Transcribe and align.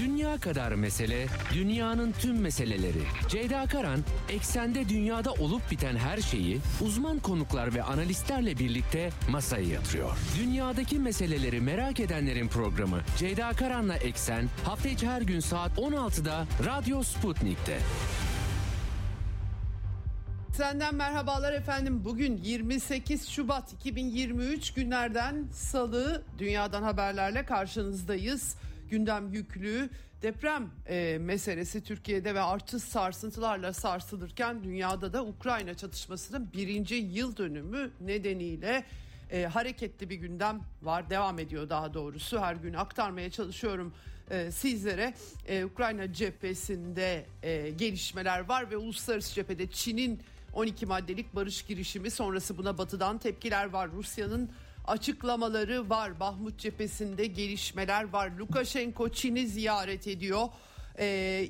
Dünya 0.00 0.38
kadar 0.38 0.72
mesele, 0.72 1.26
dünyanın 1.54 2.12
tüm 2.12 2.40
meseleleri. 2.40 3.02
Ceyda 3.28 3.66
Karan, 3.66 4.00
eksende 4.28 4.88
dünyada 4.88 5.32
olup 5.32 5.70
biten 5.70 5.96
her 5.96 6.18
şeyi 6.18 6.58
uzman 6.80 7.18
konuklar 7.18 7.74
ve 7.74 7.82
analistlerle 7.82 8.58
birlikte 8.58 9.10
masaya 9.30 9.64
yatırıyor. 9.68 10.16
Dünyadaki 10.38 10.98
meseleleri 10.98 11.60
merak 11.60 12.00
edenlerin 12.00 12.48
programı 12.48 13.00
Ceyda 13.18 13.52
Karan'la 13.52 13.96
Eksen 13.96 14.48
hafta 14.64 14.88
içi 14.88 15.08
her 15.08 15.22
gün 15.22 15.40
saat 15.40 15.78
16'da 15.78 16.46
Radyo 16.66 17.02
Sputnik'te. 17.02 17.78
Senden 20.56 20.94
merhabalar 20.94 21.52
efendim. 21.52 22.04
Bugün 22.04 22.36
28 22.36 23.28
Şubat 23.28 23.72
2023 23.72 24.74
günlerden 24.74 25.48
salı 25.52 26.22
dünyadan 26.38 26.82
haberlerle 26.82 27.44
karşınızdayız. 27.44 28.56
Gündem 28.90 29.32
yüklü 29.32 29.90
deprem 30.22 30.70
e, 30.88 31.18
meselesi 31.20 31.84
Türkiye'de 31.84 32.34
ve 32.34 32.40
artış 32.40 32.82
sarsıntılarla 32.82 33.72
sarsılırken 33.72 34.64
dünyada 34.64 35.12
da 35.12 35.24
Ukrayna 35.24 35.74
çatışmasının 35.74 36.52
birinci 36.52 36.94
yıl 36.94 37.36
dönümü 37.36 37.90
nedeniyle 38.00 38.84
e, 39.30 39.42
hareketli 39.42 40.10
bir 40.10 40.16
gündem 40.16 40.60
var 40.82 41.10
devam 41.10 41.38
ediyor 41.38 41.70
daha 41.70 41.94
doğrusu. 41.94 42.40
Her 42.40 42.54
gün 42.54 42.74
aktarmaya 42.74 43.30
çalışıyorum 43.30 43.94
e, 44.30 44.50
sizlere. 44.50 45.14
E, 45.46 45.64
Ukrayna 45.64 46.12
cephesinde 46.12 47.26
e, 47.42 47.70
gelişmeler 47.70 48.40
var 48.40 48.70
ve 48.70 48.76
uluslararası 48.76 49.34
cephede 49.34 49.70
Çin'in 49.70 50.20
12 50.52 50.86
maddelik 50.86 51.34
barış 51.34 51.62
girişimi 51.62 52.10
sonrası 52.10 52.58
buna 52.58 52.78
batıdan 52.78 53.18
tepkiler 53.18 53.70
var. 53.70 53.90
Rusya'nın 53.92 54.50
açıklamaları 54.90 55.90
var. 55.90 56.20
Bahmut 56.20 56.58
cephesinde 56.58 57.26
gelişmeler 57.26 58.04
var. 58.12 58.30
Lukashenko 58.38 59.08
Çin'i 59.08 59.46
ziyaret 59.46 60.06
ediyor. 60.06 60.48
E, 60.98 61.04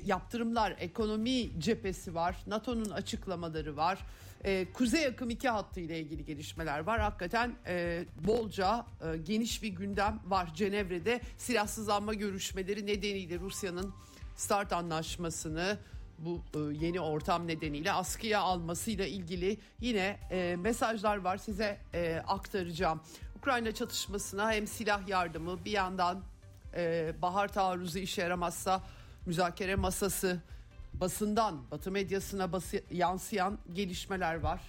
yaptırımlar, 0.05 0.75
ekonomi 0.79 1.59
cephesi 1.59 2.15
var. 2.15 2.35
NATO'nun 2.47 2.89
açıklamaları 2.89 3.77
var. 3.77 3.99
E, 4.43 4.71
Kuzey 4.73 5.05
akım 5.05 5.29
2 5.29 5.49
hattı 5.49 5.79
ile 5.79 5.99
ilgili 5.99 6.25
gelişmeler 6.25 6.79
var. 6.79 6.99
Hakikaten 6.99 7.55
e, 7.67 8.05
bolca 8.27 8.85
e, 9.01 9.17
geniş 9.17 9.63
bir 9.63 9.69
gündem 9.69 10.19
var. 10.25 10.53
Cenevre'de 10.55 11.21
silahsızlanma 11.37 12.13
görüşmeleri 12.13 12.85
nedeniyle 12.85 13.39
Rusya'nın 13.39 13.93
START 14.35 14.73
anlaşmasını 14.73 15.77
bu 16.25 16.41
e, 16.55 16.85
yeni 16.85 16.99
ortam 16.99 17.47
nedeniyle 17.47 17.91
askıya 17.91 18.39
almasıyla 18.39 19.05
ilgili 19.05 19.57
yine 19.79 20.19
e, 20.31 20.55
mesajlar 20.59 21.17
var 21.17 21.37
size 21.37 21.77
e, 21.93 22.21
aktaracağım. 22.27 23.01
Ukrayna 23.41 23.71
çatışmasına 23.71 24.51
hem 24.51 24.67
silah 24.67 25.07
yardımı 25.07 25.65
bir 25.65 25.71
yandan 25.71 26.21
e, 26.75 27.13
bahar 27.21 27.47
taarruzu 27.47 27.99
işe 27.99 28.21
yaramazsa 28.21 28.83
müzakere 29.25 29.75
masası 29.75 30.41
basından 30.93 31.71
batı 31.71 31.91
medyasına 31.91 32.51
bası, 32.51 32.81
yansıyan 32.91 33.57
gelişmeler 33.73 34.35
var. 34.35 34.61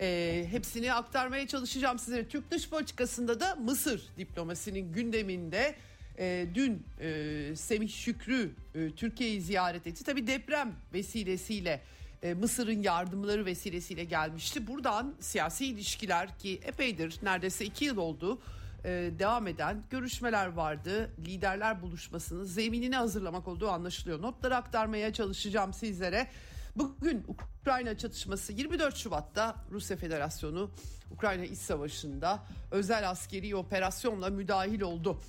E, 0.00 0.46
hepsini 0.50 0.92
aktarmaya 0.92 1.46
çalışacağım 1.48 1.98
size. 1.98 2.28
Türk 2.28 2.50
dış 2.50 2.70
politikasında 2.70 3.40
da 3.40 3.54
Mısır 3.54 4.02
diplomasinin 4.18 4.92
gündeminde 4.92 5.74
e, 6.18 6.46
dün 6.54 6.86
e, 7.00 7.56
Semih 7.56 7.88
Şükrü 7.88 8.50
e, 8.74 8.90
Türkiye'yi 8.90 9.40
ziyaret 9.40 9.86
etti. 9.86 10.04
Tabi 10.04 10.26
deprem 10.26 10.72
vesilesiyle 10.94 11.80
e, 12.22 12.34
Mısır'ın 12.34 12.82
yardımları 12.82 13.46
vesilesiyle 13.46 14.04
gelmişti. 14.04 14.66
Buradan 14.66 15.14
siyasi 15.20 15.66
ilişkiler 15.66 16.38
ki 16.38 16.60
epeydir 16.64 17.18
neredeyse 17.22 17.64
iki 17.64 17.84
yıl 17.84 17.96
oldu 17.96 18.38
e, 18.84 19.10
devam 19.18 19.46
eden 19.46 19.82
görüşmeler 19.90 20.46
vardı. 20.46 21.10
Liderler 21.26 21.82
buluşmasının 21.82 22.44
zeminini 22.44 22.96
hazırlamak 22.96 23.48
olduğu 23.48 23.68
anlaşılıyor. 23.68 24.22
Notları 24.22 24.56
aktarmaya 24.56 25.12
çalışacağım 25.12 25.72
sizlere. 25.72 26.26
Bugün 26.76 27.24
Ukrayna 27.28 27.98
çatışması 27.98 28.52
24 28.52 28.96
Şubat'ta 28.96 29.56
Rusya 29.70 29.96
Federasyonu 29.96 30.70
Ukrayna 31.10 31.44
İç 31.44 31.58
Savaşı'nda 31.58 32.42
özel 32.70 33.10
askeri 33.10 33.56
operasyonla 33.56 34.30
müdahil 34.30 34.80
oldu. 34.80 35.20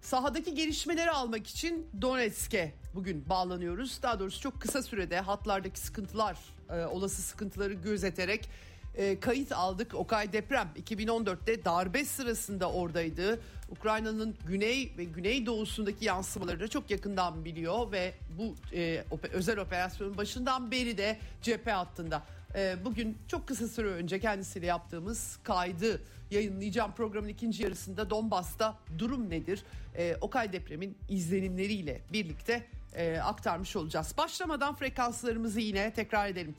Sahadaki 0.00 0.54
gelişmeleri 0.54 1.10
almak 1.10 1.46
için 1.46 1.86
Donetsk'e 2.02 2.74
bugün 2.94 3.28
bağlanıyoruz. 3.28 4.02
Daha 4.02 4.20
doğrusu 4.20 4.40
çok 4.40 4.60
kısa 4.60 4.82
sürede 4.82 5.20
hatlardaki 5.20 5.80
sıkıntılar, 5.80 6.38
e, 6.70 6.84
olası 6.84 7.22
sıkıntıları 7.22 7.72
gözeterek 7.72 8.48
e, 8.94 9.20
kayıt 9.20 9.52
aldık. 9.52 9.94
Okay 9.94 10.32
deprem 10.32 10.68
2014'te 10.76 11.64
darbe 11.64 12.04
sırasında 12.04 12.70
oradaydı. 12.70 13.40
Ukrayna'nın 13.70 14.36
güney 14.46 14.92
ve 14.98 15.04
güneydoğusundaki 15.04 16.04
yansımaları 16.04 16.60
da 16.60 16.68
çok 16.68 16.90
yakından 16.90 17.44
biliyor 17.44 17.92
ve 17.92 18.14
bu 18.38 18.54
e, 18.74 19.04
özel 19.32 19.58
operasyonun 19.58 20.16
başından 20.16 20.70
beri 20.70 20.98
de 20.98 21.18
cephe 21.42 21.70
hattında. 21.70 22.22
E, 22.54 22.76
bugün 22.84 23.18
çok 23.28 23.48
kısa 23.48 23.68
süre 23.68 23.88
önce 23.88 24.20
kendisiyle 24.20 24.66
yaptığımız 24.66 25.38
kaydı 25.42 26.02
yayınlayacağım 26.30 26.92
programın 26.92 27.28
ikinci 27.28 27.62
yarısında 27.62 28.10
Donbas'ta 28.10 28.78
durum 28.98 29.30
nedir? 29.30 29.64
E, 29.94 30.16
Okay 30.20 30.52
depremin 30.52 30.98
izlenimleriyle 31.08 32.00
birlikte 32.12 32.66
e, 32.94 33.18
aktarmış 33.18 33.76
olacağız. 33.76 34.14
Başlamadan 34.18 34.74
frekanslarımızı 34.74 35.60
yine 35.60 35.92
tekrar 35.92 36.28
edelim. 36.28 36.54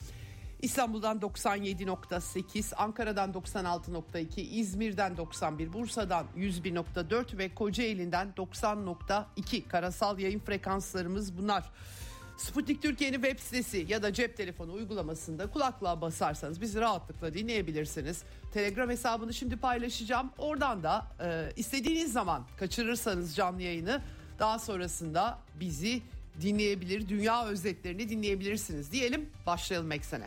İstanbul'dan 0.62 1.18
97.8, 1.18 2.74
Ankara'dan 2.74 3.32
96.2, 3.32 4.40
İzmir'den 4.40 5.16
91, 5.16 5.72
Bursa'dan 5.72 6.26
101.4 6.36 7.38
ve 7.38 7.54
Kocaeli'nden 7.54 8.32
90.2 8.36 9.68
karasal 9.68 10.18
yayın 10.18 10.40
frekanslarımız 10.40 11.38
bunlar. 11.38 11.70
Sputnik 12.40 12.82
Türkiye'nin 12.82 13.22
web 13.22 13.38
sitesi 13.38 13.86
ya 13.88 14.02
da 14.02 14.12
cep 14.12 14.36
telefonu 14.36 14.72
uygulamasında 14.72 15.50
kulaklığa 15.50 16.00
basarsanız 16.00 16.60
bizi 16.60 16.80
rahatlıkla 16.80 17.34
dinleyebilirsiniz. 17.34 18.22
Telegram 18.52 18.90
hesabını 18.90 19.34
şimdi 19.34 19.56
paylaşacağım. 19.56 20.30
Oradan 20.38 20.82
da 20.82 21.06
e, 21.20 21.52
istediğiniz 21.56 22.12
zaman 22.12 22.46
kaçırırsanız 22.58 23.36
canlı 23.36 23.62
yayını 23.62 24.02
daha 24.38 24.58
sonrasında 24.58 25.38
bizi 25.60 26.02
dinleyebilir, 26.40 27.08
dünya 27.08 27.46
özetlerini 27.46 28.08
dinleyebilirsiniz 28.08 28.92
diyelim. 28.92 29.30
Başlayalım 29.46 29.92
eksene. 29.92 30.26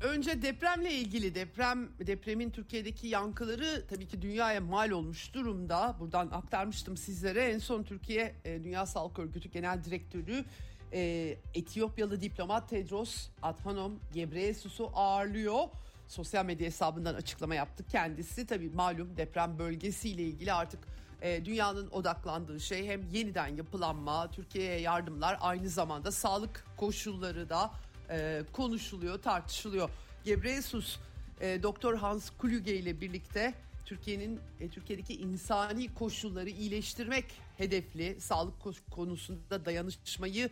Önce 0.00 0.42
depremle 0.42 0.92
ilgili 0.92 1.34
deprem 1.34 1.88
depremin 2.06 2.50
Türkiye'deki 2.50 3.06
yankıları 3.08 3.86
tabii 3.88 4.06
ki 4.08 4.22
dünyaya 4.22 4.60
mal 4.60 4.90
olmuş 4.90 5.34
durumda. 5.34 5.96
Buradan 6.00 6.30
aktarmıştım 6.30 6.96
sizlere. 6.96 7.44
En 7.44 7.58
son 7.58 7.82
Türkiye 7.82 8.34
e, 8.44 8.64
Dünya 8.64 8.86
Sağlık 8.86 9.18
Örgütü 9.18 9.50
Genel 9.50 9.84
Direktörü 9.84 10.44
e, 10.92 11.36
Etiyopyalı 11.54 12.20
diplomat 12.20 12.68
Tedros 12.68 13.28
Adhanom 13.42 14.00
Ghebreyesus'u 14.14 14.90
ağırlıyor. 14.94 15.68
Sosyal 16.08 16.44
medya 16.44 16.66
hesabından 16.66 17.14
açıklama 17.14 17.54
yaptı 17.54 17.84
kendisi. 17.90 18.46
Tabii 18.46 18.70
malum 18.70 19.16
deprem 19.16 19.58
bölgesiyle 19.58 20.22
ilgili 20.22 20.52
artık 20.52 20.80
e, 21.22 21.44
dünyanın 21.44 21.90
odaklandığı 21.90 22.60
şey 22.60 22.86
hem 22.86 23.08
yeniden 23.12 23.56
yapılanma, 23.56 24.30
Türkiye'ye 24.30 24.80
yardımlar 24.80 25.38
aynı 25.40 25.68
zamanda 25.68 26.12
sağlık 26.12 26.64
koşulları 26.76 27.48
da 27.48 27.70
e, 28.10 28.42
konuşuluyor, 28.52 29.22
tartışılıyor. 29.22 29.90
Gebreyesus 30.24 30.98
e, 31.40 31.62
Doktor 31.62 31.94
Hans 31.94 32.30
Kluge 32.30 32.76
ile 32.76 33.00
birlikte 33.00 33.54
Türkiye'nin 33.84 34.40
e, 34.60 34.68
Türkiye'deki 34.68 35.14
insani 35.14 35.94
koşulları 35.94 36.50
iyileştirmek 36.50 37.24
hedefli 37.56 38.20
sağlık 38.20 38.54
konusunda 38.90 39.64
dayanışmayı 39.64 40.50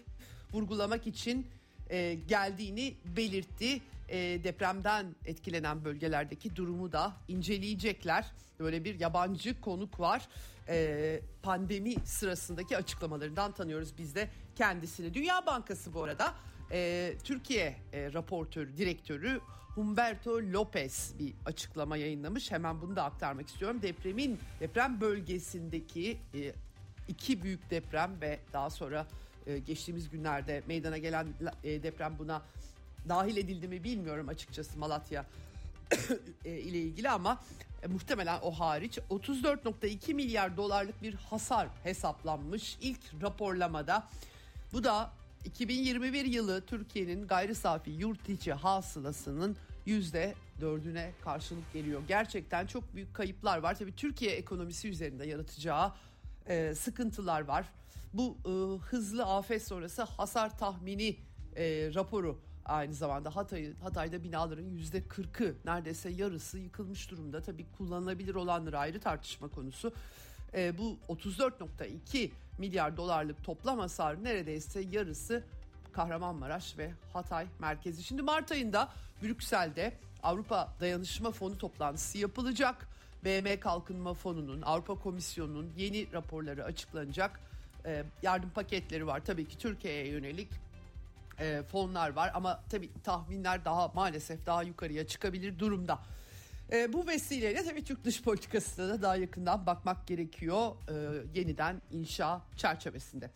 vurgulamak 0.52 1.06
için 1.06 1.46
e, 1.90 2.14
geldiğini 2.28 2.94
belirtti. 3.16 3.80
E, 4.08 4.18
depremden 4.44 5.06
etkilenen 5.26 5.84
bölgelerdeki 5.84 6.56
durumu 6.56 6.92
da 6.92 7.12
inceleyecekler. 7.28 8.26
Böyle 8.60 8.84
bir 8.84 9.00
yabancı 9.00 9.60
konuk 9.60 10.00
var. 10.00 10.28
E, 10.68 11.20
pandemi 11.42 11.94
sırasındaki 12.04 12.76
açıklamalarından 12.76 13.52
tanıyoruz 13.52 13.98
biz 13.98 14.14
de 14.14 14.28
kendisini. 14.56 15.14
Dünya 15.14 15.46
Bankası 15.46 15.94
bu 15.94 16.02
arada 16.02 16.34
e, 16.74 17.12
Türkiye 17.24 17.76
e, 17.92 18.12
raportör 18.12 18.76
direktörü 18.76 19.40
Humberto 19.74 20.30
Lopez 20.30 21.14
bir 21.18 21.34
açıklama 21.46 21.96
yayınlamış. 21.96 22.50
Hemen 22.50 22.80
bunu 22.80 22.96
da 22.96 23.04
aktarmak 23.04 23.48
istiyorum. 23.48 23.82
Depremin 23.82 24.38
deprem 24.60 25.00
bölgesindeki 25.00 26.18
e, 26.34 26.52
iki 27.08 27.42
büyük 27.42 27.70
deprem 27.70 28.20
ve 28.20 28.38
daha 28.52 28.70
sonra 28.70 29.06
e, 29.46 29.58
geçtiğimiz 29.58 30.10
günlerde 30.10 30.62
meydana 30.66 30.98
gelen 30.98 31.26
e, 31.64 31.82
deprem 31.82 32.18
buna 32.18 32.42
dahil 33.08 33.36
edildi 33.36 33.68
mi 33.68 33.84
bilmiyorum 33.84 34.28
açıkçası 34.28 34.78
Malatya 34.78 35.26
e, 36.44 36.50
ile 36.50 36.78
ilgili 36.78 37.10
ama 37.10 37.42
e, 37.82 37.86
muhtemelen 37.86 38.38
o 38.42 38.50
hariç 38.50 38.98
34.2 39.10 40.14
milyar 40.14 40.56
dolarlık 40.56 41.02
bir 41.02 41.14
hasar 41.14 41.68
hesaplanmış 41.82 42.78
ilk 42.80 43.00
raporlamada. 43.22 44.08
Bu 44.72 44.84
da 44.84 45.10
2021 45.44 46.24
yılı 46.24 46.66
Türkiye'nin 46.66 47.26
gayri 47.26 47.54
safi 47.54 47.90
yurt 47.90 48.28
içi 48.28 48.52
hasılasının 48.52 49.56
yüzde 49.86 50.34
dördüne 50.60 51.12
karşılık 51.24 51.72
geliyor. 51.72 52.02
Gerçekten 52.08 52.66
çok 52.66 52.94
büyük 52.94 53.14
kayıplar 53.14 53.58
var. 53.58 53.78
Tabii 53.78 53.96
Türkiye 53.96 54.30
ekonomisi 54.30 54.88
üzerinde 54.88 55.26
yaratacağı 55.26 55.92
e, 56.46 56.74
sıkıntılar 56.74 57.40
var. 57.40 57.66
Bu 58.14 58.36
e, 58.46 58.50
hızlı 58.86 59.24
afet 59.24 59.62
sonrası 59.66 60.02
hasar 60.02 60.58
tahmini 60.58 61.16
e, 61.56 61.90
raporu 61.94 62.38
aynı 62.64 62.94
zamanda 62.94 63.36
Hatay, 63.36 63.74
Hatay'da 63.82 64.24
binaların 64.24 64.70
yüzde 64.70 65.08
kırkı 65.08 65.54
neredeyse 65.64 66.10
yarısı 66.10 66.58
yıkılmış 66.58 67.10
durumda. 67.10 67.42
Tabii 67.42 67.66
kullanılabilir 67.78 68.34
olanları 68.34 68.78
ayrı 68.78 69.00
tartışma 69.00 69.48
konusu. 69.48 69.92
E, 70.54 70.78
bu 70.78 70.96
34.2 71.08 72.30
milyar 72.58 72.96
dolarlık 72.96 73.44
toplam 73.44 73.78
hasar 73.78 74.24
neredeyse 74.24 74.80
yarısı 74.80 75.42
Kahramanmaraş 75.92 76.78
ve 76.78 76.90
Hatay 77.12 77.46
merkezi. 77.58 78.02
Şimdi 78.02 78.22
Mart 78.22 78.52
ayında 78.52 78.88
Brüksel'de 79.22 79.92
Avrupa 80.22 80.68
Dayanışma 80.80 81.30
Fonu 81.30 81.58
toplantısı 81.58 82.18
yapılacak. 82.18 82.88
BM 83.24 83.60
Kalkınma 83.60 84.14
Fonu'nun, 84.14 84.62
Avrupa 84.62 84.94
Komisyonu'nun 84.94 85.72
yeni 85.76 86.12
raporları 86.12 86.64
açıklanacak. 86.64 87.40
Ee, 87.86 88.04
yardım 88.22 88.50
paketleri 88.50 89.06
var 89.06 89.24
tabii 89.24 89.48
ki 89.48 89.58
Türkiye'ye 89.58 90.08
yönelik 90.08 90.48
e, 91.40 91.62
fonlar 91.62 92.10
var 92.10 92.30
ama 92.34 92.60
tabii 92.70 92.90
tahminler 93.04 93.64
daha 93.64 93.88
maalesef 93.88 94.46
daha 94.46 94.62
yukarıya 94.62 95.06
çıkabilir 95.06 95.58
durumda. 95.58 95.98
E, 96.74 96.92
bu 96.92 97.06
vesileyle 97.06 97.64
tabii 97.64 97.84
Türk 97.84 98.04
dış 98.04 98.22
politikasına 98.22 98.88
da 98.88 99.02
daha 99.02 99.16
yakından 99.16 99.66
bakmak 99.66 100.06
gerekiyor 100.06 100.72
e, 100.88 100.94
yeniden 101.34 101.82
inşa 101.90 102.42
çerçevesinde. 102.56 103.30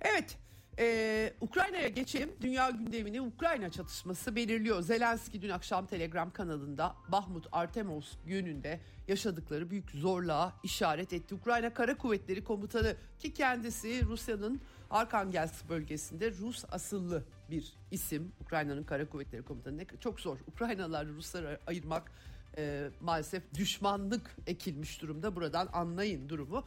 Evet. 0.00 0.38
Ee, 0.78 1.32
Ukrayna'ya 1.40 1.88
geçelim. 1.88 2.30
Dünya 2.40 2.70
gündemini 2.70 3.20
Ukrayna 3.20 3.70
çatışması 3.70 4.36
belirliyor. 4.36 4.82
Zelenski 4.82 5.42
dün 5.42 5.48
akşam 5.48 5.86
Telegram 5.86 6.30
kanalında 6.30 6.94
Bahmut 7.08 7.46
Artemos 7.52 8.12
gününde 8.26 8.80
yaşadıkları 9.08 9.70
büyük 9.70 9.90
zorluğa 9.90 10.52
işaret 10.62 11.12
etti. 11.12 11.34
Ukrayna 11.34 11.74
Kara 11.74 11.96
Kuvvetleri 11.98 12.44
Komutanı 12.44 12.96
ki 13.18 13.34
kendisi 13.34 14.06
Rusya'nın 14.06 14.60
Arkangelsk 14.90 15.68
bölgesinde 15.68 16.30
Rus 16.30 16.64
asıllı 16.70 17.24
bir 17.50 17.72
isim. 17.90 18.32
Ukrayna'nın 18.40 18.84
Kara 18.84 19.08
Kuvvetleri 19.08 19.42
Komutanı 19.42 19.84
çok 20.00 20.20
zor. 20.20 20.38
Ukraynalılar 20.46 21.06
Rusları 21.06 21.60
ayırmak 21.66 22.12
e, 22.58 22.88
maalesef 23.00 23.42
düşmanlık 23.54 24.36
ekilmiş 24.46 25.02
durumda. 25.02 25.36
Buradan 25.36 25.68
anlayın 25.72 26.28
durumu. 26.28 26.64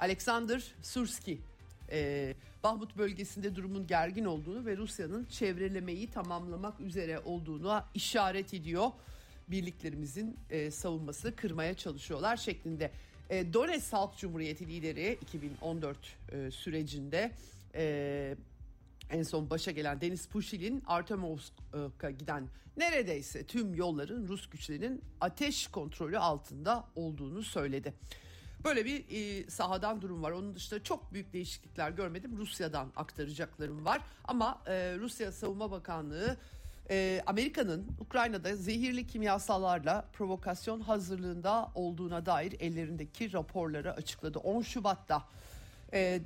Alexander 0.00 0.74
Surski 0.82 1.38
e, 1.90 2.34
Bahmut 2.62 2.96
bölgesinde 2.96 3.56
durumun 3.56 3.86
gergin 3.86 4.24
olduğunu 4.24 4.66
ve 4.66 4.76
Rusya'nın 4.76 5.24
çevrelemeyi 5.24 6.10
tamamlamak 6.10 6.80
üzere 6.80 7.18
olduğunu 7.18 7.82
işaret 7.94 8.54
ediyor. 8.54 8.90
Birliklerimizin 9.48 10.36
e, 10.50 10.70
savunması 10.70 11.36
kırmaya 11.36 11.74
çalışıyorlar 11.74 12.36
şeklinde. 12.36 12.90
E, 13.30 13.52
Donetsk 13.52 13.92
Halk 13.92 14.16
Cumhuriyeti 14.16 14.66
lideri 14.68 15.18
2014 15.22 15.96
e, 16.32 16.50
sürecinde 16.50 17.30
e, 17.74 18.36
en 19.10 19.22
son 19.22 19.50
başa 19.50 19.70
gelen 19.70 20.00
Deniz 20.00 20.26
Pushilin 20.26 20.82
Artemovsk'a 20.86 22.10
giden 22.10 22.48
neredeyse 22.76 23.46
tüm 23.46 23.74
yolların 23.74 24.28
Rus 24.28 24.50
güçlerinin 24.50 25.02
ateş 25.20 25.66
kontrolü 25.66 26.18
altında 26.18 26.84
olduğunu 26.96 27.42
söyledi. 27.42 27.94
Böyle 28.64 28.84
bir 28.84 29.04
e, 29.10 29.50
sahadan 29.50 30.02
durum 30.02 30.22
var. 30.22 30.30
Onun 30.30 30.54
dışında 30.54 30.82
çok 30.82 31.12
büyük 31.12 31.32
değişiklikler 31.32 31.90
görmedim. 31.90 32.36
Rusya'dan 32.36 32.92
aktaracaklarım 32.96 33.84
var. 33.84 34.00
Ama 34.24 34.62
e, 34.66 34.72
Rusya 34.98 35.32
Savunma 35.32 35.70
Bakanlığı 35.70 36.36
e, 36.90 37.22
Amerika'nın 37.26 37.86
Ukrayna'da 38.00 38.56
zehirli 38.56 39.06
kimyasallarla 39.06 40.08
provokasyon 40.12 40.80
hazırlığında 40.80 41.72
olduğuna 41.74 42.26
dair 42.26 42.60
ellerindeki 42.60 43.32
raporları 43.32 43.92
açıkladı. 43.94 44.38
10 44.38 44.62
Şubat'ta 44.62 45.22
e, 45.92 46.20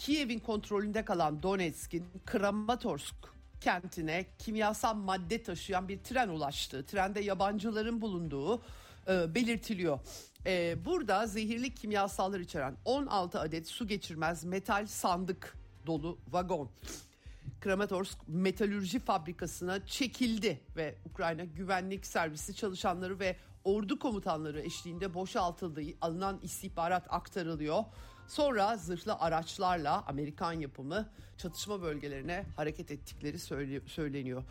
Kiev'in 0.00 0.38
kontrolünde 0.38 1.04
kalan 1.04 1.42
Donetsk'in 1.42 2.06
Kramatorsk 2.26 3.14
kentine 3.60 4.26
kimyasal 4.38 4.94
madde 4.94 5.42
taşıyan 5.42 5.88
bir 5.88 5.98
tren 5.98 6.28
ulaştı. 6.28 6.86
Trende 6.86 7.20
yabancıların 7.20 8.00
bulunduğu 8.00 8.62
e, 9.08 9.34
belirtiliyor. 9.34 9.98
E, 10.46 10.84
burada 10.84 11.26
zehirli 11.26 11.74
kimyasallar 11.74 12.40
içeren 12.40 12.76
16 12.84 13.40
adet 13.40 13.68
su 13.68 13.86
geçirmez 13.86 14.44
metal 14.44 14.86
sandık 14.86 15.56
dolu 15.86 16.18
vagon 16.28 16.70
Kramatorsk 17.60 18.18
metalürji 18.28 18.98
fabrikasına 18.98 19.86
çekildi 19.86 20.60
ve 20.76 20.94
Ukrayna 21.04 21.44
güvenlik 21.44 22.06
servisi 22.06 22.54
çalışanları 22.54 23.18
ve 23.18 23.36
ordu 23.64 23.98
komutanları 23.98 24.60
eşliğinde 24.60 25.14
boşaltıldığı 25.14 25.82
alınan 26.00 26.38
istihbarat 26.42 27.06
aktarılıyor. 27.08 27.84
Sonra 28.30 28.76
zırhlı 28.76 29.14
araçlarla 29.14 30.04
Amerikan 30.06 30.52
yapımı 30.52 31.08
çatışma 31.38 31.82
bölgelerine 31.82 32.44
hareket 32.56 32.90
ettikleri 32.90 33.38
söyleniyor. 33.86 34.44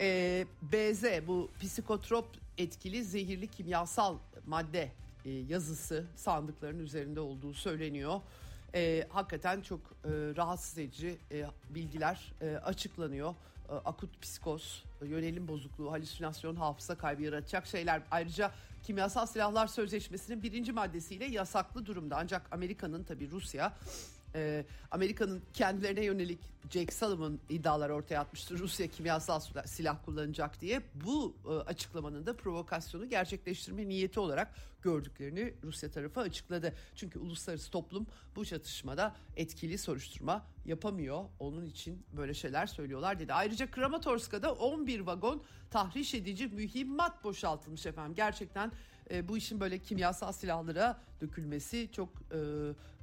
Ee, 0.00 0.46
BZ 0.62 1.04
bu 1.26 1.50
psikotrop 1.60 2.26
etkili 2.58 3.04
zehirli 3.04 3.48
kimyasal 3.48 4.18
madde 4.46 4.92
e, 5.24 5.30
yazısı 5.30 6.06
sandıkların 6.16 6.78
üzerinde 6.78 7.20
olduğu 7.20 7.54
söyleniyor. 7.54 8.20
E, 8.74 9.06
hakikaten 9.10 9.60
çok 9.60 9.80
e, 9.80 10.08
rahatsız 10.36 10.78
edici 10.78 11.18
e, 11.30 11.46
bilgiler 11.70 12.32
e, 12.40 12.56
açıklanıyor. 12.56 13.34
E, 13.68 13.72
akut 13.72 14.22
psikoz, 14.22 14.84
yönelim 15.02 15.48
bozukluğu, 15.48 15.92
halüsinasyon, 15.92 16.56
hafıza 16.56 16.94
kaybı 16.94 17.22
yaratacak 17.22 17.66
şeyler. 17.66 18.02
Ayrıca 18.10 18.52
kimyasal 18.82 19.26
silahlar 19.26 19.66
sözleşmesinin 19.66 20.42
birinci 20.42 20.72
maddesiyle 20.72 21.24
yasaklı 21.24 21.86
durumda. 21.86 22.16
Ancak 22.16 22.52
Amerika'nın 22.52 23.04
tabi 23.04 23.30
Rusya 23.30 23.72
e, 24.34 24.64
Amerika'nın 24.90 25.42
kendilerine 25.54 26.04
yönelik 26.04 26.38
Jake 26.70 26.92
Sullivan 26.92 27.38
iddialar 27.48 27.90
ortaya 27.90 28.20
atmıştı. 28.20 28.58
Rusya 28.58 28.86
kimyasal 28.86 29.40
silah 29.66 29.96
kullanacak 30.04 30.60
diye. 30.60 30.82
Bu 30.94 31.36
e, 31.44 31.48
açıklamanın 31.48 32.26
da 32.26 32.36
provokasyonu 32.36 33.08
gerçekleştirme 33.08 33.88
niyeti 33.88 34.20
olarak 34.20 34.54
gördüklerini 34.82 35.54
Rusya 35.62 35.90
tarafı 35.90 36.20
açıkladı. 36.20 36.74
Çünkü 36.94 37.18
uluslararası 37.18 37.70
toplum 37.70 38.06
bu 38.36 38.44
çatışmada 38.44 39.16
etkili 39.36 39.78
soruşturma 39.78 40.46
yapamıyor. 40.66 41.24
Onun 41.38 41.66
için 41.66 42.06
böyle 42.12 42.34
şeyler 42.34 42.66
söylüyorlar 42.66 43.18
dedi. 43.18 43.34
Ayrıca 43.34 43.70
Kramatorsk'ta 43.70 44.52
11 44.52 45.00
vagon 45.00 45.42
tahriş 45.70 46.14
edici 46.14 46.46
mühimmat 46.46 47.24
boşaltılmış 47.24 47.86
efendim. 47.86 48.14
Gerçekten 48.14 48.72
e, 49.10 49.28
bu 49.28 49.36
işin 49.36 49.60
böyle 49.60 49.78
kimyasal 49.78 50.32
silahlara 50.32 51.00
dökülmesi 51.20 51.88
çok 51.92 52.08
e, 52.08 52.38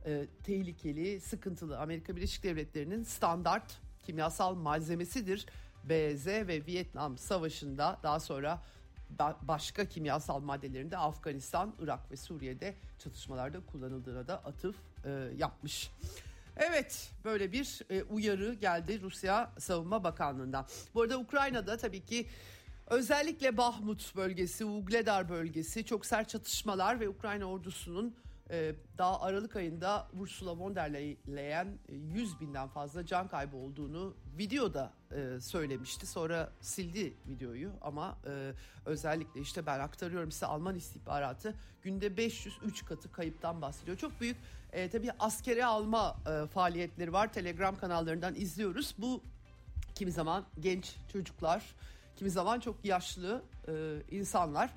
e, 0.05 0.27
tehlikeli, 0.43 1.21
sıkıntılı. 1.21 1.79
Amerika 1.79 2.15
Birleşik 2.15 2.43
Devletleri'nin 2.43 3.03
standart 3.03 3.81
kimyasal 4.05 4.55
malzemesidir. 4.55 5.45
BZ 5.83 6.27
ve 6.27 6.65
Vietnam 6.65 7.17
Savaşı'nda 7.17 7.99
daha 8.03 8.19
sonra 8.19 8.61
başka 9.41 9.85
kimyasal 9.85 10.39
maddelerinde 10.39 10.97
Afganistan, 10.97 11.75
Irak 11.79 12.11
ve 12.11 12.15
Suriye'de 12.15 12.75
çatışmalarda 12.99 13.65
kullanıldığına 13.65 14.27
da 14.27 14.45
atıf 14.45 14.75
e, 15.05 15.09
yapmış. 15.37 15.91
Evet 16.57 17.11
böyle 17.25 17.51
bir 17.51 17.81
e, 17.89 18.03
uyarı 18.03 18.53
geldi 18.53 19.01
Rusya 19.01 19.51
Savunma 19.59 20.03
Bakanlığı'ndan. 20.03 20.67
Bu 20.93 21.01
arada 21.01 21.19
Ukrayna'da 21.19 21.77
tabii 21.77 22.05
ki 22.05 22.27
özellikle 22.89 23.57
Bahmut 23.57 24.15
bölgesi, 24.15 24.65
Ugledar 24.65 25.29
bölgesi 25.29 25.85
çok 25.85 26.05
sert 26.05 26.29
çatışmalar 26.29 26.99
ve 26.99 27.09
Ukrayna 27.09 27.45
ordusunun 27.45 28.15
ee, 28.51 28.75
daha 28.97 29.21
Aralık 29.21 29.55
ayında 29.55 30.07
Ursula 30.19 30.57
von 30.57 30.75
der 30.75 30.93
Leyen 31.27 31.77
100 31.89 32.33
e, 32.33 32.39
binden 32.39 32.67
fazla 32.67 33.05
can 33.05 33.27
kaybı 33.27 33.57
olduğunu 33.57 34.15
videoda 34.37 34.93
e, 35.11 35.39
söylemişti. 35.39 36.07
Sonra 36.07 36.51
sildi 36.61 37.13
videoyu 37.27 37.71
ama 37.81 38.17
e, 38.25 38.51
özellikle 38.85 39.41
işte 39.41 39.65
ben 39.65 39.79
aktarıyorum 39.79 40.31
size 40.31 40.45
Alman 40.45 40.75
istihbaratı 40.75 41.55
günde 41.81 42.17
503 42.17 42.85
katı 42.85 43.11
kayıptan 43.11 43.61
bahsediyor. 43.61 43.97
Çok 43.97 44.21
büyük 44.21 44.37
e, 44.73 44.89
tabii 44.89 45.11
askeri 45.19 45.65
alma 45.65 46.17
e, 46.27 46.47
faaliyetleri 46.47 47.13
var. 47.13 47.33
Telegram 47.33 47.75
kanallarından 47.75 48.35
izliyoruz. 48.35 48.95
Bu 48.97 49.21
kimi 49.95 50.11
zaman 50.11 50.45
genç 50.59 50.95
çocuklar, 51.13 51.63
kimi 52.19 52.31
zaman 52.31 52.59
çok 52.59 52.85
yaşlı 52.85 53.43
e, 53.67 53.71
insanlar 54.11 54.69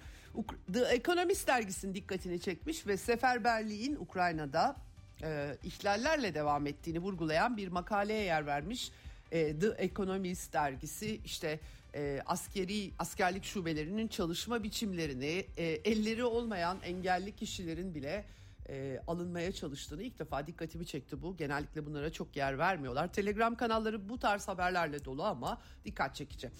The 0.73 0.81
Economist 0.81 1.49
dergisinin 1.49 1.95
dikkatini 1.95 2.41
çekmiş 2.41 2.87
ve 2.87 2.97
seferberliğin 2.97 3.97
Ukrayna'da 3.97 4.77
e, 5.23 5.57
ihlallerle 5.65 6.35
devam 6.35 6.67
ettiğini 6.67 6.99
vurgulayan 6.99 7.57
bir 7.57 7.69
makaleye 7.69 8.23
yer 8.23 8.47
vermiş. 8.47 8.93
E, 9.33 9.59
The 9.59 9.67
Economist 9.67 10.53
dergisi 10.53 11.21
işte 11.25 11.61
e, 11.95 12.23
askeri 12.27 12.91
askerlik 12.99 13.45
şubelerinin 13.45 14.09
çalışma 14.09 14.63
biçimlerini 14.63 15.47
e, 15.57 15.65
elleri 15.65 16.25
olmayan 16.25 16.79
engelli 16.85 17.37
kişilerin 17.37 17.95
bile 17.95 18.25
e, 18.69 19.01
alınmaya 19.07 19.53
çalıştığını 19.53 20.03
ilk 20.03 20.19
defa 20.19 20.47
dikkatimi 20.47 20.87
çekti 20.87 21.23
bu. 21.23 21.37
Genellikle 21.37 21.87
bunlara 21.87 22.13
çok 22.13 22.37
yer 22.37 22.59
vermiyorlar. 22.59 23.13
Telegram 23.13 23.55
kanalları 23.55 24.09
bu 24.09 24.19
tarz 24.19 24.49
haberlerle 24.49 25.05
dolu 25.05 25.25
ama 25.25 25.61
dikkat 25.85 26.15
çekici. 26.15 26.51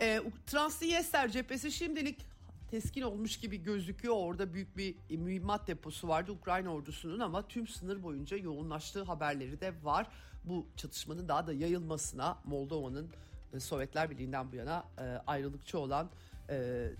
E, 0.00 0.22
Transnistria 0.46 1.28
cephesi 1.28 1.72
şimdilik 1.72 2.26
teskin 2.70 3.02
olmuş 3.02 3.36
gibi 3.36 3.62
gözüküyor. 3.62 4.14
Orada 4.16 4.54
büyük 4.54 4.76
bir 4.76 4.94
mühimmat 5.10 5.68
deposu 5.68 6.08
vardı 6.08 6.32
Ukrayna 6.32 6.74
ordusunun 6.74 7.20
ama 7.20 7.48
tüm 7.48 7.66
sınır 7.66 8.02
boyunca 8.02 8.36
yoğunlaştığı 8.36 9.02
haberleri 9.02 9.60
de 9.60 9.72
var. 9.82 10.06
Bu 10.44 10.66
çatışmanın 10.76 11.28
daha 11.28 11.46
da 11.46 11.52
yayılmasına 11.52 12.38
Moldova'nın 12.44 13.08
e, 13.54 13.60
Sovyetler 13.60 14.10
Birliği'nden 14.10 14.52
bu 14.52 14.56
yana 14.56 14.84
e, 14.98 15.02
ayrılıkçı 15.26 15.78
olan 15.78 16.10
e, 16.48 16.56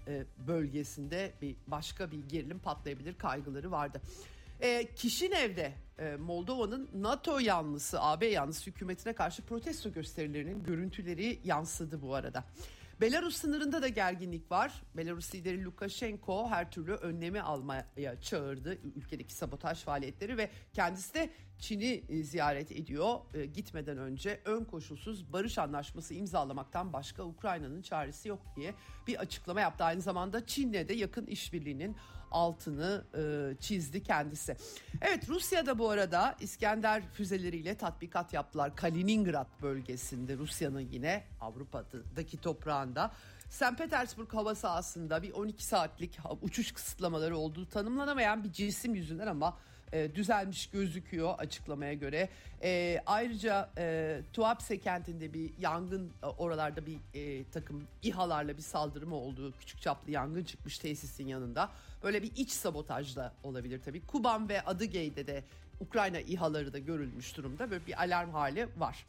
e, 0.09 0.25
bölgesinde 0.47 1.33
bir 1.43 1.57
başka 1.67 2.11
bir 2.11 2.29
gerilim 2.29 2.59
patlayabilir 2.59 3.15
kaygıları 3.15 3.71
vardı. 3.71 4.01
E, 4.61 4.95
Kişinev'de 4.95 5.73
e, 5.99 6.17
Moldova'nın 6.17 6.89
NATO 6.95 7.39
yanlısı, 7.39 8.03
AB 8.03 8.27
yanlısı 8.27 8.71
hükümetine 8.71 9.13
karşı 9.13 9.43
protesto 9.43 9.93
gösterilerinin 9.93 10.65
görüntüleri 10.65 11.41
yansıdı 11.45 12.03
bu 12.03 12.15
arada. 12.15 12.45
Belarus 13.01 13.37
sınırında 13.37 13.83
da 13.83 13.89
gerginlik 13.89 14.51
var. 14.51 14.83
Belarus 14.97 15.35
lideri 15.35 15.65
Lukashenko 15.65 16.49
her 16.51 16.71
türlü 16.71 16.95
önlemi 16.95 17.41
almaya 17.41 18.21
çağırdı 18.21 18.79
ülkedeki 18.97 19.35
sabotaj 19.35 19.85
faaliyetleri 19.85 20.37
ve 20.37 20.51
kendisi 20.73 21.15
de 21.15 21.31
Çin'i 21.59 22.05
e, 22.09 22.23
ziyaret 22.23 22.73
ediyor. 22.73 23.21
E, 23.35 23.47
gitmeden 23.47 23.99
önce 23.99 24.41
ön 24.45 24.65
koşulsuz 24.65 25.33
barış 25.33 25.59
anlaşması 25.59 26.15
imzalamaktan 26.15 26.93
başka 26.93 27.25
Ukrayna'nın 27.25 27.83
çaresi 27.83 28.29
yok 28.29 28.43
diye 28.57 28.75
bir 29.07 29.17
açıklama 29.17 29.61
yaptı. 29.61 29.85
Aynı 29.85 30.01
zamanda 30.01 30.47
Çin'le 30.47 30.89
de 30.89 30.95
yakın 30.95 31.27
işbirliğinin 31.27 31.97
altını 32.31 33.05
e, 33.15 33.55
çizdi 33.61 34.03
kendisi. 34.03 34.57
Evet 35.01 35.29
Rusya'da 35.29 35.79
bu 35.79 35.91
arada 35.91 36.37
İskender 36.41 37.03
füzeleriyle 37.13 37.75
tatbikat 37.75 38.33
yaptılar. 38.33 38.77
Kaliningrad 38.77 39.63
bölgesinde 39.63 40.37
Rusya'nın 40.37 40.81
yine 40.81 41.25
Avrupa'daki 41.41 42.41
toprağında. 42.41 43.13
St. 43.51 43.79
Petersburg 43.79 44.35
hava 44.35 44.55
sahasında 44.55 45.23
bir 45.23 45.33
12 45.33 45.65
saatlik 45.65 46.19
uçuş 46.43 46.73
kısıtlamaları 46.73 47.37
olduğu 47.37 47.69
tanımlanamayan 47.69 48.45
bir 48.45 48.53
cisim 48.53 48.95
yüzünden 48.95 49.27
ama 49.27 49.59
e, 49.93 50.15
düzelmiş 50.15 50.67
gözüküyor 50.67 51.35
açıklamaya 51.39 51.95
göre. 51.95 52.29
E, 52.63 53.03
ayrıca 53.07 53.71
e, 53.79 54.21
Tuapse 54.33 54.79
kentinde 54.79 55.35
bir 55.35 55.51
yangın 55.59 56.13
e, 56.23 56.27
oralarda 56.27 56.87
bir 56.87 56.99
e, 57.15 57.45
takım 57.45 57.87
İHA'larla 58.03 58.57
bir 58.57 58.63
saldırı 58.63 59.15
olduğu 59.15 59.53
küçük 59.53 59.81
çaplı 59.81 60.13
yangın 60.13 60.45
çıkmış 60.45 60.79
tesisin 60.79 61.27
yanında. 61.27 61.71
Böyle 62.03 62.23
bir 62.23 62.33
iç 62.37 62.51
sabotajla 62.51 63.33
olabilir 63.43 63.81
tabii. 63.85 64.07
Kuban 64.07 64.49
ve 64.49 64.61
Adıgey'de 64.61 65.27
de 65.27 65.45
Ukrayna 65.81 66.21
İHA'ları 66.21 66.73
da 66.73 66.79
görülmüş 66.79 67.37
durumda. 67.37 67.71
Böyle 67.71 67.87
bir 67.87 68.03
alarm 68.03 68.31
hali 68.31 68.69
var. 68.77 69.07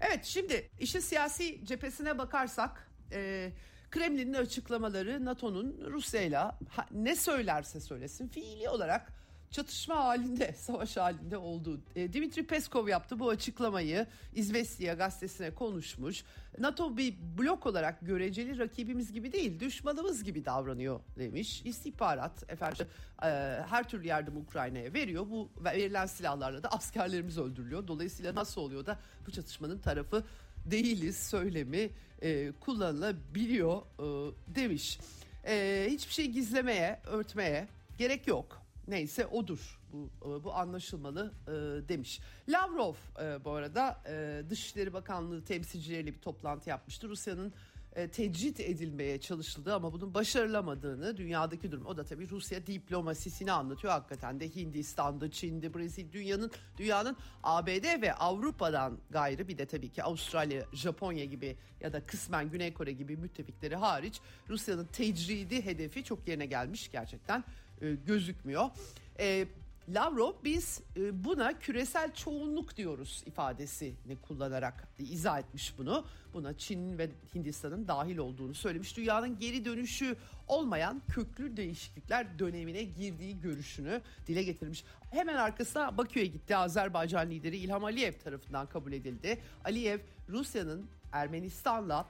Evet 0.00 0.24
şimdi 0.24 0.68
işin 0.80 1.00
siyasi 1.00 1.66
cephesine 1.66 2.18
bakarsak... 2.18 2.90
E, 3.12 3.52
Kremlin'in 3.90 4.34
açıklamaları 4.34 5.24
NATO'nun 5.24 5.80
Rusya'yla 5.90 6.58
ne 6.90 7.16
söylerse 7.16 7.80
söylesin 7.80 8.28
fiili 8.28 8.68
olarak 8.68 9.12
çatışma 9.50 9.96
halinde, 9.96 10.52
savaş 10.58 10.96
halinde 10.96 11.36
olduğu. 11.36 11.80
E, 11.96 12.12
Dimitri 12.12 12.46
Peskov 12.46 12.88
yaptı 12.88 13.18
bu 13.18 13.28
açıklamayı. 13.28 14.06
İzvestiya 14.34 14.94
gazetesine 14.94 15.50
konuşmuş. 15.50 16.24
NATO 16.58 16.96
bir 16.96 17.14
blok 17.38 17.66
olarak 17.66 18.00
göreceli 18.06 18.58
rakibimiz 18.58 19.12
gibi 19.12 19.32
değil, 19.32 19.60
düşmanımız 19.60 20.24
gibi 20.24 20.44
davranıyor 20.44 21.00
demiş. 21.18 21.62
İstihbarat 21.64 22.50
efendim 22.50 22.86
e, 23.22 23.26
her 23.68 23.88
türlü 23.88 24.06
yardım 24.06 24.36
Ukrayna'ya 24.36 24.94
veriyor. 24.94 25.26
Bu 25.30 25.50
verilen 25.64 26.06
silahlarla 26.06 26.62
da 26.62 26.68
askerlerimiz 26.68 27.38
öldürülüyor. 27.38 27.88
Dolayısıyla 27.88 28.34
nasıl 28.34 28.60
oluyor 28.60 28.86
da 28.86 28.98
bu 29.26 29.30
çatışmanın 29.30 29.78
tarafı 29.78 30.24
değiliz 30.64 31.16
söylemi 31.16 31.90
e, 32.22 32.52
kullanılabiliyor 32.52 33.82
e, 33.98 34.34
demiş. 34.54 34.98
E, 35.46 35.86
hiçbir 35.90 36.12
şey 36.12 36.26
gizlemeye, 36.26 37.00
örtmeye 37.06 37.68
gerek 37.98 38.26
yok 38.26 38.65
neyse 38.88 39.26
odur. 39.26 39.80
Bu 39.92 40.10
e, 40.22 40.44
bu 40.44 40.54
anlaşılmalı 40.54 41.32
e, 41.46 41.50
demiş. 41.88 42.20
Lavrov 42.48 42.94
e, 43.22 43.44
bu 43.44 43.50
arada 43.50 44.02
e, 44.08 44.42
Dışişleri 44.50 44.92
Bakanlığı 44.92 45.44
temsilcileriyle 45.44 46.14
bir 46.14 46.20
toplantı 46.20 46.70
yapmıştı. 46.70 47.08
Rusya'nın 47.08 47.52
tecrit 47.96 48.60
edilmeye 48.60 49.20
çalışıldı 49.20 49.74
ama 49.74 49.92
bunun 49.92 50.14
başarılamadığını 50.14 51.16
dünyadaki 51.16 51.72
durum. 51.72 51.86
O 51.86 51.96
da 51.96 52.04
tabii 52.04 52.30
Rusya 52.30 52.66
diplomasisini 52.66 53.52
anlatıyor. 53.52 53.92
Hakikaten 53.92 54.40
de 54.40 54.56
Hindistan'da, 54.56 55.30
Çin'de, 55.30 55.74
Brezilya 55.74 56.12
dünyanın 56.12 56.50
dünyanın 56.78 57.16
ABD 57.42 58.02
ve 58.02 58.14
Avrupa'dan 58.14 58.98
gayrı 59.10 59.48
bir 59.48 59.58
de 59.58 59.66
tabii 59.66 59.88
ki 59.88 60.02
Avustralya, 60.02 60.66
Japonya 60.72 61.24
gibi 61.24 61.56
ya 61.80 61.92
da 61.92 62.06
kısmen 62.06 62.50
Güney 62.50 62.74
Kore 62.74 62.92
gibi 62.92 63.16
müttefikleri 63.16 63.76
hariç 63.76 64.20
Rusya'nın 64.48 64.84
tecridi 64.84 65.64
hedefi 65.64 66.04
çok 66.04 66.28
yerine 66.28 66.46
gelmiş 66.46 66.90
gerçekten 66.92 67.44
e, 67.80 67.94
gözükmüyor. 68.06 68.70
E, 69.18 69.48
Lavrov 69.88 70.32
biz 70.44 70.80
e, 70.96 71.24
buna 71.24 71.58
küresel 71.58 72.14
çoğunluk 72.14 72.76
diyoruz 72.76 73.22
ifadesini 73.26 74.16
kullanarak 74.22 74.88
izah 74.98 75.38
etmiş 75.38 75.74
bunu. 75.78 76.06
Buna 76.34 76.58
Çin 76.58 76.98
ve 76.98 77.10
Hindistan'ın 77.34 77.88
dahil 77.88 78.18
olduğunu 78.18 78.54
söylemiş. 78.54 78.96
Dünyanın 78.96 79.38
geri 79.38 79.64
dönüşü 79.64 80.16
olmayan 80.48 81.02
köklü 81.08 81.56
değişiklikler 81.56 82.38
dönemine 82.38 82.82
girdiği 82.82 83.40
görüşünü 83.40 84.00
dile 84.26 84.42
getirmiş. 84.42 84.84
Hemen 85.10 85.36
arkasına 85.36 85.98
Bakü'ye 85.98 86.26
gitti. 86.26 86.56
Azerbaycan 86.56 87.30
lideri 87.30 87.56
İlham 87.56 87.84
Aliyev 87.84 88.12
tarafından 88.12 88.66
kabul 88.66 88.92
edildi. 88.92 89.38
Aliyev 89.64 89.98
Rusya'nın 90.28 90.86
Ermenistan'la 91.12 92.08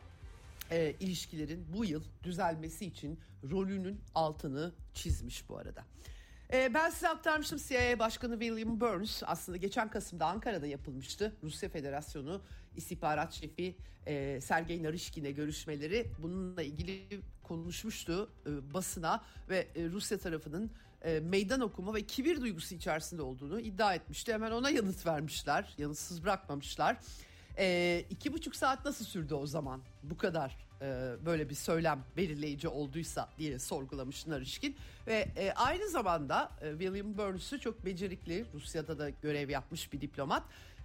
e, 0.71 0.95
ilişkilerin 1.00 1.66
bu 1.76 1.85
yıl 1.85 2.02
düzelmesi 2.23 2.87
için 2.87 3.18
rolünün 3.50 4.00
altını 4.14 4.73
çizmiş 4.95 5.49
bu 5.49 5.59
arada. 5.59 5.85
E, 6.53 6.75
ben 6.75 6.91
size 6.91 7.09
aktarmıştım 7.09 7.59
CIA 7.69 7.99
Başkanı 7.99 8.41
William 8.41 8.81
Burns 8.81 9.23
aslında 9.26 9.59
geçen 9.59 9.91
Kasım'da 9.91 10.26
Ankara'da 10.26 10.67
yapılmıştı. 10.67 11.33
Rusya 11.43 11.69
Federasyonu 11.69 12.41
İstihbarat 12.76 13.33
Şefi 13.33 13.76
e, 14.07 14.41
Sergey 14.41 14.83
Narishkin'e 14.83 15.31
görüşmeleri 15.31 16.07
bununla 16.19 16.62
ilgili 16.62 17.21
konuşmuştu 17.43 18.31
e, 18.47 18.75
basına 18.75 19.25
ve 19.49 19.69
e, 19.76 19.85
Rusya 19.85 20.19
tarafının 20.19 20.71
e, 21.03 21.21
meydan 21.21 21.61
okuma 21.61 21.95
ve 21.95 22.03
kibir 22.03 22.41
duygusu 22.41 22.75
içerisinde 22.75 23.23
olduğunu 23.23 23.61
iddia 23.61 23.95
etmişti. 23.95 24.33
Hemen 24.33 24.50
ona 24.50 24.71
yanıt 24.71 25.07
vermişler, 25.07 25.75
yanıtsız 25.79 26.25
bırakmamışlar. 26.25 26.97
E, 27.59 28.05
iki 28.11 28.33
buçuk 28.33 28.57
saat 28.57 28.85
nasıl 28.85 29.05
sürdü 29.05 29.35
o 29.35 29.47
zaman 29.47 29.81
bu 30.03 30.17
kadar 30.17 30.65
e, 30.83 31.14
böyle 31.26 31.49
bir 31.49 31.54
söylem 31.54 32.04
belirleyici 32.16 32.68
olduysa 32.68 33.28
diye 33.38 33.59
sorgulamış 33.59 34.26
Narişkin. 34.26 34.76
Ve 35.06 35.28
e, 35.37 35.52
aynı 35.52 35.88
zamanda 35.88 36.52
e, 36.62 36.71
William 36.71 37.18
Burns'ü 37.18 37.61
çok 37.61 37.85
becerikli 37.85 38.47
Rusya'da 38.54 38.99
da 38.99 39.11
görev 39.11 39.50
yapmış 39.50 39.92
bir 39.92 40.00
diplomat. 40.00 40.42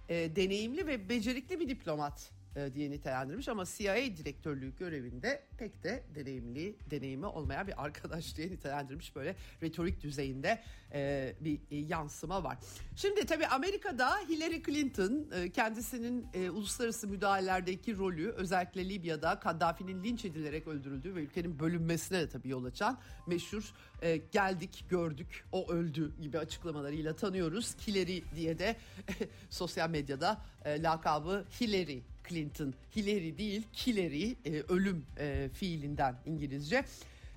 E, 0.08 0.36
deneyimli 0.36 0.86
ve 0.86 1.08
becerikli 1.08 1.60
bir 1.60 1.68
diplomat 1.68 2.30
diye 2.74 2.90
nitelendirmiş 2.90 3.48
ama 3.48 3.64
CIA 3.64 3.94
direktörlüğü 3.94 4.76
görevinde 4.76 5.42
pek 5.58 5.84
de 5.84 6.02
deneyimli, 6.14 6.76
deneyimi 6.90 7.26
olmayan 7.26 7.66
bir 7.66 7.84
arkadaş 7.84 8.36
diye 8.36 8.50
nitelendirmiş 8.50 9.16
böyle 9.16 9.36
retorik 9.62 10.02
düzeyinde 10.02 10.62
e, 10.94 11.32
bir 11.40 11.60
e, 11.70 11.76
yansıma 11.76 12.44
var. 12.44 12.58
Şimdi 12.96 13.26
tabii 13.26 13.46
Amerika'da 13.46 14.18
Hillary 14.28 14.62
Clinton 14.62 15.26
e, 15.34 15.50
kendisinin 15.50 16.26
e, 16.34 16.50
uluslararası 16.50 17.08
müdahalelerdeki 17.08 17.96
rolü 17.96 18.30
özellikle 18.30 18.88
Libya'da 18.88 19.40
Kaddafi'nin 19.40 20.04
linç 20.04 20.24
edilerek 20.24 20.66
öldürüldüğü 20.68 21.14
ve 21.14 21.20
ülkenin 21.20 21.58
bölünmesine 21.58 22.20
de 22.20 22.28
tabii 22.28 22.48
yol 22.48 22.64
açan 22.64 22.98
meşhur 23.26 23.72
e, 24.02 24.16
geldik 24.16 24.84
gördük 24.88 25.44
o 25.52 25.72
öldü 25.72 26.20
gibi 26.20 26.38
açıklamalarıyla 26.38 27.16
tanıyoruz. 27.16 27.76
Hillary 27.86 28.22
diye 28.36 28.58
de 28.58 28.76
sosyal 29.50 29.90
medyada 29.90 30.40
e, 30.64 30.82
lakabı 30.82 31.44
Hillary 31.60 32.00
Clinton. 32.28 32.74
Hillary 32.96 33.38
değil, 33.38 33.66
Hillary 33.86 34.34
e, 34.44 34.62
ölüm 34.68 35.06
e, 35.18 35.48
fiilinden 35.54 36.16
İngilizce. 36.26 36.84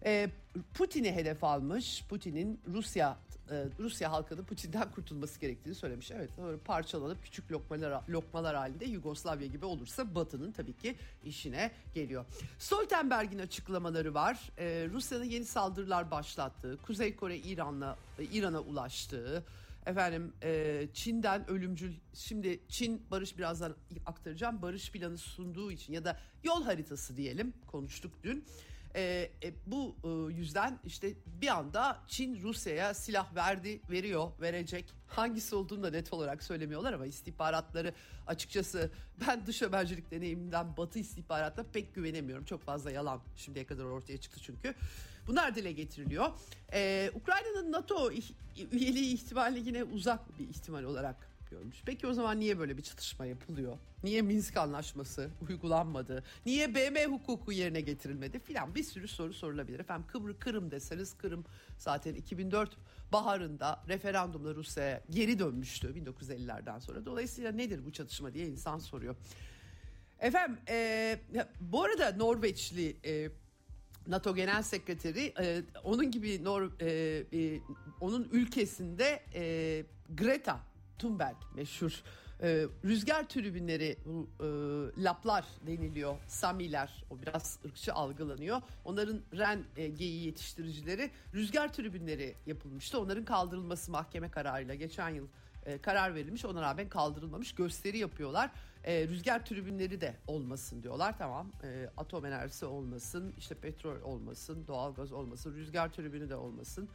E, 0.05 0.29
Putin'i 0.73 1.11
hedef 1.11 1.43
almış. 1.43 2.03
Putin'in 2.09 2.59
Rusya 2.73 3.17
e, 3.51 3.65
Rusya 3.79 4.11
halkının 4.11 4.43
Putin'den 4.43 4.91
kurtulması 4.91 5.39
gerektiğini 5.39 5.75
söylemiş. 5.75 6.11
Evet 6.11 6.29
doğru 6.37 6.59
parçalanıp 6.59 7.23
küçük 7.23 7.51
lokmalar 7.51 8.01
lokmalar 8.09 8.55
halinde 8.55 8.85
Yugoslavya 8.85 9.47
gibi 9.47 9.65
olursa 9.65 10.15
Batı'nın 10.15 10.51
tabii 10.51 10.73
ki 10.73 10.95
işine 11.23 11.71
geliyor. 11.93 12.25
Stoltenberg'in 12.59 13.39
açıklamaları 13.39 14.13
var. 14.13 14.51
E, 14.57 14.87
Rusya'nın 14.93 15.23
yeni 15.25 15.45
saldırılar 15.45 16.11
başlattığı, 16.11 16.77
Kuzey 16.77 17.15
Kore 17.15 17.37
İran'la 17.37 17.97
İran'a 18.31 18.59
ulaştığı, 18.59 19.43
Efendim 19.85 20.33
e, 20.43 20.87
Çin'den 20.93 21.49
ölümcül 21.49 21.93
şimdi 22.13 22.59
Çin 22.69 23.11
barış 23.11 23.37
birazdan 23.37 23.75
aktaracağım 24.05 24.61
barış 24.61 24.91
planı 24.91 25.17
sunduğu 25.17 25.71
için 25.71 25.93
ya 25.93 26.05
da 26.05 26.19
yol 26.43 26.63
haritası 26.63 27.17
diyelim 27.17 27.53
konuştuk 27.67 28.13
dün. 28.23 28.45
E, 28.95 29.31
e, 29.43 29.53
bu 29.65 29.95
e, 30.03 30.33
yüzden 30.33 30.79
işte 30.83 31.13
bir 31.41 31.47
anda 31.47 32.01
Çin 32.07 32.41
Rusya'ya 32.41 32.93
silah 32.93 33.35
verdi, 33.35 33.81
veriyor, 33.89 34.31
verecek. 34.41 34.93
Hangisi 35.07 35.55
olduğunu 35.55 35.83
da 35.83 35.89
net 35.89 36.13
olarak 36.13 36.43
söylemiyorlar 36.43 36.93
ama 36.93 37.05
istihbaratları 37.05 37.93
açıkçası 38.27 38.91
ben 39.27 39.45
dış 39.45 39.61
habercilik 39.61 40.11
deneyimimden 40.11 40.77
Batı 40.77 40.99
istihbaratına 40.99 41.65
pek 41.73 41.95
güvenemiyorum. 41.95 42.45
Çok 42.45 42.61
fazla 42.61 42.91
yalan 42.91 43.21
şimdiye 43.35 43.65
kadar 43.65 43.83
ortaya 43.83 44.17
çıktı 44.17 44.39
çünkü. 44.43 44.75
Bunlar 45.27 45.55
dile 45.55 45.71
getiriliyor. 45.71 46.31
Ee, 46.73 47.11
Ukrayna'nın 47.15 47.71
NATO 47.71 48.11
üyeliği 48.71 49.13
ihtimali 49.13 49.67
yine 49.67 49.83
uzak 49.83 50.39
bir 50.39 50.49
ihtimal 50.49 50.83
olarak 50.83 51.29
görmüş. 51.51 51.81
Peki 51.85 52.07
o 52.07 52.13
zaman 52.13 52.39
niye 52.39 52.59
böyle 52.59 52.77
bir 52.77 52.83
çatışma 52.83 53.25
yapılıyor? 53.25 53.77
Niye 54.03 54.21
Minsk 54.21 54.57
anlaşması 54.57 55.29
uygulanmadı? 55.49 56.23
Niye 56.45 56.75
BM 56.75 57.05
hukuku 57.05 57.51
yerine 57.51 57.81
getirilmedi 57.81 58.39
filan 58.39 58.75
bir 58.75 58.83
sürü 58.83 59.07
soru 59.07 59.33
sorulabilir. 59.33 59.79
Efendim 59.79 60.07
Kıbrı 60.07 60.39
Kırım 60.39 60.71
deseniz 60.71 61.17
Kırım 61.17 61.45
zaten 61.77 62.13
2004 62.13 62.77
baharında 63.13 63.83
referandumla 63.87 64.55
Rusya'ya 64.55 65.01
geri 65.09 65.39
dönmüştü 65.39 65.87
1950'lerden 65.87 66.79
sonra. 66.79 67.05
Dolayısıyla 67.05 67.51
nedir 67.51 67.85
bu 67.85 67.91
çatışma 67.91 68.33
diye 68.33 68.47
insan 68.47 68.77
soruyor. 68.77 69.15
Efendim 70.19 70.57
e, 70.69 71.19
bu 71.61 71.83
arada 71.83 72.15
Norveçli 72.15 72.97
e, 73.05 73.29
NATO 74.07 74.35
Genel 74.35 74.63
Sekreteri 74.63 75.33
e, 75.39 75.61
onun 75.83 76.11
gibi 76.11 76.43
Nor, 76.43 76.81
e, 76.81 76.89
e, 77.33 77.59
onun 78.01 78.29
ülkesinde 78.31 79.23
e, 79.33 79.85
Greta 80.17 80.59
Thunberg 80.99 81.35
meşhur. 81.55 82.03
E, 82.41 82.65
rüzgar 82.85 83.29
tribünleri 83.29 83.97
e, 84.39 84.47
laplar 85.03 85.45
deniliyor 85.67 86.15
Samiler 86.27 87.03
o 87.09 87.21
biraz 87.21 87.59
ırkçı 87.65 87.93
algılanıyor. 87.93 88.61
Onların 88.85 89.21
ren 89.33 89.63
e, 89.77 89.87
geyiği 89.87 90.25
yetiştiricileri 90.25 91.11
rüzgar 91.33 91.73
tribünleri 91.73 92.35
yapılmıştı. 92.45 92.99
Onların 92.99 93.25
kaldırılması 93.25 93.91
mahkeme 93.91 94.31
kararıyla 94.31 94.75
geçen 94.75 95.09
yıl 95.09 95.27
e, 95.65 95.77
karar 95.77 96.15
verilmiş. 96.15 96.45
Ona 96.45 96.61
rağmen 96.61 96.89
kaldırılmamış 96.89 97.55
gösteri 97.55 97.97
yapıyorlar 97.97 98.51
e, 98.85 99.07
rüzgar 99.07 99.45
tribünleri 99.45 100.01
de 100.01 100.15
olmasın 100.27 100.83
diyorlar 100.83 101.17
tamam 101.17 101.51
e, 101.63 101.89
atom 101.97 102.25
enerjisi 102.25 102.65
olmasın 102.65 103.33
işte 103.37 103.55
petrol 103.55 104.01
olmasın 104.01 104.67
doğalgaz 104.67 105.11
olmasın 105.11 105.55
rüzgar 105.55 105.93
tribünü 105.93 106.29
de 106.29 106.35
olmasın 106.35 106.89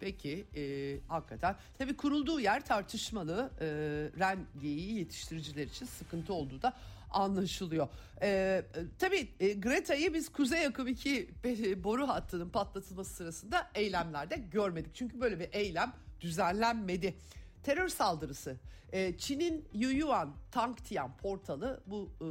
Peki 0.00 0.46
e, 0.56 0.96
hakikaten 1.08 1.56
tabii 1.78 1.96
kurulduğu 1.96 2.40
yer 2.40 2.64
tartışmalı 2.64 3.50
e, 3.60 3.66
ren 4.18 4.38
geyiği 4.60 4.98
yetiştiriciler 4.98 5.66
için 5.66 5.86
sıkıntı 5.86 6.34
olduğu 6.34 6.62
da 6.62 6.72
anlaşılıyor. 7.10 7.88
E, 8.22 8.62
tabii 8.98 9.28
e, 9.40 9.52
Greta'yı 9.52 10.14
biz 10.14 10.28
Kuzey 10.28 10.66
Akım 10.66 10.88
2 10.88 11.30
boru 11.84 12.08
hattının 12.08 12.48
patlatılması 12.48 13.14
sırasında 13.14 13.70
eylemlerde 13.74 14.36
görmedik. 14.36 14.94
Çünkü 14.94 15.20
böyle 15.20 15.40
bir 15.40 15.48
eylem 15.52 15.92
düzenlenmedi. 16.20 17.14
Terör 17.62 17.88
saldırısı. 17.88 18.56
E, 18.92 19.18
Çin'in 19.18 19.68
Yuyuan 19.72 20.34
Tangtian 20.50 21.16
portalı 21.16 21.80
bu 21.86 22.10
e, 22.20 22.28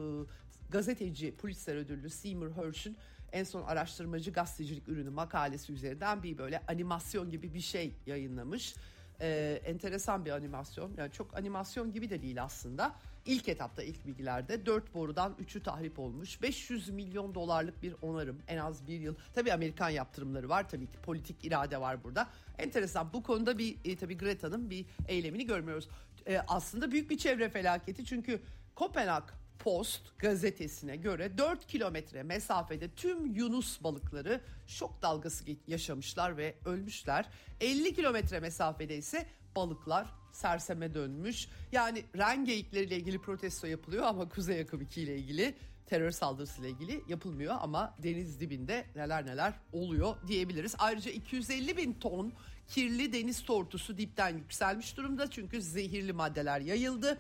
gazeteci 0.72 1.36
Pulitzer 1.36 1.76
ödüllü 1.76 2.10
Seymour 2.10 2.52
Hersh'ün 2.52 2.98
en 3.32 3.44
son 3.44 3.64
araştırmacı 3.64 4.32
gazetecilik 4.32 4.88
ürünü 4.88 5.10
makalesi 5.10 5.74
üzerinden 5.74 6.24
bir 6.24 6.38
böyle 6.38 6.62
animasyon 6.68 7.30
gibi 7.30 7.54
bir 7.54 7.62
şey 7.62 7.96
yayınlamış. 8.06 8.76
Ee, 9.22 9.62
enteresan 9.66 10.26
bir 10.26 10.32
animasyon. 10.32 10.92
Yani 10.98 11.12
çok 11.12 11.38
animasyon 11.38 11.92
gibi 11.92 12.10
de 12.10 12.22
değil 12.22 12.44
aslında. 12.44 12.96
İlk 13.30 13.50
etapta 13.50 13.84
ilk 13.84 14.06
bilgilerde 14.06 14.66
4 14.66 14.94
borudan 14.94 15.36
3'ü 15.42 15.64
tahrip 15.64 16.00
olmuş. 16.00 16.42
500 16.42 16.90
milyon 16.90 17.36
dolarlık 17.36 17.84
bir 17.84 17.96
onarım 18.02 18.42
en 18.48 18.58
az 18.58 18.88
bir 18.88 19.00
yıl. 19.00 19.16
Tabii 19.34 19.54
Amerikan 19.54 19.90
yaptırımları 19.90 20.50
var 20.50 20.70
tabii 20.70 20.88
ki 20.88 20.98
politik 21.04 21.46
irade 21.46 21.82
var 21.82 22.04
burada. 22.04 22.30
Enteresan 22.58 23.14
bu 23.14 23.24
konuda 23.24 23.58
bir 23.58 23.78
e, 23.86 23.96
tabii 23.96 24.18
Greta'nın 24.18 24.70
bir 24.70 24.86
eylemini 25.08 25.46
görmüyoruz. 25.46 25.90
E, 26.28 26.40
aslında 26.48 26.92
büyük 26.92 27.10
bir 27.10 27.18
çevre 27.18 27.50
felaketi 27.50 28.06
çünkü 28.06 28.42
Kopenhag 28.76 29.24
Post 29.60 30.18
gazetesine 30.18 30.96
göre 30.96 31.38
4 31.38 31.68
kilometre 31.68 32.24
mesafede 32.24 32.90
tüm 32.90 33.36
yunus 33.36 33.84
balıkları 33.84 34.42
şok 34.68 35.02
dalgası 35.02 35.44
yaşamışlar 35.68 36.38
ve 36.38 36.56
ölmüşler. 36.66 37.26
50 37.62 37.96
kilometre 37.96 38.40
mesafede 38.40 38.98
ise 38.98 39.26
balıklar 39.56 40.19
serseme 40.32 40.94
dönmüş. 40.94 41.48
Yani 41.72 42.04
ren 42.18 42.46
geyikleriyle 42.46 42.96
ilgili 42.96 43.22
protesto 43.22 43.68
yapılıyor 43.68 44.04
ama 44.04 44.30
Kuzey 44.30 44.62
Akım 44.62 44.82
2 44.82 45.02
ile 45.02 45.18
ilgili 45.18 45.56
terör 45.86 46.12
saldırısıyla 46.12 46.70
ilgili 46.70 47.04
yapılmıyor 47.08 47.56
ama 47.62 47.96
deniz 48.04 48.40
dibinde 48.40 48.86
neler 48.96 49.26
neler 49.26 49.54
oluyor 49.74 50.16
diyebiliriz. 50.28 50.76
Ayrıca 50.80 51.12
250 51.12 51.78
bin 51.78 51.94
ton 51.94 52.34
kirli 52.68 53.14
deniz 53.14 53.44
tortusu 53.44 53.98
dipten 53.98 54.38
yükselmiş 54.38 54.98
durumda 54.98 55.30
çünkü 55.30 55.62
zehirli 55.62 56.14
maddeler 56.14 56.62
yayıldı 56.62 57.18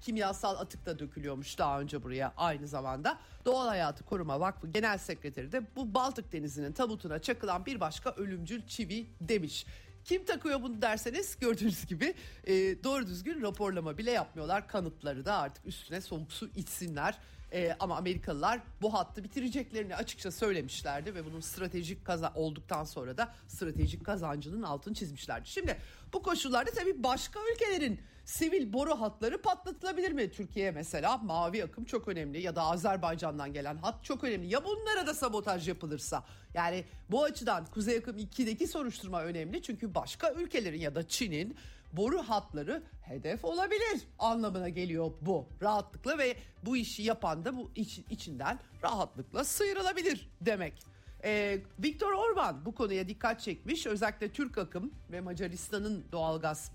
kimyasal 0.00 0.56
atık 0.56 0.86
da 0.86 0.98
dökülüyormuş 0.98 1.58
daha 1.58 1.80
önce 1.80 2.02
buraya 2.02 2.32
aynı 2.36 2.68
zamanda. 2.68 3.18
Doğal 3.44 3.68
Hayatı 3.68 4.04
Koruma 4.04 4.40
Vakfı 4.40 4.66
Genel 4.66 4.98
Sekreteri 4.98 5.52
de 5.52 5.62
bu 5.76 5.94
Baltık 5.94 6.32
Denizi'nin 6.32 6.72
tabutuna 6.72 7.18
çakılan 7.18 7.66
bir 7.66 7.80
başka 7.80 8.10
ölümcül 8.10 8.66
çivi 8.66 9.06
demiş. 9.20 9.66
Kim 10.06 10.24
takıyor 10.24 10.62
bunu 10.62 10.82
derseniz 10.82 11.38
gördüğünüz 11.38 11.86
gibi 11.86 12.14
e, 12.44 12.54
doğru 12.84 13.06
düzgün 13.06 13.42
raporlama 13.42 13.98
bile 13.98 14.10
yapmıyorlar. 14.10 14.68
Kanıtları 14.68 15.24
da 15.24 15.34
artık 15.34 15.66
üstüne 15.66 16.00
soğuk 16.00 16.32
su 16.32 16.48
içsinler. 16.56 17.18
E, 17.52 17.76
ama 17.80 17.96
Amerikalılar 17.96 18.60
bu 18.82 18.94
hattı 18.94 19.24
bitireceklerini 19.24 19.96
açıkça 19.96 20.30
söylemişlerdi 20.30 21.14
ve 21.14 21.24
bunun 21.24 21.40
stratejik 21.40 22.04
kaza 22.04 22.32
olduktan 22.34 22.84
sonra 22.84 23.16
da 23.18 23.34
stratejik 23.48 24.04
kazancının 24.06 24.62
altını 24.62 24.94
çizmişlerdi. 24.94 25.48
Şimdi 25.48 25.76
bu 26.12 26.22
koşullarda 26.22 26.70
tabii 26.70 27.02
başka 27.02 27.40
ülkelerin 27.54 28.00
sivil 28.26 28.72
boru 28.72 29.00
hatları 29.00 29.42
patlatılabilir 29.42 30.12
mi? 30.12 30.30
Türkiye 30.30 30.70
mesela 30.70 31.18
mavi 31.18 31.64
akım 31.64 31.84
çok 31.84 32.08
önemli 32.08 32.40
ya 32.40 32.56
da 32.56 32.62
Azerbaycan'dan 32.62 33.52
gelen 33.52 33.76
hat 33.76 34.04
çok 34.04 34.24
önemli. 34.24 34.46
Ya 34.46 34.64
bunlara 34.64 35.06
da 35.06 35.14
sabotaj 35.14 35.68
yapılırsa 35.68 36.24
yani 36.54 36.84
bu 37.10 37.24
açıdan 37.24 37.66
Kuzey 37.66 37.96
Akım 37.96 38.18
2'deki 38.18 38.66
soruşturma 38.66 39.22
önemli 39.22 39.62
çünkü 39.62 39.94
başka 39.94 40.32
ülkelerin 40.32 40.80
ya 40.80 40.94
da 40.94 41.08
Çin'in 41.08 41.56
boru 41.92 42.22
hatları 42.22 42.82
hedef 43.02 43.44
olabilir 43.44 44.02
anlamına 44.18 44.68
geliyor 44.68 45.10
bu 45.20 45.46
rahatlıkla 45.62 46.18
ve 46.18 46.36
bu 46.62 46.76
işi 46.76 47.02
yapan 47.02 47.44
da 47.44 47.56
bu 47.56 47.70
iç, 47.74 48.00
içinden 48.10 48.58
rahatlıkla 48.82 49.44
sıyrılabilir 49.44 50.30
demek. 50.40 50.82
Ee, 51.24 51.58
Viktor 51.78 52.12
Orban 52.12 52.64
bu 52.64 52.74
konuya 52.74 53.08
dikkat 53.08 53.40
çekmiş. 53.40 53.86
Özellikle 53.86 54.32
Türk 54.32 54.58
akım 54.58 54.94
ve 55.12 55.20
Macaristan'ın 55.20 56.04
doğalgaz 56.12 56.72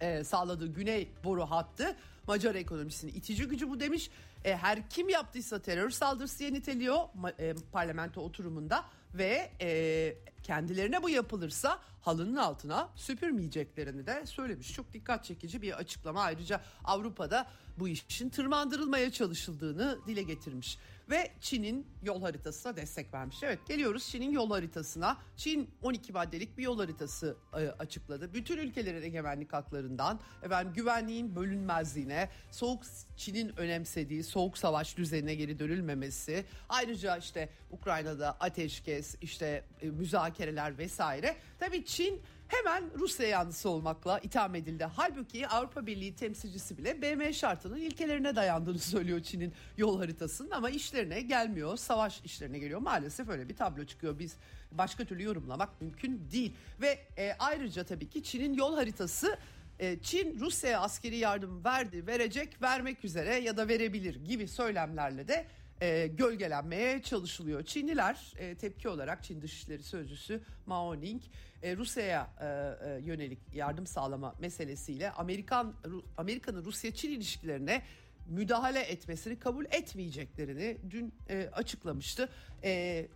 e, 0.00 0.24
sağladığı 0.24 0.66
güney 0.66 1.08
boru 1.24 1.42
hattı 1.42 1.96
Macar 2.26 2.54
ekonomisinin 2.54 3.12
itici 3.14 3.48
gücü 3.48 3.70
bu 3.70 3.80
demiş. 3.80 4.10
E, 4.44 4.56
her 4.56 4.90
kim 4.90 5.08
yaptıysa 5.08 5.62
terör 5.62 5.90
saldırısı 5.90 6.38
diye 6.38 6.52
niteliyor 6.52 6.98
e, 7.38 7.54
parlamento 7.72 8.20
oturumunda 8.20 8.84
ve 9.14 9.52
e, 9.60 10.14
kendilerine 10.42 11.02
bu 11.02 11.08
yapılırsa 11.08 11.78
halının 12.02 12.36
altına 12.36 12.88
süpürmeyeceklerini 12.96 14.06
de 14.06 14.26
söylemiş. 14.26 14.72
Çok 14.72 14.92
dikkat 14.92 15.24
çekici 15.24 15.62
bir 15.62 15.72
açıklama. 15.72 16.20
Ayrıca 16.20 16.60
Avrupa'da 16.84 17.46
bu 17.78 17.88
işin 17.88 18.28
tırmandırılmaya 18.28 19.12
çalışıldığını 19.12 19.98
dile 20.06 20.22
getirmiş 20.22 20.78
ve 21.10 21.30
Çin'in 21.40 21.86
yol 22.02 22.22
haritasına 22.22 22.76
destek 22.76 23.14
vermiş. 23.14 23.36
Evet 23.42 23.66
geliyoruz 23.68 24.08
Çin'in 24.08 24.30
yol 24.30 24.50
haritasına. 24.50 25.18
Çin 25.36 25.70
12 25.82 26.12
maddelik 26.12 26.58
bir 26.58 26.62
yol 26.62 26.78
haritası 26.78 27.36
e, 27.52 27.56
açıkladı. 27.56 28.34
Bütün 28.34 28.58
ülkelerin 28.58 29.02
egemenlik 29.02 29.52
haklarından 29.52 30.20
efendim 30.42 30.72
güvenliğin 30.74 31.36
bölünmezliğine, 31.36 32.28
soğuk 32.50 32.82
Çin'in 33.16 33.56
önemsediği 33.56 34.24
soğuk 34.24 34.58
savaş 34.58 34.96
düzenine 34.96 35.34
geri 35.34 35.58
dönülmemesi, 35.58 36.44
ayrıca 36.68 37.16
işte 37.16 37.48
Ukrayna'da 37.70 38.36
ateşkes, 38.40 39.16
işte 39.20 39.64
e, 39.82 39.86
müzakereler 39.86 40.78
vesaire. 40.78 41.36
Tabii 41.58 41.84
Çin 41.84 42.22
hemen 42.48 42.84
Rusya 42.98 43.28
yanlısı 43.28 43.68
olmakla 43.68 44.18
itham 44.18 44.54
edildi. 44.54 44.84
Halbuki 44.96 45.48
Avrupa 45.48 45.86
Birliği 45.86 46.16
temsilcisi 46.16 46.78
bile 46.78 47.02
BM 47.02 47.32
şartının 47.32 47.76
ilkelerine 47.76 48.36
dayandığını 48.36 48.78
söylüyor 48.96 49.22
Çin'in 49.22 49.52
yol 49.76 49.98
haritasının 49.98 50.50
ama 50.50 50.70
işlerine 50.70 51.20
gelmiyor. 51.20 51.76
Savaş 51.76 52.20
işlerine 52.24 52.58
geliyor. 52.58 52.80
Maalesef 52.80 53.28
öyle 53.28 53.48
bir 53.48 53.56
tablo 53.56 53.84
çıkıyor. 53.84 54.18
Biz 54.18 54.36
başka 54.72 55.04
türlü 55.04 55.22
yorumlamak 55.22 55.80
mümkün 55.80 56.28
değil. 56.32 56.56
Ve 56.80 56.98
e, 57.18 57.36
ayrıca 57.38 57.84
tabii 57.84 58.08
ki 58.08 58.22
Çin'in 58.22 58.54
yol 58.54 58.74
haritası 58.74 59.38
e, 59.78 59.98
Çin 60.02 60.40
Rusya'ya 60.40 60.80
askeri 60.80 61.16
yardım 61.16 61.64
verdi, 61.64 62.06
verecek, 62.06 62.62
vermek 62.62 63.04
üzere 63.04 63.34
ya 63.34 63.56
da 63.56 63.68
verebilir 63.68 64.24
gibi 64.24 64.48
söylemlerle 64.48 65.28
de 65.28 65.46
e, 65.80 66.06
gölgelenmeye 66.06 67.02
çalışılıyor. 67.02 67.62
Çinliler 67.62 68.32
e, 68.38 68.54
tepki 68.54 68.88
olarak 68.88 69.24
Çin 69.24 69.42
Dışişleri 69.42 69.82
Sözcüsü 69.82 70.40
Mao 70.66 71.00
Ning 71.00 71.22
e, 71.62 71.76
Rusya'ya 71.76 72.30
e, 72.40 72.46
e, 72.46 73.00
yönelik 73.02 73.38
yardım 73.54 73.86
sağlama 73.86 74.34
meselesiyle 74.40 75.10
Amerikan 75.10 75.74
Amerika'nın 76.16 76.64
Rusya-Çin 76.64 77.10
ilişkilerine 77.10 77.82
müdahale 78.28 78.80
etmesini 78.80 79.38
kabul 79.38 79.64
etmeyeceklerini 79.64 80.78
dün 80.90 81.14
e, 81.28 81.48
açıklamıştı. 81.52 82.28
E, 82.64 83.06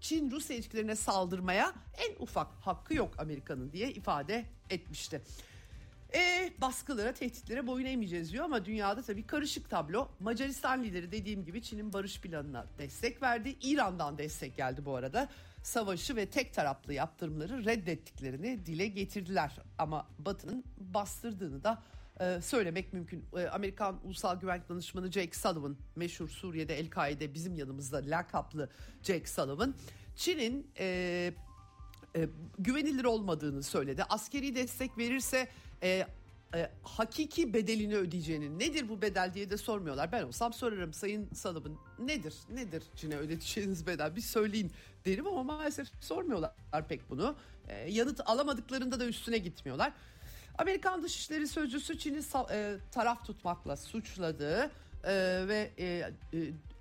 Çin 0.00 0.30
Rusya 0.30 0.56
ilişkilerine 0.56 0.96
saldırmaya 0.96 1.74
en 2.08 2.22
ufak 2.22 2.46
hakkı 2.60 2.94
yok 2.94 3.14
Amerika'nın 3.18 3.72
diye 3.72 3.90
ifade 3.90 4.44
etmişti. 4.70 5.22
E, 6.14 6.52
baskılara, 6.60 7.12
tehditlere 7.12 7.66
boyun 7.66 7.86
eğmeyeceğiz 7.86 8.32
diyor 8.32 8.44
ama 8.44 8.64
dünyada 8.64 9.02
tabii 9.02 9.26
karışık 9.26 9.70
tablo. 9.70 10.08
Macaristan 10.20 10.82
lideri 10.82 11.12
dediğim 11.12 11.44
gibi 11.44 11.62
Çin'in 11.62 11.92
barış 11.92 12.20
planına 12.20 12.66
destek 12.78 13.22
verdi. 13.22 13.56
İran'dan 13.62 14.18
destek 14.18 14.56
geldi 14.56 14.84
bu 14.84 14.96
arada. 14.96 15.28
Savaşı 15.62 16.16
ve 16.16 16.26
tek 16.26 16.54
taraflı 16.54 16.94
yaptırımları 16.94 17.64
reddettiklerini 17.64 18.66
dile 18.66 18.86
getirdiler. 18.86 19.52
Ama 19.78 20.06
Batı'nın 20.18 20.64
bastırdığını 20.78 21.64
da 21.64 21.82
e, 22.20 22.40
söylemek 22.40 22.92
mümkün. 22.92 23.24
E, 23.36 23.46
Amerikan 23.46 24.00
Ulusal 24.04 24.40
Güvenlik 24.40 24.68
Danışmanı 24.68 25.12
Jake 25.12 25.38
Sullivan, 25.38 25.76
meşhur 25.96 26.28
Suriye'de 26.28 26.78
El-Kaide 26.78 27.34
bizim 27.34 27.54
yanımızda 27.54 28.02
lakaplı 28.04 28.70
Jake 29.02 29.26
Sullivan, 29.26 29.74
Çin'in 30.16 30.66
e, 30.78 31.34
e, 32.16 32.28
güvenilir 32.58 33.04
olmadığını 33.04 33.62
söyledi. 33.62 34.04
Askeri 34.04 34.54
destek 34.54 34.98
verirse 34.98 35.48
e, 35.84 36.06
e, 36.54 36.70
hakiki 36.82 37.54
bedelini 37.54 37.96
ödeyeceğini 37.96 38.58
nedir 38.58 38.88
bu 38.88 39.02
bedel 39.02 39.34
diye 39.34 39.50
de 39.50 39.56
sormuyorlar. 39.56 40.12
Ben 40.12 40.22
olsam 40.22 40.52
sorarım 40.52 40.92
Sayın 40.92 41.28
Sullivan 41.34 41.78
nedir 41.98 42.34
nedir 42.50 42.82
Çin'e 42.96 43.16
ödeteceğiniz 43.16 43.86
bedel 43.86 44.16
bir 44.16 44.20
söyleyin 44.20 44.72
derim 45.04 45.26
ama 45.26 45.42
maalesef 45.42 45.88
sormuyorlar 46.00 46.52
pek 46.88 47.10
bunu. 47.10 47.36
E, 47.68 47.90
yanıt 47.90 48.20
alamadıklarında 48.26 49.00
da 49.00 49.06
üstüne 49.06 49.38
gitmiyorlar. 49.38 49.92
Amerikan 50.58 51.02
Dışişleri 51.02 51.48
Sözcüsü 51.48 51.98
Çin'i 51.98 52.20
e, 52.50 52.76
taraf 52.92 53.26
tutmakla 53.26 53.76
suçladı 53.76 54.70
e, 55.04 55.12
ve 55.48 55.70
e, 55.78 55.84
e, 55.84 56.38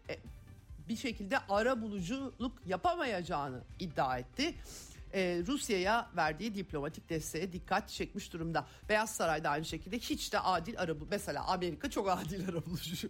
e, 0.10 0.18
bir 0.90 0.96
şekilde 0.96 1.38
ara 1.50 1.82
buluculuk 1.82 2.52
yapamayacağını 2.66 3.62
iddia 3.80 4.18
etti. 4.18 4.56
Ee, 5.14 5.44
Rusya'ya 5.48 6.10
verdiği 6.16 6.56
diplomatik 6.56 7.10
desteğe 7.10 7.54
dikkat 7.54 7.90
çekmiş 7.90 8.34
durumda. 8.34 8.68
Beyaz 8.90 9.16
Saray'da 9.16 9.50
aynı 9.50 9.66
şekilde 9.66 10.00
hiç 10.00 10.34
de 10.34 10.40
adil 10.40 10.80
ara 10.80 10.94
mesela 11.12 11.44
Amerika 11.44 11.90
çok 11.90 12.10
adil 12.10 12.50
ara 12.50 12.66
bulucu. 12.66 13.10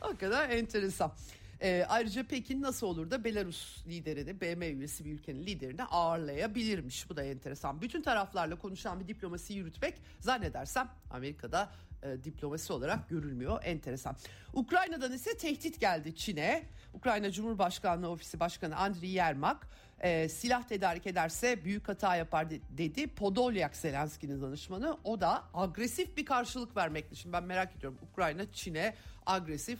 Hakikaten 0.00 0.50
enteresan. 0.58 1.12
E, 1.60 1.86
ayrıca 1.88 2.26
Pekin 2.26 2.62
nasıl 2.62 2.86
olur 2.86 3.10
da 3.10 3.24
Belarus 3.24 3.86
liderini, 3.86 4.40
BM 4.40 4.66
üyesi 4.66 5.04
bir 5.04 5.12
ülkenin 5.12 5.46
liderini 5.46 5.84
ağırlayabilirmiş. 5.84 7.10
Bu 7.10 7.16
da 7.16 7.22
enteresan. 7.22 7.82
Bütün 7.82 8.02
taraflarla 8.02 8.58
konuşan 8.58 9.00
bir 9.00 9.08
diplomasi 9.08 9.54
yürütmek 9.54 9.94
zannedersem 10.20 10.88
Amerika'da 11.10 11.72
e, 12.02 12.24
diplomasi 12.24 12.72
olarak 12.72 13.08
görülmüyor. 13.08 13.60
Enteresan. 13.64 14.16
Ukrayna'dan 14.52 15.12
ise 15.12 15.36
tehdit 15.36 15.80
geldi 15.80 16.16
Çin'e. 16.16 16.62
Ukrayna 16.94 17.30
Cumhurbaşkanlığı 17.30 18.08
Ofisi 18.08 18.40
Başkanı 18.40 18.76
Andriy 18.76 19.10
Yermak 19.10 19.68
e, 20.00 20.28
silah 20.28 20.62
tedarik 20.62 21.06
ederse 21.06 21.64
büyük 21.64 21.88
hata 21.88 22.16
yapar 22.16 22.50
dedi. 22.50 23.06
Podolyak 23.06 23.76
Zelenski'nin 23.76 24.42
danışmanı. 24.42 24.98
O 25.04 25.20
da 25.20 25.44
agresif 25.54 26.16
bir 26.16 26.24
karşılık 26.24 26.76
vermekti. 26.76 27.16
Şimdi 27.16 27.32
ben 27.32 27.44
merak 27.44 27.76
ediyorum 27.76 27.98
Ukrayna 28.12 28.52
Çin'e 28.52 28.94
agresif 29.26 29.78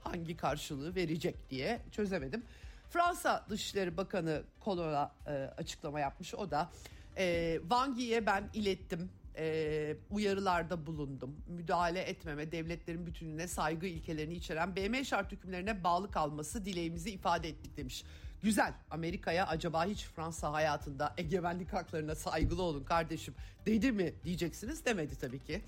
hangi 0.00 0.36
karşılığı 0.36 0.94
verecek 0.94 1.50
diye 1.50 1.80
çözemedim. 1.92 2.42
Fransa 2.90 3.46
Dışişleri 3.50 3.96
Bakanı 3.96 4.42
Kolon'a 4.60 5.12
e, 5.26 5.32
açıklama 5.32 6.00
yapmış. 6.00 6.34
O 6.34 6.50
da 6.50 6.70
e, 7.16 7.56
Wang 7.60 7.98
Yi'ye 7.98 8.26
ben 8.26 8.50
ilettim. 8.54 9.10
E, 9.36 9.96
uyarılarda 10.10 10.86
bulundum. 10.86 11.36
Müdahale 11.48 12.00
etmeme, 12.00 12.52
devletlerin 12.52 13.06
bütününe 13.06 13.48
saygı 13.48 13.86
ilkelerini 13.86 14.34
içeren 14.34 14.76
BM 14.76 15.04
şart 15.04 15.32
hükümlerine 15.32 15.84
bağlı 15.84 16.10
kalması 16.10 16.64
dileğimizi 16.64 17.10
ifade 17.10 17.48
ettik 17.48 17.76
demiş. 17.76 18.04
Güzel. 18.42 18.72
Amerika'ya 18.90 19.46
acaba 19.46 19.84
hiç 19.84 20.04
Fransa 20.04 20.52
hayatında 20.52 21.14
egemenlik 21.16 21.72
haklarına 21.72 22.14
saygılı 22.14 22.62
olun 22.62 22.84
kardeşim 22.84 23.34
dedi 23.66 23.92
mi 23.92 24.14
diyeceksiniz 24.24 24.84
demedi 24.84 25.16
tabii 25.16 25.42
ki. 25.44 25.62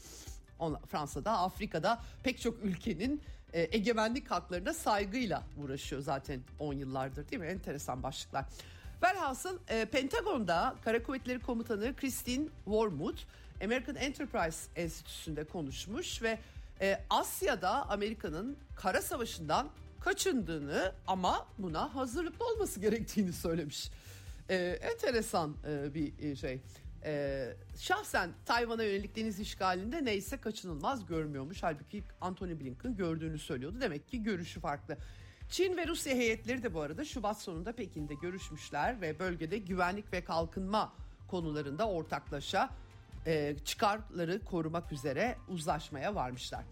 Fransa'da, 0.88 1.38
Afrika'da 1.38 2.02
pek 2.22 2.40
çok 2.40 2.64
ülkenin 2.64 3.22
e, 3.52 3.68
egemenlik 3.76 4.30
haklarına 4.30 4.74
saygıyla 4.74 5.42
uğraşıyor 5.56 6.02
zaten 6.02 6.40
10 6.58 6.72
yıllardır 6.74 7.28
değil 7.28 7.42
mi? 7.42 7.48
Enteresan 7.48 8.02
başlıklar. 8.02 8.44
Velhasıl 9.02 9.58
e, 9.68 9.84
Pentagon'da 9.84 10.74
Kara 10.84 11.02
Kuvvetleri 11.02 11.40
Komutanı 11.40 11.96
Christine 11.96 12.48
Wormuth 12.64 13.22
American 13.64 13.96
Enterprise 13.96 14.58
Enstitüsü'nde 14.76 15.44
konuşmuş 15.44 16.22
ve 16.22 16.38
e, 16.80 17.00
Asya'da 17.10 17.90
Amerika'nın 17.90 18.56
kara 18.76 19.02
savaşından 19.02 19.68
kaçındığını 20.00 20.92
ama 21.06 21.46
buna 21.58 21.94
hazırlıklı 21.94 22.46
olması 22.46 22.80
gerektiğini 22.80 23.32
söylemiş. 23.32 23.90
E, 24.48 24.56
enteresan 24.82 25.56
e, 25.66 25.94
bir 25.94 26.18
e, 26.18 26.36
şey. 26.36 26.60
Ee, 27.04 27.56
şahsen 27.76 28.30
Tayvan'a 28.46 28.82
yönelik 28.82 29.16
deniz 29.16 29.40
işgalinde 29.40 30.04
neyse 30.04 30.36
kaçınılmaz 30.36 31.06
görmüyormuş. 31.06 31.62
Halbuki 31.62 32.02
Anthony 32.20 32.60
Blinken 32.60 32.96
gördüğünü 32.96 33.38
söylüyordu. 33.38 33.80
Demek 33.80 34.08
ki 34.08 34.22
görüşü 34.22 34.60
farklı. 34.60 34.96
Çin 35.50 35.76
ve 35.76 35.86
Rusya 35.86 36.14
heyetleri 36.14 36.62
de 36.62 36.74
bu 36.74 36.80
arada 36.80 37.04
Şubat 37.04 37.42
sonunda 37.42 37.72
Pekin'de 37.72 38.14
görüşmüşler 38.14 39.00
ve 39.00 39.18
bölgede 39.18 39.58
güvenlik 39.58 40.12
ve 40.12 40.24
kalkınma 40.24 40.92
konularında 41.28 41.88
ortaklaşa 41.88 42.70
e, 43.26 43.56
çıkarları 43.64 44.44
korumak 44.44 44.92
üzere 44.92 45.38
uzlaşmaya 45.48 46.14
varmışlar. 46.14 46.64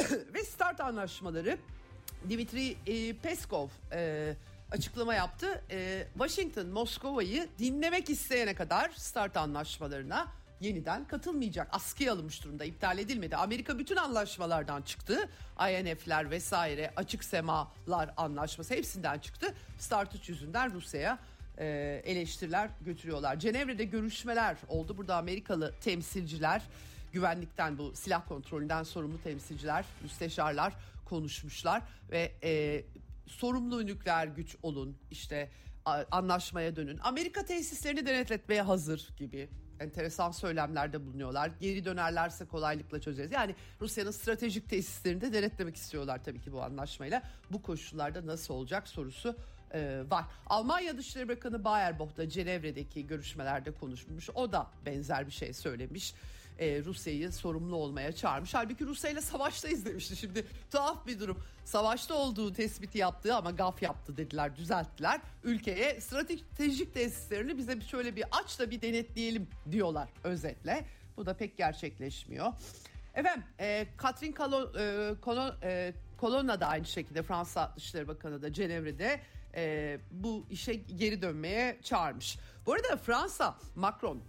ve 0.34 0.44
start 0.44 0.80
anlaşmaları 0.80 1.58
Dimitri 2.28 2.76
e, 2.86 3.12
Peskov 3.12 3.68
e, 3.92 4.32
açıklama 4.70 5.14
yaptı. 5.14 5.62
E, 5.70 6.06
Washington 6.18 6.66
Moskova'yı 6.66 7.48
dinlemek 7.58 8.10
isteyene 8.10 8.54
kadar 8.54 8.90
start 8.90 9.36
anlaşmalarına 9.36 10.26
yeniden 10.60 11.04
katılmayacak. 11.04 11.68
Askıya 11.72 12.12
alınmış 12.12 12.44
durumda 12.44 12.64
iptal 12.64 12.98
edilmedi. 12.98 13.36
Amerika 13.36 13.78
bütün 13.78 13.96
anlaşmalardan 13.96 14.82
çıktı. 14.82 15.28
INF'ler 15.60 16.30
vesaire 16.30 16.92
açık 16.96 17.24
semalar 17.24 18.14
anlaşması 18.16 18.74
hepsinden 18.74 19.18
çıktı. 19.18 19.54
Start 19.78 20.14
3 20.14 20.28
yüzünden 20.28 20.74
Rusya'ya 20.74 21.18
eleştiriler 22.04 22.70
götürüyorlar. 22.80 23.38
Cenevre'de 23.38 23.84
görüşmeler 23.84 24.56
oldu. 24.68 24.96
Burada 24.98 25.16
Amerikalı 25.16 25.74
temsilciler 25.80 26.62
güvenlikten 27.12 27.78
bu 27.78 27.92
silah 27.94 28.28
kontrolünden 28.28 28.82
sorumlu 28.82 29.22
temsilciler, 29.22 29.84
müsteşarlar 30.02 30.72
konuşmuşlar 31.06 31.82
ve 32.10 32.32
e, 32.42 32.84
sorumlu 33.26 33.86
nükleer 33.86 34.26
güç 34.26 34.56
olun 34.62 34.98
işte 35.10 35.50
anlaşmaya 36.10 36.76
dönün. 36.76 36.98
Amerika 37.02 37.44
tesislerini 37.44 38.06
denetletmeye 38.06 38.62
hazır 38.62 39.08
gibi 39.16 39.48
enteresan 39.80 40.30
söylemlerde 40.30 41.06
bulunuyorlar. 41.06 41.50
Geri 41.60 41.84
dönerlerse 41.84 42.44
kolaylıkla 42.44 43.00
çözeriz. 43.00 43.32
Yani 43.32 43.54
Rusya'nın 43.80 44.10
stratejik 44.10 44.70
tesislerini 44.70 45.20
de 45.20 45.32
denetlemek 45.32 45.76
istiyorlar 45.76 46.24
tabii 46.24 46.40
ki 46.40 46.52
bu 46.52 46.62
anlaşmayla. 46.62 47.22
Bu 47.50 47.62
koşullarda 47.62 48.26
nasıl 48.26 48.54
olacak 48.54 48.88
sorusu 48.88 49.36
e, 49.74 50.02
var. 50.10 50.24
Almanya 50.46 50.98
Dışişleri 50.98 51.28
Bakanı 51.28 51.64
Baerbock 51.64 52.16
da 52.16 52.28
Cenevre'deki 52.28 53.06
görüşmelerde 53.06 53.70
konuşmuş. 53.70 54.30
O 54.30 54.52
da 54.52 54.70
benzer 54.86 55.26
bir 55.26 55.32
şey 55.32 55.52
söylemiş 55.52 56.14
e, 56.58 56.84
Rusya'yı 56.84 57.32
sorumlu 57.32 57.76
olmaya 57.76 58.12
çağırmış. 58.12 58.54
Halbuki 58.54 58.86
Rusya 58.86 59.10
ile 59.10 59.20
savaştayız 59.20 59.84
demişti. 59.84 60.16
Şimdi 60.16 60.46
tuhaf 60.70 61.06
bir 61.06 61.20
durum. 61.20 61.42
Savaşta 61.64 62.14
olduğu 62.14 62.52
tespiti 62.52 62.98
yaptığı 62.98 63.34
ama 63.34 63.50
gaf 63.50 63.82
yaptı 63.82 64.16
dediler, 64.16 64.56
düzelttiler. 64.56 65.20
Ülkeye 65.44 66.00
stratejik 66.00 66.94
tesislerini 66.94 67.58
bize 67.58 67.80
şöyle 67.80 68.16
bir 68.16 68.24
aç 68.30 68.58
da 68.58 68.70
bir 68.70 68.82
denetleyelim 68.82 69.48
diyorlar 69.70 70.08
özetle. 70.24 70.84
Bu 71.16 71.26
da 71.26 71.34
pek 71.34 71.56
gerçekleşmiyor. 71.56 72.52
Efendim 73.14 73.44
e, 73.60 73.86
Katrin 73.96 74.32
e, 74.32 74.34
Kolon, 75.20 75.54
e, 75.62 76.60
da 76.60 76.66
aynı 76.66 76.86
şekilde 76.86 77.22
Fransa 77.22 77.72
Dışişleri 77.76 78.08
Bakanı 78.08 78.42
da 78.42 78.52
Cenevre'de 78.52 79.20
e, 79.54 79.98
bu 80.10 80.46
işe 80.50 80.74
geri 80.74 81.22
dönmeye 81.22 81.78
çağırmış. 81.82 82.38
Bu 82.66 82.72
arada 82.72 82.96
Fransa 82.96 83.58
Macron 83.76 84.22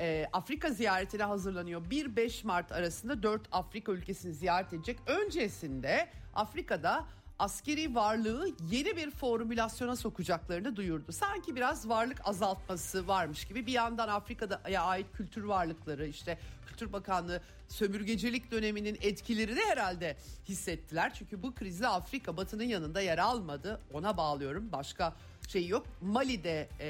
e, 0.00 0.26
Afrika 0.32 0.70
ziyaretine 0.70 1.22
hazırlanıyor. 1.22 1.82
1-5 1.90 2.46
Mart 2.46 2.72
arasında 2.72 3.22
4 3.22 3.42
Afrika 3.52 3.92
ülkesini 3.92 4.34
ziyaret 4.34 4.72
edecek. 4.72 4.98
Öncesinde 5.06 6.08
Afrika'da 6.34 7.04
askeri 7.38 7.94
varlığı 7.94 8.48
yeni 8.70 8.96
bir 8.96 9.10
formülasyona 9.10 9.96
sokacaklarını 9.96 10.76
duyurdu. 10.76 11.12
Sanki 11.12 11.56
biraz 11.56 11.88
varlık 11.88 12.28
azaltması 12.28 13.08
varmış 13.08 13.44
gibi 13.44 13.66
bir 13.66 13.72
yandan 13.72 14.08
Afrika'da 14.08 14.60
ait 14.64 15.06
kültür 15.12 15.44
varlıkları 15.44 16.06
işte 16.06 16.38
Kültür 16.66 16.92
Bakanlığı 16.92 17.42
sömürgecilik 17.68 18.50
döneminin 18.50 18.98
etkileri 19.00 19.56
de 19.56 19.60
herhalde 19.66 20.16
hissettiler. 20.48 21.14
Çünkü 21.14 21.42
bu 21.42 21.54
krizde 21.54 21.88
Afrika 21.88 22.36
Batı'nın 22.36 22.64
yanında 22.64 23.00
yer 23.00 23.18
almadı. 23.18 23.80
Ona 23.92 24.16
bağlıyorum. 24.16 24.72
Başka 24.72 25.14
şey 25.48 25.66
yok. 25.66 25.86
Mali'de 26.00 26.68
e, 26.80 26.88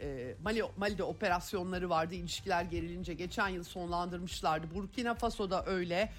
e, 0.00 0.34
Mali 0.44 0.62
Mali'de 0.76 1.02
operasyonları 1.02 1.90
vardı. 1.90 2.14
İlişkiler 2.14 2.64
gerilince 2.64 3.14
geçen 3.14 3.48
yıl 3.48 3.64
sonlandırmışlardı. 3.64 4.74
Burkina 4.74 5.14
Faso'da 5.14 5.66
öyle. 5.66 6.12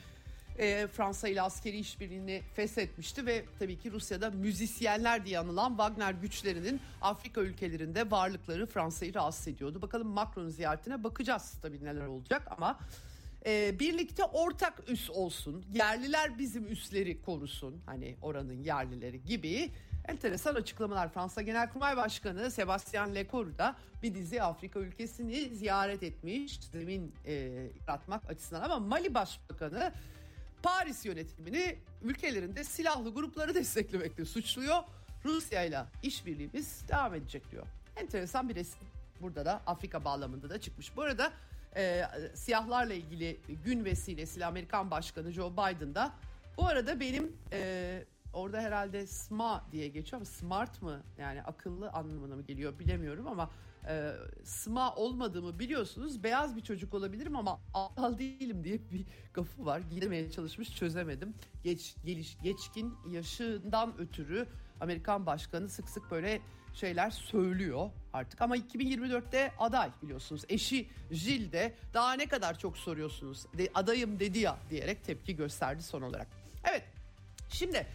E, 0.57 0.88
Fransa 0.88 1.27
ile 1.27 1.41
askeri 1.41 1.77
işbirliğini 1.77 2.41
feshetmişti 2.53 3.25
ve 3.25 3.45
tabii 3.59 3.79
ki 3.79 3.91
Rusya'da 3.91 4.29
müzisyenler 4.29 5.25
diye 5.25 5.39
anılan 5.39 5.69
Wagner 5.69 6.13
güçlerinin 6.13 6.81
Afrika 7.01 7.41
ülkelerinde 7.41 8.11
varlıkları 8.11 8.65
Fransa'yı 8.65 9.13
rahatsız 9.13 9.47
ediyordu. 9.47 9.81
Bakalım 9.81 10.07
Macron 10.07 10.49
ziyaretine 10.49 11.03
bakacağız 11.03 11.53
tabii 11.61 11.83
neler 11.83 12.05
olacak 12.05 12.47
ama 12.57 12.79
e, 13.45 13.79
birlikte 13.79 14.23
ortak 14.23 14.73
üs 14.88 15.09
olsun. 15.09 15.65
Yerliler 15.73 16.39
bizim 16.39 16.67
üsleri 16.71 17.21
korusun. 17.21 17.81
Hani 17.85 18.15
oranın 18.21 18.63
yerlileri 18.63 19.23
gibi 19.23 19.71
enteresan 20.08 20.56
açıklamalar. 20.56 21.10
Fransa 21.10 21.41
Genelkurmay 21.41 21.98
Başkanı 21.98 22.52
Sebastian 22.52 23.15
Lecour 23.15 23.58
da 23.58 23.76
bir 24.04 24.15
dizi 24.15 24.41
Afrika 24.41 24.80
ülkesini 24.80 25.50
ziyaret 25.50 26.04
etmiş. 26.04 26.60
Zemin 26.72 27.13
e, 27.26 27.34
yaratmak 27.88 28.30
açısından 28.30 28.62
ama 28.62 28.80
Mali 28.80 29.13
Başbakanı 29.13 29.94
Paris 30.63 31.06
yönetimini 31.06 31.76
ülkelerinde 32.02 32.63
silahlı 32.63 33.13
grupları 33.13 33.56
desteklemekle 33.56 34.26
suçluyor. 34.26 34.84
Rusya 35.26 35.63
ile 35.63 35.82
işbirliğimiz 36.04 36.88
devam 36.88 37.13
edecek 37.13 37.52
diyor. 37.52 37.65
Enteresan 37.96 38.50
bir 38.50 38.56
resim. 38.56 38.80
Burada 39.22 39.46
da 39.46 39.62
Afrika 39.68 40.06
bağlamında 40.06 40.50
da 40.50 40.62
çıkmış. 40.62 40.96
Bu 40.98 41.02
arada 41.02 41.32
e, 41.76 42.04
siyahlarla 42.34 42.94
ilgili 42.94 43.39
gün 43.65 43.86
vesilesiyle 43.86 44.46
Amerikan 44.46 44.91
Başkanı 44.91 45.32
Joe 45.32 45.54
Biden 45.54 45.96
da 45.96 46.12
bu 46.58 46.68
arada 46.68 47.00
benim 47.00 47.38
e, 47.52 48.04
orada 48.36 48.62
herhalde 48.62 49.08
SMA 49.08 49.63
diye 49.71 49.88
geçiyor 49.88 50.17
ama 50.17 50.26
smart 50.26 50.82
mı 50.82 51.04
yani 51.17 51.43
akıllı 51.43 51.89
anlamına 51.89 52.36
mı 52.36 52.41
geliyor 52.41 52.80
bilemiyorum 52.80 53.28
ama 53.28 53.50
e, 53.88 54.12
SMA 54.43 54.95
olmadığımı 54.95 55.60
biliyorsunuz. 55.60 56.24
Beyaz 56.24 56.56
bir 56.56 56.62
çocuk 56.62 56.93
olabilirim 56.93 57.36
ama 57.36 57.60
aptal 57.74 58.17
değilim 58.17 58.63
diye 58.63 58.80
bir 58.91 59.06
gafı 59.34 59.65
var. 59.65 59.80
Gidemeye 59.80 60.32
çalışmış 60.32 60.76
çözemedim. 60.76 61.34
Geç, 61.63 61.95
geliş, 62.06 62.38
geçkin 62.43 62.93
yaşından 63.10 63.98
ötürü 63.98 64.48
Amerikan 64.82 65.26
başkanı 65.26 65.69
sık 65.69 65.89
sık 65.89 66.12
böyle 66.12 66.41
şeyler 66.74 67.10
söylüyor 67.10 67.89
artık. 68.13 68.41
Ama 68.41 68.58
2024'te 68.58 69.52
aday 69.60 69.89
biliyorsunuz. 70.04 70.43
Eşi 70.50 70.89
Jill 71.12 71.52
de 71.52 71.76
daha 71.93 72.13
ne 72.13 72.26
kadar 72.26 72.60
çok 72.60 72.78
soruyorsunuz. 72.78 73.45
De, 73.58 73.69
adayım 73.74 74.19
dedi 74.19 74.39
ya 74.39 74.58
diyerek 74.69 75.04
tepki 75.04 75.36
gösterdi 75.36 75.84
son 75.84 76.02
olarak. 76.02 76.28
Evet 76.63 76.84
şimdi 77.50 77.88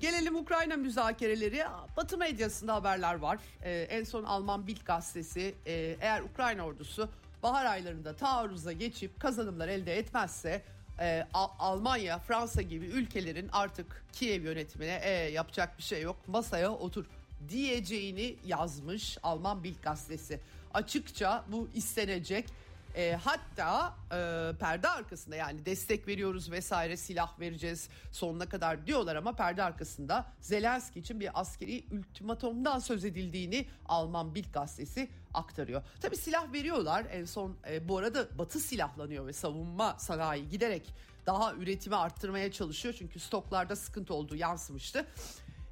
Gelelim 0.00 0.36
Ukrayna 0.36 0.76
müzakereleri. 0.76 1.64
Batı 1.96 2.18
medyasında 2.18 2.74
haberler 2.74 3.14
var. 3.14 3.38
Ee, 3.62 3.86
en 3.90 4.04
son 4.04 4.24
Alman 4.24 4.66
Bild 4.66 4.84
gazetesi 4.84 5.54
e, 5.66 5.96
eğer 6.00 6.20
Ukrayna 6.20 6.66
ordusu 6.66 7.08
bahar 7.42 7.64
aylarında 7.64 8.16
taarruza 8.16 8.72
geçip 8.72 9.20
kazanımlar 9.20 9.68
elde 9.68 9.98
etmezse 9.98 10.62
e, 11.00 11.26
Almanya, 11.58 12.18
Fransa 12.18 12.62
gibi 12.62 12.86
ülkelerin 12.86 13.48
artık 13.52 14.04
Kiev 14.12 14.42
yönetimine 14.42 15.00
e, 15.02 15.10
yapacak 15.10 15.78
bir 15.78 15.82
şey 15.82 16.02
yok 16.02 16.16
masaya 16.26 16.72
otur 16.72 17.04
diyeceğini 17.48 18.36
yazmış 18.46 19.18
Alman 19.22 19.64
Bild 19.64 19.82
gazetesi. 19.82 20.40
Açıkça 20.74 21.44
bu 21.48 21.68
istenecek 21.74 22.46
e, 22.94 23.18
hatta 23.24 23.96
e, 24.12 24.50
perde 24.58 24.88
arkasında 24.88 25.36
yani 25.36 25.66
destek 25.66 26.08
veriyoruz 26.08 26.50
vesaire 26.50 26.96
silah 26.96 27.40
vereceğiz 27.40 27.88
sonuna 28.12 28.48
kadar 28.48 28.86
diyorlar 28.86 29.16
ama 29.16 29.32
perde 29.32 29.62
arkasında 29.62 30.26
Zelenski 30.40 31.00
için 31.00 31.20
bir 31.20 31.40
askeri 31.40 31.84
ultimatomdan 31.92 32.78
söz 32.78 33.04
edildiğini 33.04 33.66
Alman 33.86 34.34
Bild 34.34 34.52
gazetesi 34.52 35.10
aktarıyor. 35.34 35.82
Tabi 36.00 36.16
silah 36.16 36.52
veriyorlar 36.52 37.06
en 37.10 37.24
son 37.24 37.56
e, 37.70 37.88
bu 37.88 37.98
arada 37.98 38.38
Batı 38.38 38.60
silahlanıyor 38.60 39.26
ve 39.26 39.32
savunma 39.32 39.96
sanayi 39.98 40.48
giderek 40.48 40.94
daha 41.26 41.54
üretimi 41.54 41.96
arttırmaya 41.96 42.52
çalışıyor 42.52 42.94
çünkü 42.98 43.20
stoklarda 43.20 43.76
sıkıntı 43.76 44.14
olduğu 44.14 44.36
yansımıştı. 44.36 45.06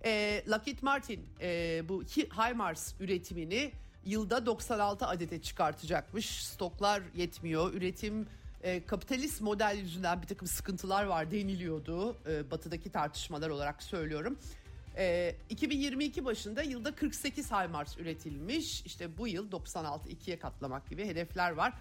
E, 0.05 0.45
Lockheed 0.49 0.79
Martin 0.83 1.27
e, 1.41 1.83
bu 1.89 2.03
HIMARS 2.03 2.95
üretimini 3.01 3.73
yılda 4.05 4.47
96 4.47 5.07
adete 5.07 5.43
çıkartacakmış. 5.43 6.45
Stoklar 6.45 7.03
yetmiyor. 7.15 7.75
Üretim 7.75 8.27
e, 8.63 8.87
kapitalist 8.87 9.41
model 9.41 9.77
yüzünden 9.79 10.23
bir 10.23 10.27
takım 10.27 10.49
sıkıntılar 10.49 11.05
var 11.05 11.31
deniliyordu. 11.31 12.17
E, 12.29 12.51
batıdaki 12.51 12.91
tartışmalar 12.91 13.51
olarak 13.51 13.83
söylüyorum. 13.83 14.39
E, 14.97 15.37
2022 15.51 16.25
başında 16.25 16.63
yılda 16.63 16.95
48 16.95 17.51
HIMARS 17.53 17.99
üretilmiş. 17.99 18.83
İşte 18.83 19.19
bu 19.19 19.29
yıl 19.29 19.51
96 19.51 20.09
ikiye 20.09 20.39
katlamak 20.39 20.91
gibi 20.91 21.07
hedefler 21.07 21.51
var. 21.51 21.73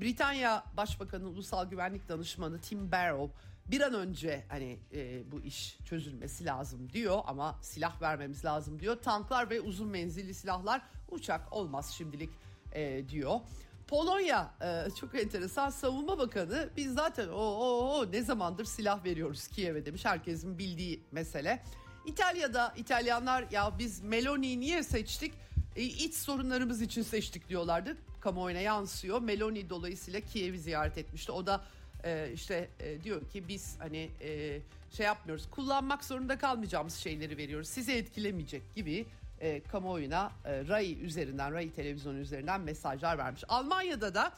Britanya 0.00 0.64
Başbakanı 0.76 1.28
Ulusal 1.28 1.70
Güvenlik 1.70 2.08
Danışmanı 2.08 2.58
Tim 2.58 2.92
Barrow 2.92 3.32
bir 3.66 3.80
an 3.80 3.94
önce 3.94 4.44
hani 4.48 4.78
e, 4.94 5.30
bu 5.32 5.40
iş 5.40 5.78
çözülmesi 5.84 6.44
lazım 6.44 6.92
diyor 6.92 7.18
ama 7.26 7.58
silah 7.62 8.02
vermemiz 8.02 8.44
lazım 8.44 8.80
diyor. 8.80 8.96
Tanklar 9.02 9.50
ve 9.50 9.60
uzun 9.60 9.88
menzilli 9.88 10.34
silahlar 10.34 10.82
uçak 11.10 11.52
olmaz 11.52 11.94
şimdilik 11.98 12.30
e, 12.72 13.08
diyor. 13.08 13.40
Polonya 13.88 14.54
e, 14.62 14.90
çok 15.00 15.14
enteresan 15.14 15.70
savunma 15.70 16.18
bakanı 16.18 16.70
biz 16.76 16.94
zaten 16.94 17.28
o, 17.28 17.40
o, 17.40 17.98
o 17.98 18.12
ne 18.12 18.22
zamandır 18.22 18.64
silah 18.64 19.04
veriyoruz 19.04 19.48
Kiev'e 19.48 19.86
demiş 19.86 20.04
herkesin 20.04 20.58
bildiği 20.58 21.00
mesele. 21.12 21.62
İtalya'da 22.06 22.74
İtalyanlar 22.76 23.44
ya 23.50 23.78
biz 23.78 24.00
Meloni'yi 24.02 24.60
niye 24.60 24.82
seçtik? 24.82 25.34
E, 25.76 25.82
iç 25.82 26.14
sorunlarımız 26.14 26.82
için 26.82 27.02
seçtik 27.02 27.48
diyorlardı. 27.48 27.96
Kamuoyuna 28.20 28.60
yansıyor. 28.60 29.20
Meloni 29.20 29.70
dolayısıyla 29.70 30.20
Kiev'i 30.20 30.58
ziyaret 30.58 30.98
etmişti. 30.98 31.32
O 31.32 31.46
da 31.46 31.64
e, 32.04 32.32
işte 32.34 32.68
e, 32.80 33.02
diyor 33.04 33.30
ki 33.30 33.48
biz 33.48 33.76
hani 33.78 34.10
e, 34.20 34.60
şey 34.90 35.06
yapmıyoruz 35.06 35.50
kullanmak 35.50 36.04
zorunda 36.04 36.38
kalmayacağımız 36.38 36.94
şeyleri 36.94 37.36
veriyoruz 37.36 37.68
sizi 37.68 37.92
etkilemeyecek 37.92 38.74
gibi 38.74 39.06
e, 39.40 39.62
kamuoyuna 39.62 40.32
e, 40.44 40.68
RAI 40.68 40.98
üzerinden 40.98 41.52
RAI 41.52 41.70
televizyon 41.70 42.16
üzerinden 42.16 42.60
mesajlar 42.60 43.18
vermiş. 43.18 43.44
Almanya'da 43.48 44.14
da 44.14 44.32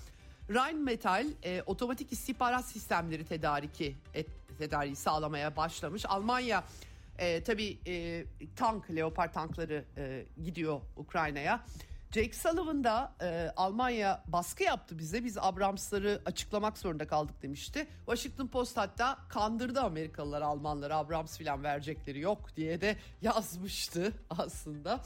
Rheinmetall 0.51 1.27
e, 1.45 1.63
otomatik 1.67 2.13
istihbarat 2.13 2.65
sistemleri 2.65 3.25
tedariki 3.25 3.95
et, 4.15 4.27
tedariği 4.59 4.97
sağlamaya 4.97 5.57
başlamış. 5.57 6.05
Almanya 6.09 6.65
e, 7.19 7.43
tabii 7.43 7.79
e, 7.87 8.25
tank, 8.57 8.91
Leopard 8.91 9.33
tankları 9.33 9.85
e, 9.97 10.25
gidiyor 10.45 10.81
Ukrayna'ya. 10.97 11.65
Jake 12.13 12.33
Sullivan 12.33 12.85
da 12.85 13.13
e, 13.23 13.53
Almanya 13.57 14.25
baskı 14.27 14.63
yaptı 14.63 14.99
bize. 14.99 15.25
Biz 15.25 15.39
Abrams'ları 15.39 16.23
açıklamak 16.27 16.79
zorunda 16.79 17.07
kaldık 17.07 17.43
demişti. 17.43 17.87
Washington 18.07 18.47
Post 18.47 18.77
hatta 18.77 19.19
kandırdı 19.29 19.81
Amerikalılar 19.81 20.43
Almanları 20.43 20.97
Abrams 20.97 21.39
filan 21.39 21.63
verecekleri 21.65 22.21
yok 22.21 22.57
diye 22.57 22.81
de 22.81 22.97
yazmıştı 23.23 24.13
aslında. 24.31 25.01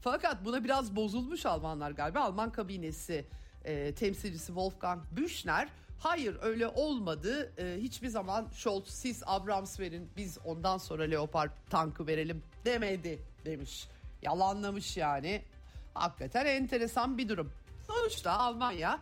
Fakat 0.00 0.44
buna 0.44 0.64
biraz 0.64 0.96
bozulmuş 0.96 1.46
Almanlar 1.46 1.90
galiba. 1.90 2.20
Alman 2.20 2.52
kabinesi 2.52 3.24
e, 3.64 3.94
temsilcisi 3.94 4.46
Wolfgang 4.46 5.02
Büchner 5.16 5.68
hayır 5.98 6.36
öyle 6.42 6.68
olmadı. 6.68 7.52
E, 7.58 7.82
hiçbir 7.82 8.08
zaman 8.08 8.48
Scholz 8.52 8.88
siz 8.88 9.22
Abrams 9.26 9.80
verin 9.80 10.10
biz 10.16 10.38
ondan 10.44 10.78
sonra 10.78 11.02
Leopard 11.02 11.50
tankı 11.70 12.06
verelim 12.06 12.42
demedi 12.64 13.22
demiş. 13.44 13.88
Yalanlamış 14.22 14.96
yani 14.96 15.42
Hakikaten 15.98 16.46
enteresan 16.46 17.18
bir 17.18 17.28
durum. 17.28 17.52
Sonuçta 17.86 18.32
Almanya 18.32 19.00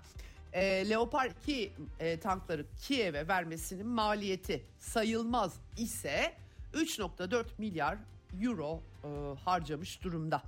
e, 0.53 0.91
Leopard 0.91 1.31
2 1.43 1.73
e, 2.01 2.21
tankları 2.21 2.67
Kiev'e 2.83 3.29
vermesinin 3.29 3.87
maliyeti 3.87 4.65
sayılmaz 4.79 5.55
ise 5.77 6.33
3.4 6.75 7.45
milyar 7.59 7.99
euro 8.41 8.81
e, 9.05 9.09
harcamış 9.45 10.03
durumda. 10.03 10.43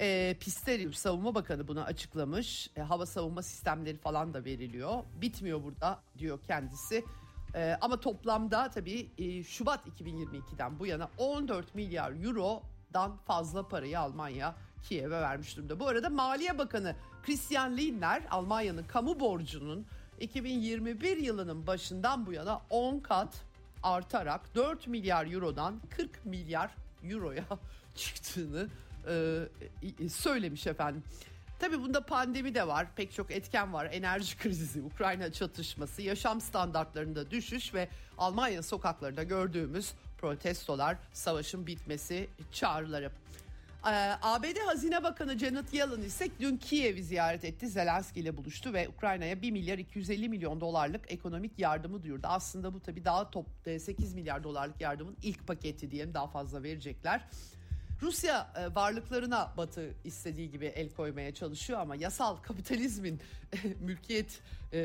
E, 0.00 0.36
Pistorius 0.40 0.98
Savunma 0.98 1.34
Bakanı 1.34 1.68
bunu 1.68 1.80
açıklamış. 1.82 2.70
E, 2.76 2.80
hava 2.80 3.06
savunma 3.06 3.42
sistemleri 3.42 3.96
falan 3.96 4.34
da 4.34 4.44
veriliyor. 4.44 5.02
Bitmiyor 5.20 5.64
burada 5.64 6.00
diyor 6.18 6.38
kendisi. 6.46 7.04
E, 7.54 7.78
ama 7.80 8.00
toplamda 8.00 8.70
tabii 8.70 9.10
e, 9.18 9.44
Şubat 9.44 9.86
2022'den 9.86 10.78
bu 10.78 10.86
yana 10.86 11.08
14 11.18 11.74
milyar 11.74 12.24
eurodan 12.24 13.16
fazla 13.26 13.68
parayı 13.68 14.00
Almanya 14.00 14.54
Kiev'e 14.82 15.10
vermiş 15.10 15.56
durumda. 15.56 15.80
Bu 15.80 15.88
arada 15.88 16.10
Maliye 16.10 16.58
Bakanı 16.58 16.96
Christian 17.22 17.76
Lindner 17.76 18.22
Almanya'nın 18.30 18.84
kamu 18.84 19.20
borcunun 19.20 19.86
2021 20.20 21.16
yılının 21.16 21.66
başından 21.66 22.26
bu 22.26 22.32
yana 22.32 22.60
10 22.70 23.00
kat 23.00 23.42
artarak 23.82 24.54
4 24.54 24.86
milyar 24.86 25.32
eurodan 25.32 25.80
40 25.90 26.24
milyar 26.24 26.70
euroya 27.04 27.44
çıktığını 27.94 28.68
e, 30.00 30.08
söylemiş 30.08 30.66
efendim. 30.66 31.02
Tabii 31.58 31.82
bunda 31.82 32.00
pandemi 32.00 32.54
de 32.54 32.68
var, 32.68 32.86
pek 32.96 33.12
çok 33.12 33.30
etken 33.30 33.72
var. 33.72 33.88
Enerji 33.92 34.36
krizi, 34.42 34.82
Ukrayna 34.82 35.32
çatışması, 35.32 36.02
yaşam 36.02 36.40
standartlarında 36.40 37.30
düşüş 37.30 37.74
ve 37.74 37.88
Almanya 38.18 38.62
sokaklarında 38.62 39.22
gördüğümüz 39.22 39.92
protestolar, 40.18 40.96
savaşın 41.12 41.66
bitmesi 41.66 42.28
çağrıları. 42.52 43.10
Ee, 43.86 44.18
ABD 44.22 44.58
Hazine 44.66 45.02
Bakanı 45.02 45.38
Janet 45.38 45.74
Yellen 45.74 46.02
ise 46.02 46.28
dün 46.40 46.56
Kiev'i 46.56 47.04
ziyaret 47.04 47.44
etti. 47.44 47.68
Zelenski 47.68 48.20
ile 48.20 48.36
buluştu 48.36 48.72
ve 48.72 48.88
Ukrayna'ya 48.88 49.42
1 49.42 49.50
milyar 49.50 49.78
250 49.78 50.28
milyon 50.28 50.60
dolarlık 50.60 51.12
ekonomik 51.12 51.58
yardımı 51.58 52.02
duyurdu. 52.02 52.26
Aslında 52.26 52.74
bu 52.74 52.80
tabii 52.80 53.04
daha 53.04 53.30
top 53.30 53.46
8 53.64 54.14
milyar 54.14 54.44
dolarlık 54.44 54.80
yardımın 54.80 55.16
ilk 55.22 55.46
paketi 55.46 55.90
diyelim 55.90 56.14
daha 56.14 56.26
fazla 56.26 56.62
verecekler. 56.62 57.24
Rusya 58.02 58.52
e, 58.56 58.74
varlıklarına 58.74 59.52
Batı 59.56 59.94
istediği 60.04 60.50
gibi 60.50 60.66
el 60.66 60.90
koymaya 60.90 61.34
çalışıyor 61.34 61.80
ama 61.80 61.96
yasal 61.96 62.36
kapitalizmin 62.36 63.20
mülkiyet 63.80 64.40
e, 64.72 64.78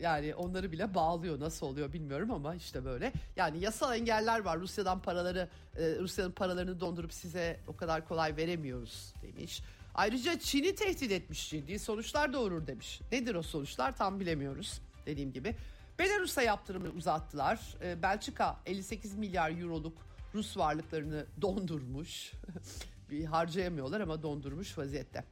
yani 0.00 0.34
onları 0.34 0.72
bile 0.72 0.94
bağlıyor 0.94 1.40
nasıl 1.40 1.66
oluyor 1.66 1.92
bilmiyorum 1.92 2.30
ama 2.30 2.54
işte 2.54 2.84
böyle. 2.84 3.12
Yani 3.36 3.60
yasal 3.60 3.96
engeller 3.96 4.40
var 4.40 4.60
Rusya'dan 4.60 5.02
paraları 5.02 5.48
e, 5.76 5.96
Rusya'nın 5.98 6.32
paralarını 6.32 6.80
dondurup 6.80 7.12
size 7.12 7.60
o 7.66 7.76
kadar 7.76 8.08
kolay 8.08 8.36
veremiyoruz 8.36 9.14
demiş. 9.22 9.62
Ayrıca 9.94 10.38
Çin'i 10.38 10.74
tehdit 10.74 11.12
etmiş 11.12 11.50
ciddi 11.50 11.78
sonuçlar 11.78 12.32
doğurur 12.32 12.66
demiş. 12.66 13.00
Nedir 13.12 13.34
o 13.34 13.42
sonuçlar 13.42 13.96
tam 13.96 14.20
bilemiyoruz 14.20 14.80
dediğim 15.06 15.32
gibi. 15.32 15.56
Belarus'a 15.98 16.42
yaptırımı 16.42 16.88
uzattılar. 16.88 17.60
Belçika 18.02 18.56
58 18.66 19.14
milyar 19.14 19.50
euroluk 19.50 20.06
Rus 20.36 20.56
varlıklarını 20.56 21.26
dondurmuş. 21.42 22.32
bir 23.10 23.24
harcayamıyorlar 23.24 24.00
ama 24.00 24.22
dondurmuş 24.22 24.78
vaziyette. 24.78 25.24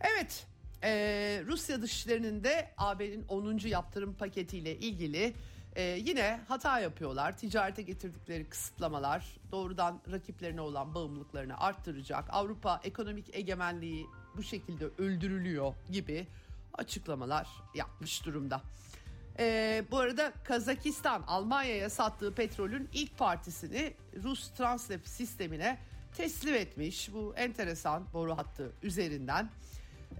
Evet 0.00 0.46
e, 0.82 0.90
Rusya 1.46 1.82
dışişlerinin 1.82 2.44
de 2.44 2.70
AB'nin 2.76 3.24
10. 3.28 3.58
yaptırım 3.58 4.14
paketiyle 4.14 4.76
ilgili 4.76 5.34
e, 5.76 5.82
yine 5.82 6.40
hata 6.48 6.80
yapıyorlar. 6.80 7.38
Ticarete 7.38 7.82
getirdikleri 7.82 8.48
kısıtlamalar 8.48 9.36
doğrudan 9.52 10.00
rakiplerine 10.12 10.60
olan 10.60 10.94
bağımlılıklarını 10.94 11.60
arttıracak. 11.60 12.24
Avrupa 12.30 12.80
ekonomik 12.84 13.36
egemenliği 13.36 14.06
bu 14.36 14.42
şekilde 14.42 14.84
öldürülüyor 14.98 15.74
gibi 15.90 16.26
açıklamalar 16.74 17.48
yapmış 17.74 18.24
durumda. 18.26 18.62
Ee, 19.38 19.84
bu 19.90 19.98
arada 19.98 20.32
Kazakistan 20.44 21.24
Almanya'ya 21.26 21.90
sattığı 21.90 22.34
petrolün 22.34 22.88
ilk 22.92 23.18
partisini 23.18 23.94
Rus 24.22 24.50
Transneft 24.50 25.08
sistemine 25.08 25.78
teslim 26.16 26.54
etmiş. 26.54 27.12
Bu 27.12 27.34
enteresan 27.36 28.04
boru 28.12 28.38
hattı 28.38 28.72
üzerinden. 28.82 29.50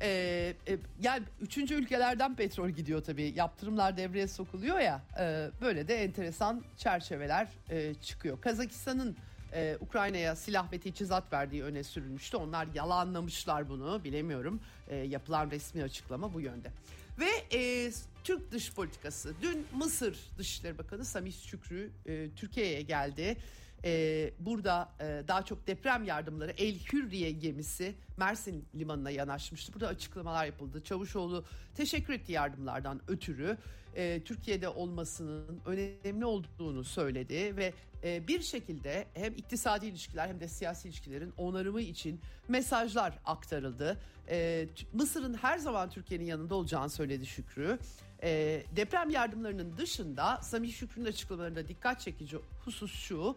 Ee, 0.00 0.54
e, 0.68 0.78
yani 1.00 1.22
üçüncü 1.40 1.74
ülkelerden 1.74 2.37
petrol 2.37 2.68
gidiyor 2.68 3.04
tabii. 3.04 3.33
Yaptırımlar 3.37 3.96
devreye 3.96 4.28
sokuluyor 4.28 4.78
ya. 4.78 5.02
E, 5.20 5.50
böyle 5.61 5.88
de 5.88 6.04
enteresan 6.04 6.64
çerçeveler 6.76 7.48
e, 7.70 7.94
çıkıyor. 7.94 8.40
Kazakistan'ın 8.40 9.16
e, 9.52 9.76
Ukrayna'ya 9.81 10.37
silah 10.37 10.72
ve 10.72 10.81
teçhizat 10.81 11.33
verdiği 11.33 11.64
öne 11.64 11.83
sürülmüştü. 11.83 12.37
Onlar 12.37 12.68
yalanlamışlar 12.74 13.68
bunu 13.68 14.04
bilemiyorum. 14.04 14.61
E, 14.88 14.96
yapılan 14.96 15.50
resmi 15.50 15.83
açıklama 15.83 16.35
bu 16.35 16.40
yönde. 16.40 16.70
Ve 17.18 17.57
e, 17.59 17.92
Türk 18.24 18.52
dış 18.52 18.72
politikası. 18.74 19.35
Dün 19.42 19.66
Mısır 19.74 20.18
Dışişleri 20.38 20.78
Bakanı 20.78 21.04
Samih 21.04 21.33
Şükrü 21.33 21.90
e, 22.07 22.31
Türkiye'ye 22.37 22.83
geldi. 22.83 23.37
E, 23.85 24.31
burada 24.40 24.92
e, 25.00 25.22
daha 25.28 25.44
çok 25.44 25.66
deprem 25.66 26.04
yardımları 26.04 26.50
El 26.50 26.78
Hürriye 26.78 27.33
gemisi 27.33 27.94
Mersin 28.16 28.64
limanına 28.74 29.11
yanaşmıştı. 29.11 29.74
Burada 29.74 29.88
açıklamalar 29.88 30.46
yapıldı. 30.46 30.85
Çavuşoğlu 30.85 31.44
teşekkür 31.74 32.12
etti 32.12 32.33
yardımlardan 32.33 33.00
ötürü. 33.09 33.59
E, 33.99 34.21
Türkiye'de 34.25 34.69
olmasının 34.69 35.61
önemli 35.67 36.25
olduğunu 36.25 36.85
söyledi 36.85 37.57
ve 37.57 37.73
e, 38.05 38.29
bir 38.29 38.41
şekilde 38.41 39.07
hem 39.15 39.33
iktisadi 39.33 39.87
ilişkiler 39.87 40.29
hem 40.29 40.41
de 40.41 40.49
siyasi 40.49 40.89
ilişkilerin 40.89 41.33
onarımı 41.37 41.81
için 41.81 42.21
mesajlar 42.49 43.19
aktarıldı. 43.25 44.01
E, 44.29 44.67
Mısır'ın 44.93 45.35
her 45.35 45.59
zaman 45.59 45.91
Türkiye'nin 45.91 46.25
yanında 46.25 46.55
olacağını 46.55 46.91
söyledi 46.91 47.27
Şükrü. 47.27 47.79
E, 48.23 48.63
deprem 48.77 49.11
yardımlarının 49.11 49.77
dışında 49.77 50.37
Samih 50.43 50.73
Şükrü'nün 50.73 51.07
açıklamalarında 51.07 51.69
dikkat 51.69 52.01
çekici 52.01 52.37
husus 52.65 52.95
şu. 52.95 53.37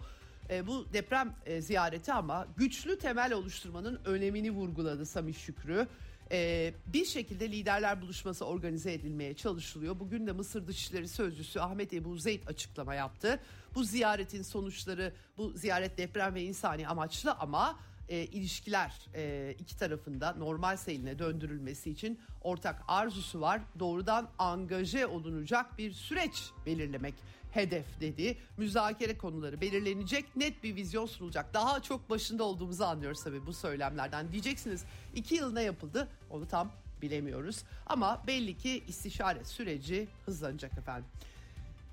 E, 0.52 0.68
bu 0.68 0.94
deprem 0.94 1.36
e, 1.46 1.62
ziyareti 1.62 2.14
ama 2.14 2.48
güçlü 2.58 3.00
temel 3.00 3.34
oluşturmanın 3.34 4.00
önemini 4.06 4.52
vurguladı 4.52 5.06
Samih 5.06 5.36
Şükrü. 5.36 5.88
E, 6.32 6.74
bir 6.88 7.06
şekilde 7.06 7.52
liderler 7.52 8.02
buluşması 8.02 8.46
organize 8.46 8.94
edilmeye 8.94 9.34
çalışılıyor. 9.34 10.00
Bugün 10.00 10.28
de 10.28 10.32
Mısır 10.32 10.68
Dışişleri 10.68 11.08
Sözcüsü 11.08 11.60
Ahmet 11.60 11.94
Ebu 11.94 12.18
Zeyd 12.18 12.48
açıklama 12.48 12.96
yaptı. 12.96 13.40
Bu 13.76 13.84
ziyaretin 13.84 14.42
sonuçları, 14.42 15.14
bu 15.38 15.52
ziyaret 15.56 15.98
deprem 15.98 16.36
ve 16.36 16.44
insani 16.44 16.88
amaçlı 16.88 17.34
ama 17.34 17.80
e, 18.10 18.26
ilişkiler 18.26 18.94
e, 19.16 19.56
iki 19.60 19.78
tarafında 19.78 20.34
normal 20.34 20.78
seyline 20.78 21.20
döndürülmesi 21.20 21.92
için 21.92 22.20
ortak 22.42 22.84
arzusu 22.88 23.42
var. 23.42 23.62
Doğrudan 23.80 24.30
angaje 24.40 25.06
olunacak 25.08 25.78
bir 25.78 25.92
süreç 25.92 26.52
belirlemek 26.66 27.14
hedef 27.52 28.02
dedi. 28.02 28.38
Müzakere 28.58 29.18
konuları 29.18 29.62
belirlenecek, 29.62 30.36
net 30.36 30.64
bir 30.64 30.76
vizyon 30.76 31.06
sunulacak. 31.06 31.54
Daha 31.54 31.82
çok 31.82 32.10
başında 32.10 32.44
olduğumuzu 32.44 32.84
anlıyoruz 32.84 33.24
tabii 33.24 33.46
bu 33.46 33.54
söylemlerden. 33.54 34.32
Diyeceksiniz 34.32 34.86
iki 35.16 35.36
yıl 35.36 35.54
ne 35.54 35.64
yapıldı 35.64 36.08
onu 36.30 36.48
tam 36.48 36.72
bilemiyoruz. 37.02 37.64
Ama 37.86 38.24
belli 38.28 38.58
ki 38.58 38.84
istişare 38.88 39.46
süreci 39.46 40.08
hızlanacak 40.26 40.78
efendim. 40.78 41.06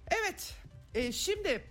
Evet 0.07 0.55
e, 0.95 1.13
şimdi 1.13 1.65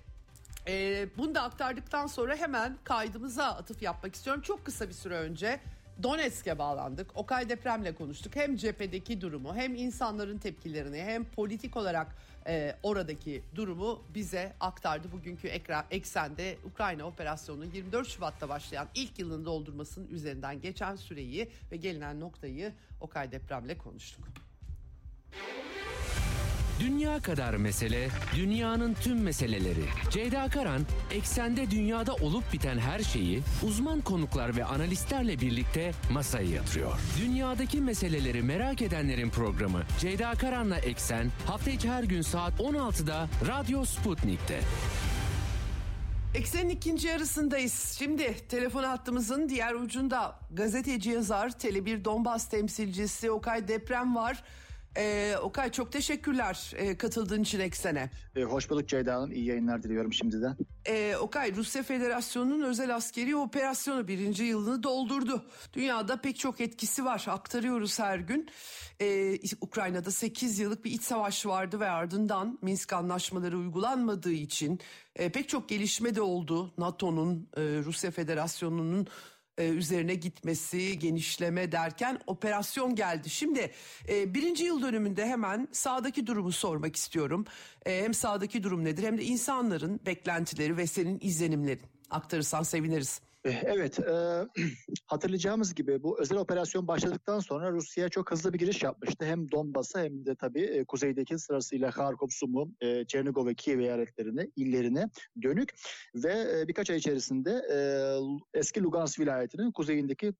e, 0.67 1.07
bunu 1.17 1.35
da 1.35 1.41
aktardıktan 1.41 2.07
sonra 2.07 2.35
hemen 2.35 2.77
kaydımıza 2.83 3.45
atıf 3.45 3.81
yapmak 3.81 4.15
istiyorum. 4.15 4.41
Çok 4.41 4.65
kısa 4.65 4.87
bir 4.87 4.93
süre 4.93 5.15
önce 5.15 5.59
Donetsk'e 6.03 6.59
bağlandık. 6.59 7.17
Okay 7.17 7.49
depremle 7.49 7.95
konuştuk. 7.95 8.35
Hem 8.35 8.55
cephedeki 8.55 9.21
durumu 9.21 9.55
hem 9.55 9.75
insanların 9.75 10.37
tepkilerini 10.37 11.01
hem 11.01 11.25
politik 11.25 11.77
olarak 11.77 12.15
e, 12.47 12.75
oradaki 12.83 13.43
durumu 13.55 14.03
bize 14.15 14.53
aktardı. 14.59 15.11
Bugünkü 15.11 15.47
ekran, 15.47 15.85
eksende 15.91 16.57
Ukrayna 16.63 17.03
operasyonu 17.03 17.65
24 17.65 18.07
Şubat'ta 18.07 18.49
başlayan 18.49 18.87
ilk 18.95 19.19
yılını 19.19 19.45
doldurmasının 19.45 20.07
üzerinden 20.07 20.61
geçen 20.61 20.95
süreyi 20.95 21.49
ve 21.71 21.77
gelinen 21.77 22.19
noktayı 22.19 22.73
Okay 23.01 23.31
depremle 23.31 23.77
konuştuk. 23.77 24.27
Dünya 26.79 27.19
kadar 27.19 27.53
mesele, 27.53 28.09
dünyanın 28.35 28.93
tüm 28.93 29.21
meseleleri. 29.21 29.85
Ceyda 30.09 30.47
Karan, 30.49 30.81
eksende 31.11 31.71
dünyada 31.71 32.13
olup 32.13 32.53
biten 32.53 32.77
her 32.77 32.99
şeyi 32.99 33.41
uzman 33.67 34.01
konuklar 34.01 34.55
ve 34.55 34.65
analistlerle 34.65 35.39
birlikte 35.39 35.91
masaya 36.11 36.49
yatırıyor. 36.49 36.99
Dünyadaki 37.21 37.81
meseleleri 37.81 38.41
merak 38.41 38.81
edenlerin 38.81 39.29
programı 39.29 39.83
Ceyda 39.99 40.31
Karan'la 40.31 40.77
Eksen 40.77 41.31
hafta 41.47 41.71
içi 41.71 41.89
her 41.89 42.03
gün 42.03 42.21
saat 42.21 42.59
16'da 42.59 43.29
Radyo 43.47 43.85
Sputnik'te. 43.85 44.59
Eksenin 46.35 46.69
ikinci 46.69 47.07
yarısındayız. 47.07 47.95
Şimdi 47.99 48.35
telefon 48.49 48.83
hattımızın 48.83 49.49
diğer 49.49 49.73
ucunda 49.73 50.39
gazeteci 50.51 51.09
yazar, 51.09 51.49
Tele1 51.49 52.05
Donbas 52.05 52.49
temsilcisi 52.49 53.31
Okay 53.31 53.67
Deprem 53.67 54.15
var. 54.15 54.43
Ee, 54.97 55.35
Okay 55.41 55.71
çok 55.71 55.91
teşekkürler 55.91 56.71
e, 56.75 56.97
katıldığın 56.97 57.41
için 57.41 57.59
Eksen'e. 57.59 58.09
E, 58.35 58.43
hoş 58.43 58.69
bulduk 58.69 58.89
Ceyda 58.89 59.15
Hanım. 59.15 59.31
İyi 59.31 59.45
yayınlar 59.45 59.83
diliyorum 59.83 60.13
şimdiden. 60.13 60.57
Ee, 60.85 61.15
Okay 61.15 61.55
Rusya 61.55 61.83
Federasyonu'nun 61.83 62.63
özel 62.63 62.95
askeri 62.95 63.35
operasyonu 63.35 64.07
birinci 64.07 64.43
yılını 64.43 64.83
doldurdu. 64.83 65.45
Dünyada 65.73 66.21
pek 66.21 66.39
çok 66.39 66.61
etkisi 66.61 67.05
var. 67.05 67.25
Aktarıyoruz 67.27 67.99
her 67.99 68.19
gün. 68.19 68.49
Ee, 69.01 69.37
Ukrayna'da 69.61 70.11
8 70.11 70.59
yıllık 70.59 70.85
bir 70.85 70.91
iç 70.91 71.01
savaş 71.01 71.45
vardı 71.45 71.79
ve 71.79 71.89
ardından 71.89 72.59
Minsk 72.61 72.93
anlaşmaları 72.93 73.57
uygulanmadığı 73.57 74.31
için 74.31 74.79
e, 75.15 75.29
pek 75.29 75.49
çok 75.49 75.69
gelişme 75.69 76.15
de 76.15 76.21
oldu. 76.21 76.73
NATO'nun, 76.77 77.49
e, 77.57 77.61
Rusya 77.61 78.11
Federasyonu'nun 78.11 79.07
e, 79.57 79.67
üzerine 79.67 80.15
gitmesi, 80.15 80.99
genişleme 80.99 81.71
derken 81.71 82.19
operasyon 82.27 82.95
geldi. 82.95 83.29
Şimdi 83.29 83.71
e, 84.09 84.33
birinci 84.33 84.63
yıl 84.63 84.81
dönümünde 84.81 85.25
hemen 85.25 85.67
sağdaki 85.71 86.27
durumu 86.27 86.51
sormak 86.51 86.95
istiyorum. 86.95 87.45
E, 87.85 88.03
hem 88.03 88.13
sağdaki 88.13 88.63
durum 88.63 88.85
nedir 88.85 89.03
hem 89.03 89.17
de 89.17 89.23
insanların 89.23 89.99
beklentileri 90.05 90.77
ve 90.77 90.87
senin 90.87 91.19
izlenimlerin 91.21 91.81
aktarırsan 92.09 92.63
seviniriz. 92.63 93.26
Eh, 93.47 93.63
evet, 93.65 93.99
e, 93.99 94.45
hatırlayacağımız 95.05 95.75
gibi 95.75 96.03
bu 96.03 96.21
özel 96.21 96.37
operasyon 96.37 96.87
başladıktan 96.87 97.39
sonra 97.39 97.71
Rusya 97.71 98.09
çok 98.09 98.31
hızlı 98.31 98.53
bir 98.53 98.59
giriş 98.59 98.83
yapmıştı. 98.83 99.25
Hem 99.25 99.51
Donbas'a 99.51 100.03
hem 100.03 100.25
de 100.25 100.35
tabii 100.35 100.63
e, 100.63 100.85
kuzeydeki 100.85 101.39
sırasıyla 101.39 101.91
Kharkov, 101.91 102.27
Sumu, 102.29 102.71
e, 102.81 103.05
Çernigov 103.05 103.47
ve 103.47 103.55
Kiev 103.55 103.79
eyaletlerine, 103.79 104.47
illerine 104.55 105.09
dönük 105.41 105.73
ve 106.15 106.59
e, 106.59 106.67
birkaç 106.67 106.89
ay 106.89 106.97
içerisinde 106.97 107.51
e, 107.71 107.77
eski 108.59 108.83
Lugansk 108.83 109.19
vilayetinin 109.19 109.71
kuzeyindeki 109.71 110.33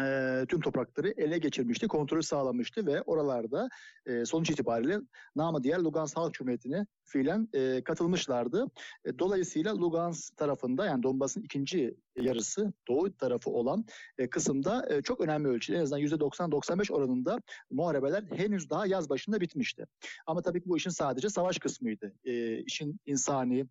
e, 0.00 0.44
tüm 0.48 0.60
toprakları 0.60 1.14
ele 1.16 1.38
geçirmişti, 1.38 1.88
kontrolü 1.88 2.22
sağlamıştı 2.22 2.86
ve 2.86 3.02
oralarda 3.02 3.68
e, 4.06 4.24
sonuç 4.24 4.50
itibariyle 4.50 4.98
namı 5.36 5.64
diğer 5.64 5.78
Lugansk 5.78 6.16
Halk 6.16 6.34
Cumhuriyeti'ne 6.34 6.86
fiilen 7.04 7.48
e, 7.52 7.82
katılmışlardı. 7.84 8.66
E, 9.04 9.18
dolayısıyla 9.18 9.78
Lugansk 9.78 10.36
tarafında 10.36 10.86
yani 10.86 11.02
Donbas'ın 11.02 11.42
ikinci 11.42 11.96
yarısı 12.16 12.72
doğu 12.88 13.16
tarafı 13.16 13.50
olan 13.50 13.84
e, 14.18 14.30
kısımda 14.30 14.86
e, 14.90 15.02
çok 15.02 15.20
önemli 15.20 15.48
ölçüde 15.48 15.76
en 15.76 15.82
azından 15.82 16.02
%90-95 16.02 16.92
oranında 16.92 17.40
muharebeler 17.70 18.24
henüz 18.34 18.70
daha 18.70 18.86
yaz 18.86 19.10
başında 19.10 19.40
bitmişti. 19.40 19.86
Ama 20.26 20.42
tabii 20.42 20.62
ki 20.62 20.68
bu 20.68 20.76
işin 20.76 20.90
sadece 20.90 21.28
savaş 21.28 21.58
kısmıydı. 21.58 22.12
E, 22.24 22.58
işin 22.58 23.00
insani, 23.06 23.66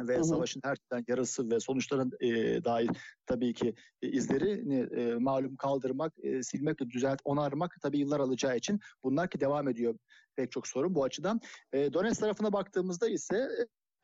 ve 0.00 0.16
hı 0.16 0.20
hı. 0.20 0.24
savaşın 0.24 0.60
her 0.64 0.76
türden 0.76 1.04
yarası 1.08 1.50
ve 1.50 1.60
sonuçların 1.60 2.12
e, 2.20 2.64
dair 2.64 2.90
tabii 3.26 3.54
ki 3.54 3.74
e, 4.02 4.08
izlerini 4.08 5.00
e, 5.00 5.14
malum 5.14 5.56
kaldırmak, 5.56 6.12
e, 6.22 6.42
silmek, 6.42 6.78
düzelt, 6.78 7.20
onarmak 7.24 7.76
tabii 7.82 7.98
yıllar 7.98 8.20
alacağı 8.20 8.56
için 8.56 8.80
bunlar 9.04 9.30
ki 9.30 9.40
devam 9.40 9.68
ediyor 9.68 9.94
pek 10.36 10.52
çok 10.52 10.66
sorun 10.66 10.94
bu 10.94 11.04
açıdan. 11.04 11.40
E, 11.72 11.92
Donetsk 11.92 12.20
tarafına 12.20 12.52
baktığımızda 12.52 13.08
ise 13.08 13.48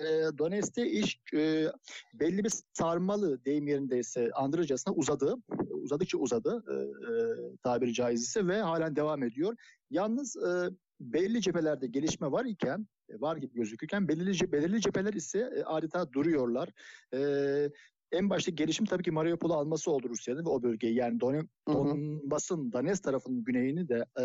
e, 0.01 0.05
Donetsk'te 0.39 0.91
iş 0.91 1.21
e, 1.35 1.67
belli 2.15 2.45
bir 2.45 2.53
sarmalı 2.73 3.45
deyim 3.45 3.67
yerindeyse 3.67 4.31
andırıcasına 4.35 4.95
uzadı. 4.95 5.37
Uzadıkça 5.71 6.19
uzadı 6.19 6.65
e, 6.69 6.75
e, 6.75 7.15
tabiri 7.63 7.95
caizse 7.95 8.47
ve 8.47 8.61
halen 8.61 8.97
devam 8.97 9.23
ediyor. 9.23 9.57
Yalnız 9.91 10.37
e, 10.37 10.71
belli 11.01 11.41
cephelerde 11.41 11.87
gelişme 11.87 12.33
var 12.33 12.45
iken 12.45 12.87
var 13.23 13.37
gibi 13.37 13.55
gözükürken 13.55 14.09
belirli, 14.09 14.53
belirli 14.53 14.81
cepheler 14.81 15.13
ise 15.13 15.39
e, 15.57 15.63
adeta 15.63 16.13
duruyorlar. 16.13 16.69
E, 17.15 17.19
en 18.13 18.31
başta 18.31 18.51
gelişim 18.51 18.87
tabii 18.87 19.03
ki 19.03 19.11
Mariupol'u 19.11 19.55
alması 19.55 19.91
oldu 19.91 20.09
Rusya'nın 20.09 20.45
ve 20.45 20.49
o 20.49 20.63
bölgeyi 20.63 20.95
yani 20.95 21.21
Don 21.21 21.49
Donbas'ın 21.69 22.73
Donetsk 22.73 23.05
tarafının 23.05 23.45
güneyini 23.45 23.89
de 23.89 24.05
e, 24.21 24.25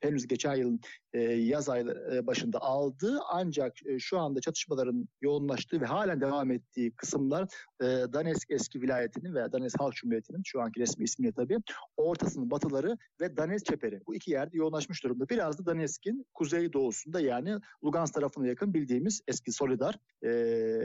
henüz 0.00 0.26
geçen 0.26 0.54
yılın 0.54 0.80
e, 1.12 1.20
yaz 1.20 1.68
ayı 1.68 1.86
e, 2.12 2.26
başında 2.26 2.58
aldı. 2.58 3.18
Ancak 3.30 3.86
e, 3.86 3.98
şu 3.98 4.18
anda 4.18 4.40
çatışmaların 4.40 5.08
yoğunlaştığı 5.20 5.80
ve 5.80 5.86
halen 5.86 6.20
devam 6.20 6.50
ettiği 6.50 6.92
kısımlar 6.96 7.54
e, 7.82 8.12
Donetsk 8.12 8.50
eski 8.50 8.82
vilayetinin 8.82 9.34
veya 9.34 9.52
Donetsk 9.52 9.80
Halk 9.80 9.94
Cumhuriyeti'nin 9.94 10.42
şu 10.44 10.60
anki 10.62 10.80
resmi 10.80 11.04
ismiyle 11.04 11.32
tabii 11.32 11.58
ortasının 11.96 12.50
batıları 12.50 12.98
ve 13.20 13.36
Donetsk 13.36 13.66
çeperi. 13.66 14.00
Bu 14.06 14.14
iki 14.14 14.30
yerde 14.30 14.56
yoğunlaşmış 14.56 15.04
durumda. 15.04 15.28
Biraz 15.28 15.58
da 15.58 15.66
Donetsk'in 15.66 16.26
kuzey 16.34 16.72
doğusunda 16.72 17.20
yani 17.20 17.56
Lugansk 17.84 18.14
tarafına 18.14 18.46
yakın 18.46 18.74
bildiğimiz 18.74 19.22
eski 19.28 19.52
Solidar, 19.52 19.98
e, 20.22 20.30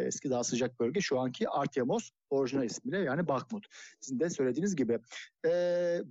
eski 0.08 0.30
daha 0.30 0.44
sıcak 0.44 0.80
bölge 0.80 1.02
şu 1.02 1.20
anki 1.20 1.50
Artyomos 1.50 2.10
orijinal 2.30 2.64
ismiyle 2.64 3.00
yani 3.00 3.28
Bakhmut. 3.28 3.66
Sizin 4.00 4.20
de 4.20 4.30
söylediğiniz 4.30 4.76
gibi. 4.76 5.00
E, 5.46 5.52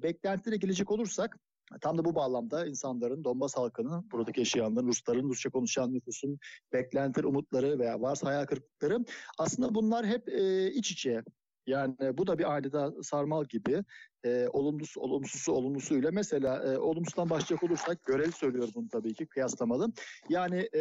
beklentilere 0.02 0.56
gelecek 0.56 0.90
olursak 0.90 1.38
Tam 1.80 1.98
da 1.98 2.04
bu 2.04 2.14
bağlamda 2.14 2.66
insanların, 2.66 3.24
Donbas 3.24 3.56
halkının, 3.56 4.10
buradaki 4.12 4.40
yaşayanların, 4.40 4.86
Rusların, 4.86 5.28
Rusça 5.28 5.50
konuşan 5.50 5.94
nüfusun 5.94 6.38
beklentileri, 6.72 7.26
umutları 7.26 7.78
veya 7.78 8.00
varsa 8.00 8.28
hayal 8.28 8.46
kırıklıkları 8.46 9.04
aslında 9.38 9.74
bunlar 9.74 10.06
hep 10.06 10.28
e, 10.28 10.72
iç 10.72 10.90
içe. 10.90 11.22
Yani 11.66 12.18
bu 12.18 12.26
da 12.26 12.38
bir 12.38 12.56
adeta 12.56 12.92
sarmal 13.02 13.44
gibi 13.44 13.84
e, 14.24 14.48
olumlusu, 14.52 15.00
olumsuzu 15.00 15.52
olumlusuyla 15.52 16.10
mesela 16.12 16.72
e, 16.72 16.78
olumsuzdan 16.78 17.30
başlayacak 17.30 17.62
olursak 17.62 18.04
görev 18.04 18.30
söylüyorum 18.30 18.72
bunu 18.74 18.88
tabii 18.88 19.14
ki 19.14 19.26
kıyaslamalı. 19.26 19.92
Yani 20.28 20.68
e, 20.74 20.80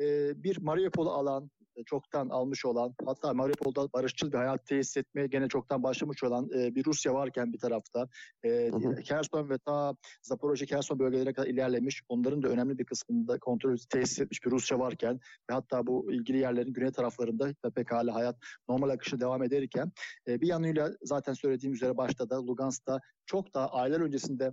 e, 0.00 0.32
bir 0.44 0.58
Mariupol'u 0.58 1.10
alan, 1.10 1.50
çoktan 1.86 2.28
almış 2.28 2.64
olan 2.64 2.94
hatta 3.06 3.34
Mariupol'da 3.34 3.92
barışçıl 3.92 4.32
bir 4.32 4.36
hayat 4.36 4.66
tesis 4.66 4.96
etmeye 4.96 5.26
gene 5.26 5.48
çoktan 5.48 5.82
başlamış 5.82 6.24
olan 6.24 6.50
e, 6.58 6.74
bir 6.74 6.84
Rusya 6.84 7.14
varken 7.14 7.52
bir 7.52 7.58
tarafta 7.58 8.08
e, 8.44 8.70
Kherson 9.04 9.50
ve 9.50 9.58
ta 9.58 9.94
Zaporojye 10.22 10.66
Kherson 10.66 10.98
bölgelere 10.98 11.32
kadar 11.32 11.48
ilerlemiş 11.48 12.02
onların 12.08 12.42
da 12.42 12.48
önemli 12.48 12.78
bir 12.78 12.84
kısmında 12.84 13.38
kontrol 13.38 13.76
tesis 13.90 14.20
etmiş 14.20 14.44
bir 14.44 14.50
Rusya 14.50 14.78
varken 14.78 15.20
ve 15.50 15.54
hatta 15.54 15.86
bu 15.86 16.12
ilgili 16.12 16.38
yerlerin 16.38 16.72
güney 16.72 16.92
taraflarında 16.92 17.52
pekala 17.74 18.14
hayat 18.14 18.36
normal 18.68 18.88
akışı 18.88 19.20
devam 19.20 19.42
ederken 19.42 19.92
e, 20.28 20.40
bir 20.40 20.46
yanıyla 20.46 20.90
zaten 21.02 21.32
söylediğim 21.32 21.74
üzere 21.74 21.96
başta 21.96 22.30
da 22.30 22.46
Lugansk'ta 22.46 23.00
çok 23.26 23.54
daha 23.54 23.68
aylar 23.68 24.00
öncesinde 24.00 24.52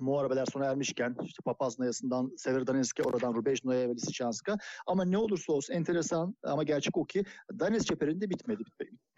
muharebeler 0.00 0.46
sona 0.52 0.64
ermişken 0.64 1.16
işte 1.24 1.42
Papaz 1.44 1.78
Nayası'ndan 1.78 2.32
Severodonetsk'e 2.36 3.02
oradan 3.02 3.34
Rubejno'ya 3.34 3.88
ve 3.88 3.94
Lisichansk'a 3.94 4.58
ama 4.86 5.04
ne 5.04 5.18
olursa 5.18 5.52
olsun 5.52 5.74
enteresan 5.74 6.36
ama 6.42 6.62
gerçek 6.62 6.96
o 6.96 7.04
ki 7.04 7.24
Donetsk 7.58 7.86
çeperinde 7.86 8.30
bitmedi 8.30 8.62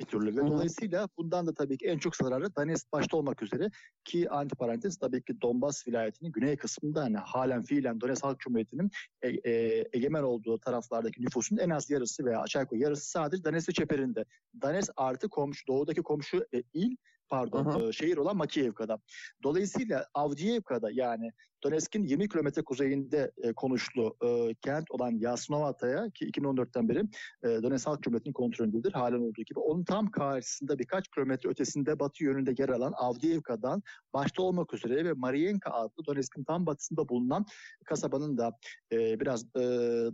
bir 0.00 0.06
türlü. 0.06 0.36
Ve 0.36 0.46
dolayısıyla 0.46 1.08
bundan 1.18 1.46
da 1.46 1.54
tabii 1.54 1.78
ki 1.78 1.86
en 1.86 1.98
çok 1.98 2.16
zararı 2.16 2.56
Donetsk 2.56 2.92
başta 2.92 3.16
olmak 3.16 3.42
üzere 3.42 3.70
ki 4.04 4.30
antiparantez 4.30 4.96
tabii 4.96 5.22
ki 5.22 5.40
Donbas 5.40 5.88
vilayetinin 5.88 6.32
güney 6.32 6.56
kısmında 6.56 7.02
hani 7.02 7.16
halen 7.16 7.62
fiilen 7.62 8.00
Donetsk 8.00 8.24
Halk 8.24 8.40
Cumhuriyeti'nin 8.40 8.90
e, 9.22 9.28
e, 9.28 9.84
egemen 9.92 10.22
olduğu 10.22 10.58
taraflardaki 10.58 11.22
nüfusun 11.22 11.56
en 11.56 11.70
az 11.70 11.90
yarısı 11.90 12.24
veya 12.24 12.40
aşağı 12.40 12.62
yukarı 12.62 12.80
yarısı 12.80 13.10
sadece 13.10 13.44
Donetsk 13.44 13.74
çeperinde. 13.74 14.24
Donetsk 14.62 14.92
artı 14.96 15.28
komşu 15.28 15.66
doğudaki 15.66 16.02
komşu 16.02 16.46
e, 16.54 16.62
il 16.74 16.96
pardon 17.34 17.64
Aha. 17.64 17.92
şehir 17.92 18.16
olan 18.16 18.36
Makiyevka'da. 18.36 18.98
Dolayısıyla 19.42 20.06
Avdiivka'da 20.14 20.90
yani 20.92 21.30
Donetsk'in 21.64 22.02
20 22.02 22.28
kilometre 22.28 22.62
kuzeyinde 22.62 23.30
e, 23.42 23.52
konuşlu 23.52 24.16
e, 24.24 24.54
kent 24.54 24.90
olan 24.90 25.10
Yasnovata'ya 25.10 26.10
ki 26.10 26.30
2014'ten 26.30 26.88
beri 26.88 26.98
e, 27.42 27.62
Donetsk 27.62 27.86
Halk 27.86 28.02
Cumhuriyeti'nin 28.02 28.32
kontrolündedir 28.32 28.92
halen 28.92 29.20
olduğu 29.20 29.42
gibi. 29.42 29.58
Onun 29.58 29.84
tam 29.84 30.10
karşısında 30.10 30.78
birkaç 30.78 31.08
kilometre 31.08 31.48
ötesinde 31.48 31.98
batı 31.98 32.24
yönünde 32.24 32.54
yer 32.58 32.68
alan 32.68 32.92
Avdiivka'dan 32.96 33.82
başta 34.14 34.42
olmak 34.42 34.74
üzere 34.74 35.04
ve 35.04 35.12
Marienka 35.12 35.70
adlı 35.70 36.06
Donetsk'in 36.06 36.44
tam 36.44 36.66
batısında 36.66 37.08
bulunan 37.08 37.46
kasabanın 37.84 38.38
da 38.38 38.52
e, 38.92 39.20
biraz 39.20 39.44
e, 39.44 39.60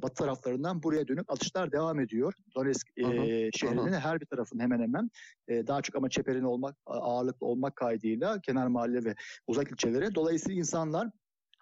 batı 0.02 0.14
taraflarından 0.14 0.82
buraya 0.82 1.08
dönük 1.08 1.32
atışlar 1.32 1.72
devam 1.72 2.00
ediyor. 2.00 2.34
Donetsk 2.56 2.98
e, 2.98 3.04
şehrinin 3.52 3.92
her 3.92 4.20
bir 4.20 4.26
tarafın 4.26 4.58
hemen 4.58 4.80
hemen 4.80 5.10
e, 5.48 5.66
daha 5.66 5.82
çok 5.82 5.96
ama 5.96 6.08
çeperin 6.08 6.44
olmak 6.44 6.76
ağırlıklı 6.86 7.46
olmak 7.46 7.76
kaydıyla 7.76 8.40
kenar 8.40 8.66
mahalle 8.66 9.04
ve 9.04 9.14
uzak 9.46 9.70
ilçelere. 9.70 10.14
Dolayısıyla 10.14 10.58
insanlar 10.58 11.10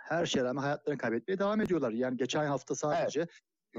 her 0.08 0.26
şeye 0.26 0.44
rağmen 0.44 0.62
hayatlarını 0.62 0.98
kaybetmeye 0.98 1.38
devam 1.38 1.60
ediyorlar. 1.60 1.92
Yani 1.92 2.16
geçen 2.16 2.46
hafta 2.46 2.74
sadece 2.74 3.20
evet. 3.20 3.30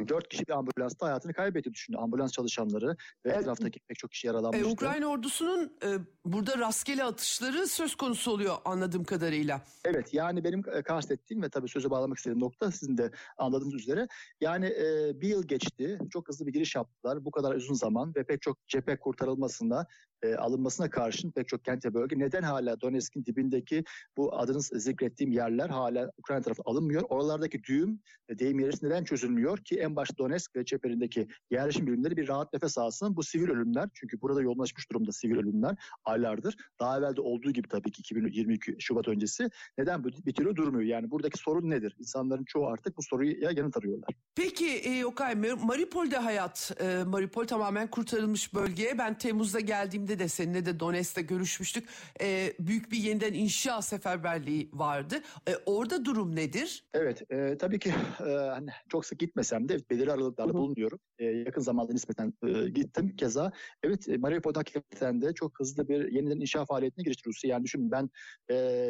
Dört 0.08 0.30
kişi 0.30 0.48
bir 0.48 0.54
ambulansta 0.54 1.06
hayatını 1.06 1.34
kaybetti 1.34 1.74
düşünün. 1.74 1.98
Ambulans 1.98 2.32
çalışanları 2.32 2.88
ve 3.26 3.30
evet. 3.30 3.38
etraftaki 3.42 3.80
pek 3.80 3.98
çok 3.98 4.12
kişi 4.12 4.28
yaralanmıştı. 4.28 4.70
E, 4.70 4.72
Ukrayna 4.72 5.08
ordusunun 5.08 5.78
e, 5.84 5.88
burada 6.26 6.58
rastgele 6.58 7.04
atışları 7.04 7.68
söz 7.68 7.96
konusu 7.96 8.32
oluyor 8.32 8.56
anladığım 8.66 9.04
kadarıyla. 9.04 9.62
Evet 9.86 10.14
yani 10.14 10.44
benim 10.44 10.64
e, 10.74 10.84
kastettiğim 10.84 11.44
ve 11.44 11.50
tabii 11.50 11.70
sözü 11.70 11.90
bağlamak 11.90 12.18
istediğim 12.18 12.40
nokta 12.40 12.72
sizin 12.72 12.98
de 12.98 13.12
anladığınız 13.38 13.74
üzere. 13.74 14.08
Yani 14.42 14.66
e, 14.66 15.12
bir 15.22 15.28
yıl 15.28 15.48
geçti. 15.48 16.00
Çok 16.10 16.28
hızlı 16.28 16.48
bir 16.48 16.54
giriş 16.54 16.76
yaptılar. 16.76 17.26
Bu 17.26 17.32
kadar 17.32 17.56
uzun 17.56 17.74
zaman 17.74 18.16
ve 18.16 18.24
pek 18.24 18.42
çok 18.42 18.68
cephe 18.68 19.00
kurtarılmasında 19.00 19.88
e, 20.24 20.36
alınmasına 20.36 20.90
karşın 20.90 21.32
pek 21.32 21.48
çok 21.48 21.66
kent 21.66 21.86
ve 21.86 21.94
bölge 21.94 22.20
neden 22.20 22.44
hala 22.44 22.82
Donetsk'in 22.82 23.26
dibindeki 23.26 23.84
bu 24.18 24.38
adını 24.38 24.62
zikrettiğim 24.62 25.32
yerler 25.32 25.70
hala 25.70 26.12
Ukrayna 26.18 26.44
tarafı 26.44 26.62
alınmıyor? 26.66 27.04
Oralardaki 27.10 27.64
düğüm 27.64 28.00
e, 28.30 28.40
deyim 28.40 28.60
yerisi 28.60 28.86
neden 28.86 29.04
çözülmüyor 29.04 29.58
ki 29.58 29.80
en 29.80 29.96
başta 29.96 30.18
Donetsk 30.18 30.56
ve 30.56 30.66
çeperindeki 30.66 31.28
yerleşim 31.52 31.88
birimleri 31.88 32.18
bir 32.18 32.28
rahat 32.28 32.54
nefes 32.54 32.78
alsın. 32.78 33.16
Bu 33.16 33.24
sivil 33.24 33.50
ölümler 33.50 33.90
çünkü 33.94 34.22
burada 34.22 34.42
yoğunlaşmış 34.42 34.92
durumda 34.92 35.12
sivil 35.12 35.38
ölümler 35.38 35.76
aylardır. 36.06 36.56
Daha 36.80 37.00
evvel 37.00 37.16
de 37.16 37.22
olduğu 37.22 37.52
gibi 37.52 37.68
tabii 37.68 37.92
ki 37.92 38.00
2022 38.00 38.76
Şubat 38.80 39.08
öncesi 39.08 39.50
neden 39.78 40.04
türlü 40.36 40.56
durmuyor? 40.56 40.84
Yani 40.84 41.12
buradaki 41.12 41.38
sorun 41.38 41.70
nedir? 41.70 41.96
İnsanların 42.00 42.46
çoğu 42.46 42.68
artık 42.68 42.98
bu 42.98 43.02
soruya 43.04 43.52
yanıt 43.52 43.78
arıyorlar. 43.78 44.16
Peki 44.36 44.68
e, 44.68 45.06
Okay 45.06 45.36
Mariupol'de 45.36 46.18
hayat, 46.18 46.72
e, 46.80 47.04
Mariupol 47.04 47.46
tamamen 47.46 47.88
kurtarılmış 47.88 48.54
bölge. 48.54 48.96
Ben 48.98 49.18
Temmuz'da 49.18 49.60
geldiğimde 49.60 50.09
döneminde 50.10 50.20
de 50.20 50.28
seninle 50.28 50.66
de 50.66 50.80
Donetsk'te 50.80 51.22
görüşmüştük. 51.22 51.90
E, 52.22 52.54
büyük 52.60 52.92
bir 52.92 52.98
yeniden 52.98 53.34
inşa 53.34 53.82
seferberliği 53.82 54.70
vardı. 54.74 55.16
E, 55.48 55.56
orada 55.66 56.06
durum 56.06 56.36
nedir? 56.36 56.84
Evet 56.94 57.32
e, 57.32 57.58
tabii 57.58 57.80
ki 57.80 57.94
e, 58.20 58.32
hani 58.32 58.70
çok 58.90 59.06
sık 59.06 59.20
gitmesem 59.20 59.70
de 59.70 59.78
belirli 59.90 60.12
aralıklarla 60.12 60.54
bulunuyorum. 60.54 61.00
E, 61.20 61.26
yakın 61.26 61.62
zamanda 61.62 61.94
nispeten 61.94 62.34
e, 62.48 62.70
gittim. 62.70 63.16
Keza 63.16 63.52
evet 63.84 64.10
e, 64.10 64.18
Mariupol'da 64.18 64.60
hakikaten 64.60 65.22
de 65.22 65.34
çok 65.34 65.60
hızlı 65.60 65.88
bir 65.88 66.12
yeniden 66.12 66.40
inşa 66.40 66.66
faaliyetine 66.66 67.04
girişti 67.04 67.30
Rusya. 67.30 67.50
Yani 67.50 67.64
düşünün 67.64 67.92
ben 67.92 68.10
e, 68.52 68.90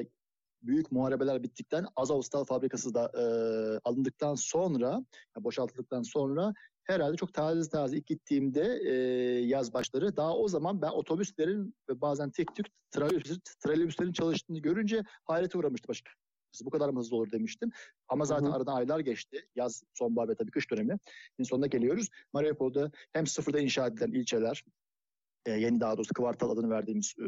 büyük 0.61 0.91
muharebeler 0.91 1.43
bittikten 1.43 1.86
Azovstal 1.95 2.45
fabrikası 2.45 2.93
da 2.93 3.11
e, 3.17 3.24
alındıktan 3.84 4.36
sonra, 4.36 5.05
boşaltıldıktan 5.39 6.01
sonra 6.01 6.53
herhalde 6.89 7.17
çok 7.17 7.33
taze 7.33 7.69
taze 7.69 7.97
ilk 7.97 8.07
gittiğimde 8.07 8.79
e, 8.85 8.93
yaz 9.45 9.73
başları 9.73 10.17
daha 10.17 10.37
o 10.37 10.47
zaman 10.47 10.81
ben 10.81 10.89
otobüslerin 10.89 11.75
ve 11.89 12.01
bazen 12.01 12.29
tek 12.29 12.55
tük 12.55 12.65
trolleybüslerin 13.59 14.11
çalıştığını 14.11 14.59
görünce 14.59 15.03
hayrete 15.23 15.57
uğramıştım 15.57 15.91
açıkçası. 15.91 16.65
Bu 16.65 16.69
kadar 16.69 16.89
mı 16.89 16.99
hızlı 16.99 17.15
olur 17.15 17.31
demiştim. 17.31 17.71
Ama 18.07 18.25
zaten 18.25 18.45
hı 18.45 18.49
hı. 18.51 18.55
aradan 18.55 18.75
aylar 18.75 18.99
geçti. 18.99 19.47
Yaz, 19.55 19.83
sonbahar 19.93 20.29
ve 20.29 20.35
tabii 20.35 20.51
kış 20.51 20.71
dönemi. 20.71 20.97
Şimdi 21.35 21.49
sonuna 21.49 21.67
geliyoruz. 21.67 22.07
Mariupol'da 22.33 22.91
hem 23.13 23.27
sıfırda 23.27 23.59
inşa 23.59 23.87
edilen 23.87 24.11
ilçeler, 24.11 24.63
e, 25.45 25.51
yeni 25.51 25.79
daha 25.79 25.97
doğrusu 25.97 26.13
kvartal 26.13 26.49
adını 26.49 26.69
verdiğimiz 26.69 27.13
e, 27.19 27.23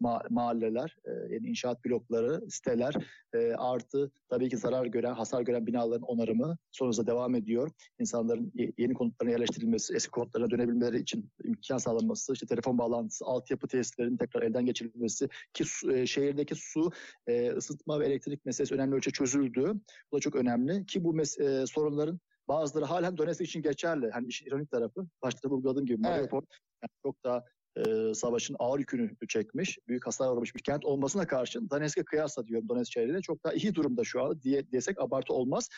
ma- 0.00 0.32
mahalleler, 0.32 0.96
e, 1.04 1.34
yeni 1.34 1.48
inşaat 1.48 1.84
blokları, 1.84 2.50
siteler 2.50 2.94
e, 3.34 3.52
artı 3.52 4.10
tabii 4.28 4.48
ki 4.48 4.56
zarar 4.56 4.86
gören, 4.86 5.12
hasar 5.14 5.42
gören 5.42 5.66
binaların 5.66 6.02
onarımı 6.02 6.56
sonrasında 6.70 7.06
devam 7.06 7.34
ediyor. 7.34 7.70
İnsanların 7.98 8.52
yeni 8.78 8.94
konutlarına 8.94 9.32
yerleştirilmesi, 9.32 9.94
eski 9.94 10.10
konutlarına 10.10 10.50
dönebilmeleri 10.50 11.00
için 11.00 11.30
imkan 11.44 11.78
sağlanması, 11.78 12.32
işte 12.32 12.46
telefon 12.46 12.78
bağlantısı, 12.78 13.24
altyapı 13.24 13.68
tesislerinin 13.68 14.16
tekrar 14.16 14.42
elden 14.42 14.66
geçirilmesi 14.66 15.28
ki 15.52 15.64
su, 15.64 15.92
e, 15.92 16.06
şehirdeki 16.06 16.54
su, 16.54 16.90
e, 17.26 17.50
ısıtma 17.50 18.00
ve 18.00 18.06
elektrik 18.06 18.46
meselesi 18.46 18.74
önemli 18.74 18.94
ölçüde 18.94 19.12
çözüldü. 19.12 19.72
Bu 20.12 20.16
da 20.16 20.20
çok 20.20 20.36
önemli 20.36 20.86
ki 20.86 21.04
bu 21.04 21.16
mes- 21.16 21.62
e, 21.62 21.66
sorunların 21.66 22.20
Bazıları 22.48 22.84
halen 22.84 23.16
Donetsk 23.16 23.40
için 23.40 23.62
geçerli. 23.62 24.10
Hani 24.10 24.26
işin 24.26 24.46
ironik 24.46 24.70
tarafı. 24.70 25.06
Başta 25.22 25.48
vurguladığım 25.50 25.86
gibi 25.86 26.00
Mariupol 26.02 26.38
evet. 26.38 26.48
Yani 26.82 26.90
çok 27.02 27.24
daha 27.24 27.44
e, 27.76 28.14
savaşın 28.14 28.56
ağır 28.58 28.78
yükünü 28.78 29.10
çekmiş, 29.28 29.78
büyük 29.88 30.06
hasar 30.06 30.32
uğramış 30.32 30.54
bir 30.54 30.62
kent 30.62 30.84
olmasına 30.84 31.26
karşın 31.26 31.70
Donetsk'e 31.70 32.04
kıyasla 32.04 32.46
diyorum 32.46 32.68
Donetsk 32.68 32.92
şehriyle 32.92 33.20
çok 33.20 33.44
daha 33.44 33.52
iyi 33.52 33.74
durumda 33.74 34.04
şu 34.04 34.22
an 34.22 34.42
diye 34.42 34.72
desek 34.72 35.00
abartı 35.00 35.32
olmaz. 35.32 35.68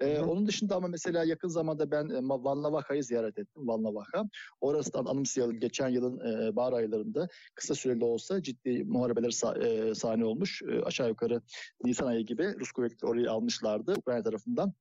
E, 0.00 0.20
onun 0.20 0.46
dışında 0.46 0.76
ama 0.76 0.88
mesela 0.88 1.24
yakın 1.24 1.48
zamanda 1.48 1.90
ben 1.90 2.08
e, 2.08 2.20
Valnavaka'yı 2.22 3.04
ziyaret 3.04 3.38
ettim. 3.38 3.68
Valnavaka. 3.68 4.24
Orasından 4.60 5.04
anımsayalım 5.04 5.60
geçen 5.60 5.88
yılın 5.88 6.48
e, 6.48 6.56
bahar 6.56 6.72
aylarında 6.72 7.28
kısa 7.54 7.74
süreli 7.74 8.04
olsa 8.04 8.42
ciddi 8.42 8.84
muharebeler 8.84 9.30
sah- 9.30 9.90
e, 9.90 9.94
sahne 9.94 10.24
olmuş. 10.24 10.62
E, 10.62 10.82
aşağı 10.82 11.08
yukarı 11.08 11.42
Nisan 11.84 12.06
ayı 12.06 12.26
gibi 12.26 12.54
Rus 12.60 12.72
kuvvetleri 12.72 13.10
orayı 13.10 13.30
almışlardı 13.30 13.94
Ukrayna 13.98 14.22
tarafından. 14.22 14.72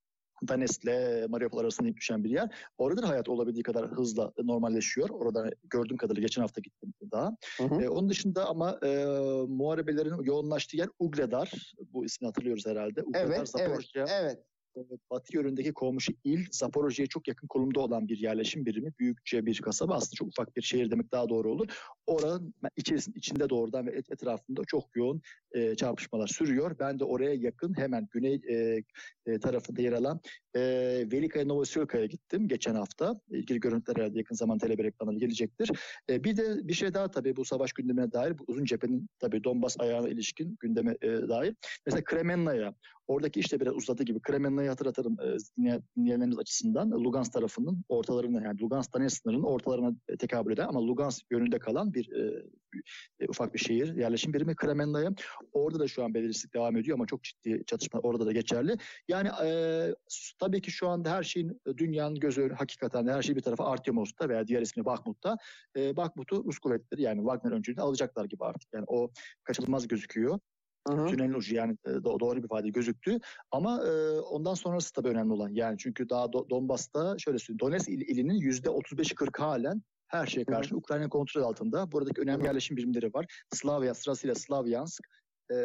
Donetsk'le 0.47 1.29
Mariupol 1.29 1.57
arasında 1.57 1.95
düşen 1.95 2.23
bir 2.23 2.29
yer. 2.29 2.49
Orada 2.77 3.01
da 3.03 3.09
hayat 3.09 3.29
olabildiği 3.29 3.63
kadar 3.63 3.87
hızla 3.91 4.31
normalleşiyor. 4.43 5.09
Orada 5.09 5.49
gördüğüm 5.63 5.97
kadarıyla 5.97 6.21
geçen 6.21 6.41
hafta 6.41 6.61
gittim 6.61 6.93
daha. 7.11 7.37
Hı 7.57 7.63
hı. 7.63 7.81
E, 7.81 7.89
onun 7.89 8.09
dışında 8.09 8.49
ama 8.49 8.79
e, 8.83 9.05
muharebelerin 9.47 10.23
yoğunlaştığı 10.23 10.77
yer 10.77 10.89
Ugledar. 10.99 11.73
Bu 11.93 12.05
ismi 12.05 12.25
hatırlıyoruz 12.25 12.65
herhalde. 12.65 13.03
Ugledar, 13.03 13.35
evet, 13.37 13.49
Zaporojye. 13.49 14.01
evet, 14.01 14.09
evet 14.21 14.39
batı 15.11 15.37
yönündeki 15.37 15.73
komşu 15.73 16.13
il 16.23 16.45
Zaporojye'ye 16.51 17.07
çok 17.07 17.27
yakın 17.27 17.47
konumda 17.47 17.79
olan 17.79 18.07
bir 18.07 18.17
yerleşim 18.17 18.65
birimi. 18.65 18.93
Büyükçe 18.99 19.45
bir 19.45 19.61
kasaba 19.61 19.95
aslında 19.95 20.15
çok 20.15 20.27
ufak 20.27 20.57
bir 20.57 20.61
şehir 20.61 20.91
demek 20.91 21.11
daha 21.11 21.29
doğru 21.29 21.51
olur. 21.51 21.67
Oranın 22.07 22.53
içerisinde, 22.77 23.17
içinde 23.17 23.49
doğrudan 23.49 23.87
ve 23.87 23.91
etrafında 23.91 24.61
çok 24.67 24.95
yoğun 24.95 25.21
e, 25.51 25.75
çarpışmalar 25.75 26.27
sürüyor. 26.27 26.75
Ben 26.79 26.99
de 26.99 27.03
oraya 27.03 27.33
yakın 27.33 27.77
hemen 27.77 28.07
güney 28.11 28.41
e, 28.49 28.83
e, 29.25 29.39
tarafında 29.39 29.81
yer 29.81 29.91
alan 29.91 30.21
e, 30.55 30.61
Velikaya 31.11 31.45
Novosiyolka'ya 31.45 32.05
gittim 32.05 32.47
geçen 32.47 32.75
hafta. 32.75 33.21
İlgili 33.29 33.59
görüntüler 33.59 33.97
herhalde 33.97 34.17
yakın 34.17 34.35
zaman 34.35 34.57
televizyon 34.57 34.85
ekranına 34.85 35.17
gelecektir. 35.17 35.71
E, 36.09 36.23
bir 36.23 36.37
de 36.37 36.67
bir 36.67 36.73
şey 36.73 36.93
daha 36.93 37.11
tabii 37.11 37.35
bu 37.35 37.45
savaş 37.45 37.73
gündemine 37.73 38.11
dair 38.11 38.39
bu 38.39 38.43
uzun 38.47 38.65
cephenin 38.65 39.09
tabii 39.19 39.43
Donbas 39.43 39.79
ayağına 39.79 40.09
ilişkin 40.09 40.57
gündeme 40.59 40.97
e, 41.01 41.07
dair. 41.07 41.55
Mesela 41.85 42.03
Kremenna'ya 42.03 42.73
Oradaki 43.09 43.39
işte 43.39 43.59
biraz 43.59 43.75
uzadı 43.75 44.03
gibi. 44.03 44.21
Kremenna'yı 44.21 44.69
hatırlatırım 44.69 45.17
e, 45.19 45.37
dinleyenlerimiz 45.97 46.39
açısından. 46.39 46.91
Lugansk 46.91 47.33
tarafının 47.33 47.83
ortalarına 47.89 48.43
yani 48.43 48.61
Lugansk 48.61 48.93
Donetsk 48.93 49.21
sınırının 49.21 49.43
ortalarına 49.43 49.95
e, 50.07 50.17
tekabül 50.17 50.53
eden 50.53 50.67
ama 50.67 50.87
Lugansk 50.87 51.25
yönünde 51.31 51.59
kalan 51.59 51.93
bir 51.93 52.11
e, 52.11 52.43
e, 53.19 53.27
ufak 53.27 53.53
bir 53.53 53.59
şehir 53.59 53.95
yerleşim 53.95 54.33
birimi 54.33 54.55
Kremenna'ya. 54.55 55.11
Orada 55.53 55.79
da 55.79 55.87
şu 55.87 56.03
an 56.03 56.13
belirsizlik 56.13 56.53
devam 56.53 56.77
ediyor 56.77 56.97
ama 56.97 57.05
çok 57.05 57.23
ciddi 57.23 57.63
çatışma 57.65 57.99
orada 57.99 58.25
da 58.25 58.31
geçerli. 58.31 58.77
Yani 59.07 59.29
e, 59.43 59.49
tabii 60.39 60.61
ki 60.61 60.71
şu 60.71 60.87
anda 60.87 61.11
her 61.11 61.23
şeyin 61.23 61.61
dünyanın 61.77 62.15
gözü 62.15 62.49
hakikaten 62.57 63.07
her 63.07 63.21
şey 63.21 63.35
bir 63.35 63.41
tarafa 63.41 63.65
Artyomov'da 63.65 64.29
veya 64.29 64.47
diğer 64.47 64.61
ismi 64.61 64.85
Bakhmut'ta. 64.85 65.37
E, 65.77 65.95
Bakhmut'u 65.95 66.43
Rus 66.45 66.59
kuvvetleri 66.59 67.01
yani 67.01 67.19
Wagner 67.19 67.51
öncülüğünde 67.51 67.81
alacaklar 67.81 68.25
gibi 68.25 68.45
artık. 68.45 68.73
Yani 68.73 68.85
o 68.87 69.11
kaçınılmaz 69.43 69.87
gözüküyor. 69.87 70.39
Hı 70.91 71.07
Tünelin 71.07 71.33
ucu 71.33 71.55
yani 71.55 71.77
doğru 71.85 72.37
bir 72.37 72.43
ifade 72.43 72.69
gözüktü. 72.69 73.17
Ama 73.51 73.83
e, 73.87 74.19
ondan 74.19 74.53
sonrası 74.53 74.93
tabii 74.93 75.07
önemli 75.07 75.33
olan. 75.33 75.49
Yani 75.49 75.77
çünkü 75.77 76.09
daha 76.09 76.25
Do- 76.25 76.49
Donbas'ta 76.49 77.17
şöyle 77.17 77.39
söyleyeyim. 77.39 77.59
Donetsk 77.59 77.89
il, 77.89 78.01
ilinin 78.01 78.35
yüzde 78.35 78.69
35'i 78.69 79.15
40 79.15 79.39
halen 79.39 79.81
her 80.07 80.27
şeye 80.27 80.45
karşı 80.45 80.75
Ukrayna 80.75 81.09
kontrol 81.09 81.43
altında. 81.43 81.91
Buradaki 81.91 82.21
önemli 82.21 82.45
yerleşim 82.45 82.77
birimleri 82.77 83.13
var. 83.13 83.25
Slavya 83.53 83.93
sırasıyla 83.93 84.35
Slavyansk, 84.35 85.03
e, 85.51 85.55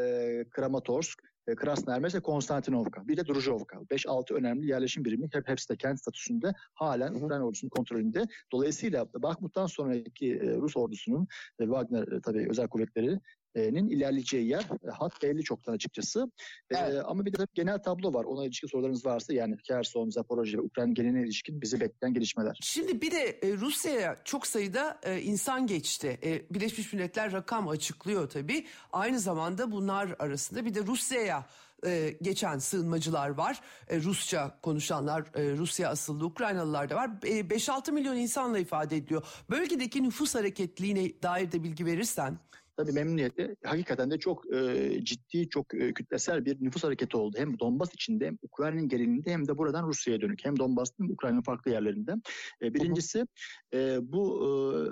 Kramatorsk, 0.50 1.22
e, 1.46 1.54
Krasnoyarsk 1.54 2.16
ve 2.16 2.20
Konstantinovka. 2.20 3.08
Bir 3.08 3.16
de 3.16 3.26
Druzhovka. 3.26 3.76
5-6 3.90 4.34
önemli 4.34 4.66
yerleşim 4.66 5.04
birimi 5.04 5.28
hep 5.32 5.48
hepsi 5.48 5.68
de 5.68 5.76
kent 5.76 6.00
statüsünde 6.00 6.52
halen 6.74 7.14
Hı-hı. 7.14 7.24
Ukrayna 7.24 7.46
ordusunun 7.46 7.70
kontrolünde. 7.70 8.24
Dolayısıyla 8.52 9.06
Bakhmut'tan 9.14 9.66
sonraki 9.66 10.34
e, 10.34 10.56
Rus 10.56 10.76
ordusunun 10.76 11.26
e, 11.58 11.64
Wagner 11.64 12.12
e, 12.12 12.20
tabii 12.20 12.46
özel 12.50 12.68
kuvvetleri 12.68 13.20
nin 13.60 13.88
ilerleyeceği 13.88 14.48
yer 14.48 14.64
e, 14.88 14.90
hat 14.90 15.22
belli 15.22 15.42
çoktan 15.42 15.72
açıkçası. 15.72 16.30
Evet. 16.70 16.94
E, 16.94 17.02
ama 17.02 17.26
bir 17.26 17.32
de 17.32 17.46
genel 17.54 17.78
tablo 17.78 18.12
var. 18.12 18.24
Ona 18.24 18.44
ilişkin 18.44 18.68
sorularınız 18.68 19.06
varsa 19.06 19.34
yani 19.34 19.56
Kherson, 19.56 20.10
Zaporojye 20.10 20.58
ve 20.58 20.62
Ukrayna 20.62 20.92
geneline 20.92 21.22
ilişkin 21.22 21.60
bizi 21.60 21.80
bekleyen 21.80 22.14
gelişmeler. 22.14 22.58
Şimdi 22.62 23.00
bir 23.00 23.10
de 23.10 23.38
e, 23.42 23.52
Rusya'ya 23.52 24.16
çok 24.24 24.46
sayıda 24.46 25.00
e, 25.02 25.20
insan 25.20 25.66
geçti. 25.66 26.18
E, 26.24 26.54
Birleşmiş 26.54 26.92
Milletler 26.92 27.32
rakam 27.32 27.68
açıklıyor 27.68 28.30
tabii. 28.30 28.66
Aynı 28.92 29.20
zamanda 29.20 29.72
bunlar 29.72 30.16
arasında 30.18 30.64
bir 30.64 30.74
de 30.74 30.86
Rusya'ya 30.86 31.46
e, 31.86 32.16
geçen 32.22 32.58
sığınmacılar 32.58 33.28
var. 33.28 33.60
E, 33.88 34.00
Rusça 34.00 34.58
konuşanlar, 34.62 35.20
e, 35.20 35.56
Rusya 35.56 35.90
asıllı 35.90 36.24
Ukraynalılar 36.24 36.90
da 36.90 36.96
var. 36.96 37.10
E, 37.22 37.50
5-6 37.50 37.92
milyon 37.92 38.16
insanla 38.16 38.58
ifade 38.58 38.96
ediyor. 38.96 39.22
Bölgedeki 39.50 40.02
nüfus 40.02 40.34
hareketliğine 40.34 41.22
dair 41.22 41.52
de 41.52 41.62
bilgi 41.62 41.86
verirsen. 41.86 42.38
Tabii 42.76 42.92
memnuniyetle 42.92 43.56
hakikaten 43.64 44.10
de 44.10 44.18
çok 44.18 44.54
e, 44.54 44.90
ciddi, 45.04 45.48
çok 45.48 45.74
e, 45.74 45.94
kütlesel 45.94 46.44
bir 46.44 46.56
nüfus 46.60 46.84
hareketi 46.84 47.16
oldu. 47.16 47.36
Hem 47.38 47.58
Donbas 47.58 47.94
içinde 47.94 48.26
hem 48.26 48.38
Ukrayna'nın 48.42 48.88
genelinde 48.88 49.30
hem 49.30 49.48
de 49.48 49.58
buradan 49.58 49.86
Rusya'ya 49.86 50.20
dönük. 50.20 50.44
Hem 50.44 50.58
Donbas'ın 50.58 51.08
Ukrayna'nın 51.08 51.42
farklı 51.42 51.70
yerlerinde. 51.70 52.14
E, 52.62 52.74
birincisi 52.74 53.26
e, 53.74 53.98
bu 54.12 54.40
e, 54.42 54.48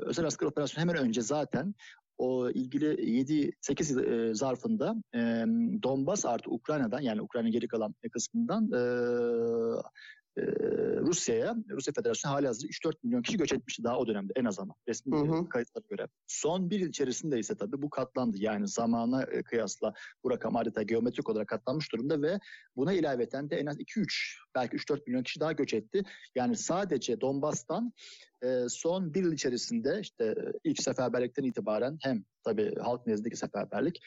özel 0.07 0.27
asker 0.27 0.47
operasyonu 0.47 0.91
hemen 0.91 0.97
önce 1.05 1.23
zaten 1.23 1.75
o 2.19 2.51
ilgili 2.51 2.87
7-8 2.87 3.93
yıl 3.93 4.31
e, 4.31 4.35
zarfında 4.35 4.95
e, 5.15 5.19
Donbas 5.83 6.27
artı 6.27 6.51
Ukrayna'dan 6.51 7.01
yani 7.01 7.23
Ukrayna'nın 7.23 7.53
geri 7.53 7.69
kalan 7.69 7.95
kısmından 8.13 8.73
e, 8.73 8.83
e, 10.39 10.43
Rusya'ya, 11.01 11.57
Rusya 11.71 11.93
Federasyonu 11.93 12.35
hali 12.35 12.47
hazırda 12.47 12.67
3-4 12.67 12.95
milyon 13.03 13.23
kişi 13.23 13.39
göç 13.39 13.53
etmişti 13.53 13.85
daha 13.85 13.99
o 13.99 14.07
dönemde 14.07 14.33
en 14.37 14.45
azından 14.45 14.75
resmi 14.89 15.17
hı 15.17 15.21
hı. 15.21 15.49
kayıtlara 15.49 15.85
göre. 15.91 16.09
Son 16.27 16.71
bir 16.71 16.81
yıl 16.81 16.89
içerisinde 16.89 17.39
ise 17.39 17.57
tabii 17.57 17.83
bu 17.83 17.91
katlandı. 17.91 18.37
Yani 18.41 18.69
zamana 18.69 19.23
e, 19.23 19.43
kıyasla 19.43 19.93
bu 20.25 20.31
rakam 20.31 20.57
adeta 20.57 20.83
geometrik 20.83 21.29
olarak 21.29 21.49
katlanmış 21.49 21.93
durumda 21.93 22.23
ve 22.23 22.39
buna 22.77 22.93
ilaveten 22.93 23.51
de 23.51 23.57
en 23.57 23.67
az 23.67 23.81
2-3 23.81 24.37
belki 24.55 24.77
3-4 24.77 25.01
milyon 25.07 25.23
kişi 25.23 25.41
daha 25.41 25.53
göç 25.53 25.75
etti. 25.75 26.03
Yani 26.35 26.57
sadece 26.57 27.21
Donbas'tan 27.21 27.93
e, 28.45 28.65
son 28.69 29.15
bir 29.15 29.25
yıl 29.25 29.33
içerisinde 29.33 30.01
işte 30.01 30.35
ilk 30.65 30.83
seferberlikten 30.83 31.45
itibaren 31.45 31.99
hem 32.03 32.25
tabii 32.45 32.75
halk 32.75 33.07
nezdindeki 33.07 33.37
seferberlik, 33.37 34.01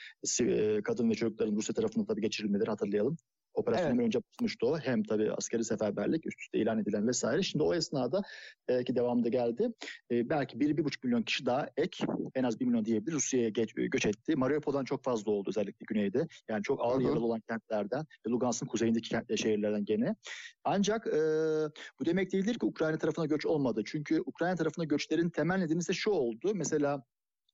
kadın 0.84 1.09
ve 1.09 1.15
çocukların 1.15 1.55
Rusya 1.55 1.76
tarafından 1.76 2.05
tabii 2.05 2.21
geçirilmeleri 2.21 2.69
hatırlayalım. 2.69 3.17
Operasyonun 3.55 3.95
evet. 3.95 4.05
önce 4.05 4.19
basmıştı 4.19 4.67
o. 4.67 4.77
Hem 4.77 5.03
tabii 5.03 5.31
askeri 5.31 5.63
seferberlik 5.63 6.27
üst 6.27 6.41
üste 6.41 6.57
ilan 6.57 6.79
edilen 6.79 7.07
vesaire. 7.07 7.43
Şimdi 7.43 7.63
o 7.63 7.73
esnada 7.73 8.21
e, 8.67 8.83
ki 8.83 8.95
devamında 8.95 9.29
geldi. 9.29 9.73
E, 10.11 10.29
belki 10.29 10.59
bir, 10.59 10.77
bir 10.77 10.83
buçuk 10.83 11.03
milyon 11.03 11.23
kişi 11.23 11.45
daha 11.45 11.69
ek 11.77 12.05
en 12.35 12.43
az 12.43 12.59
bir 12.59 12.65
milyon 12.65 12.85
diyebilir 12.85 13.13
Rusya'ya 13.13 13.49
geç, 13.49 13.77
e, 13.77 13.87
göç 13.87 14.05
etti. 14.05 14.35
Mariupol'dan 14.35 14.85
çok 14.85 15.03
fazla 15.03 15.31
oldu 15.31 15.49
özellikle 15.49 15.85
güneyde. 15.87 16.27
Yani 16.49 16.63
çok 16.63 16.81
ağır 16.81 17.01
yaralı 17.01 17.25
olan 17.25 17.41
kentlerden 17.49 18.05
ve 18.27 18.31
Lugansk'ın 18.31 18.67
kuzeyindeki 18.67 19.09
kent, 19.09 19.31
e, 19.31 19.37
şehirlerden 19.37 19.85
gene. 19.85 20.15
Ancak 20.63 21.07
e, 21.07 21.19
bu 21.99 22.05
demek 22.05 22.31
değildir 22.31 22.59
ki 22.59 22.65
Ukrayna 22.65 22.97
tarafına 22.97 23.25
göç 23.25 23.45
olmadı. 23.45 23.81
Çünkü 23.85 24.21
Ukrayna 24.25 24.55
tarafına 24.55 24.85
göçlerin 24.85 25.29
temel 25.29 25.57
nedeni 25.57 25.79
ise 25.79 25.93
şu 25.93 26.11
oldu. 26.11 26.51
Mesela 26.55 27.03